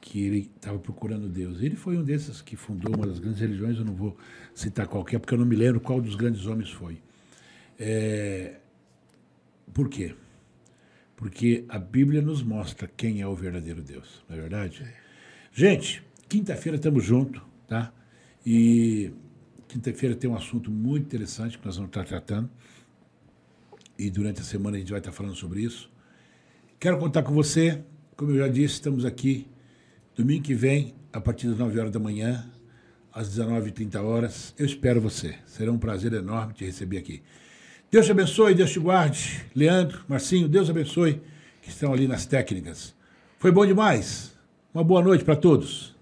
Que 0.00 0.26
ele 0.26 0.50
estava 0.54 0.78
procurando 0.78 1.26
Deus. 1.26 1.62
Ele 1.62 1.74
foi 1.74 1.96
um 1.96 2.04
desses 2.04 2.42
que 2.42 2.54
fundou 2.54 2.94
uma 2.94 3.06
das 3.06 3.18
grandes 3.18 3.40
religiões, 3.40 3.78
eu 3.78 3.84
não 3.84 3.94
vou 3.94 4.14
citar 4.54 4.86
qualquer, 4.86 5.18
porque 5.18 5.32
eu 5.32 5.38
não 5.38 5.46
me 5.46 5.56
lembro 5.56 5.80
qual 5.80 6.00
dos 6.02 6.14
grandes 6.14 6.44
homens 6.46 6.70
foi. 6.70 6.98
É, 7.78 8.56
Por 9.72 9.88
quê? 9.88 10.14
Porque 11.16 11.64
a 11.68 11.78
Bíblia 11.78 12.20
nos 12.20 12.42
mostra 12.42 12.86
quem 12.94 13.22
é 13.22 13.26
o 13.26 13.34
verdadeiro 13.34 13.82
Deus, 13.82 14.22
não 14.28 14.36
é 14.36 14.40
verdade? 14.40 14.84
Gente, 15.50 16.02
quinta-feira 16.28 16.76
estamos 16.76 17.02
juntos, 17.04 17.40
tá? 17.66 17.90
E 18.44 19.10
quinta-feira 19.66 20.14
tem 20.14 20.28
um 20.28 20.34
assunto 20.36 20.70
muito 20.70 21.06
interessante 21.06 21.58
que 21.58 21.64
nós 21.64 21.76
vamos 21.76 21.88
estar 21.88 22.04
tratando. 22.04 22.50
E 23.98 24.10
durante 24.10 24.40
a 24.40 24.44
semana 24.44 24.76
a 24.76 24.80
gente 24.80 24.90
vai 24.90 25.00
estar 25.00 25.12
falando 25.12 25.34
sobre 25.34 25.62
isso. 25.62 25.90
Quero 26.78 26.98
contar 26.98 27.22
com 27.22 27.32
você, 27.32 27.82
como 28.16 28.32
eu 28.32 28.38
já 28.38 28.48
disse, 28.48 28.74
estamos 28.74 29.04
aqui 29.04 29.46
domingo 30.14 30.42
que 30.42 30.54
vem, 30.54 30.94
a 31.12 31.20
partir 31.20 31.48
das 31.48 31.56
9 31.56 31.78
horas 31.78 31.92
da 31.92 31.98
manhã, 31.98 32.50
às 33.12 33.30
19h30 33.30 34.02
horas. 34.02 34.54
Eu 34.58 34.66
espero 34.66 35.00
você. 35.00 35.36
Será 35.46 35.72
um 35.72 35.78
prazer 35.78 36.12
enorme 36.12 36.52
te 36.52 36.64
receber 36.64 36.98
aqui. 36.98 37.22
Deus 37.90 38.04
te 38.04 38.12
abençoe, 38.12 38.54
Deus 38.54 38.70
te 38.70 38.78
guarde. 38.78 39.46
Leandro, 39.54 40.04
Marcinho, 40.06 40.46
Deus 40.46 40.68
abençoe, 40.68 41.22
que 41.62 41.70
estão 41.70 41.92
ali 41.92 42.06
nas 42.06 42.26
técnicas. 42.26 42.94
Foi 43.38 43.50
bom 43.50 43.64
demais. 43.64 44.36
Uma 44.74 44.84
boa 44.84 45.02
noite 45.02 45.24
para 45.24 45.36
todos. 45.36 45.95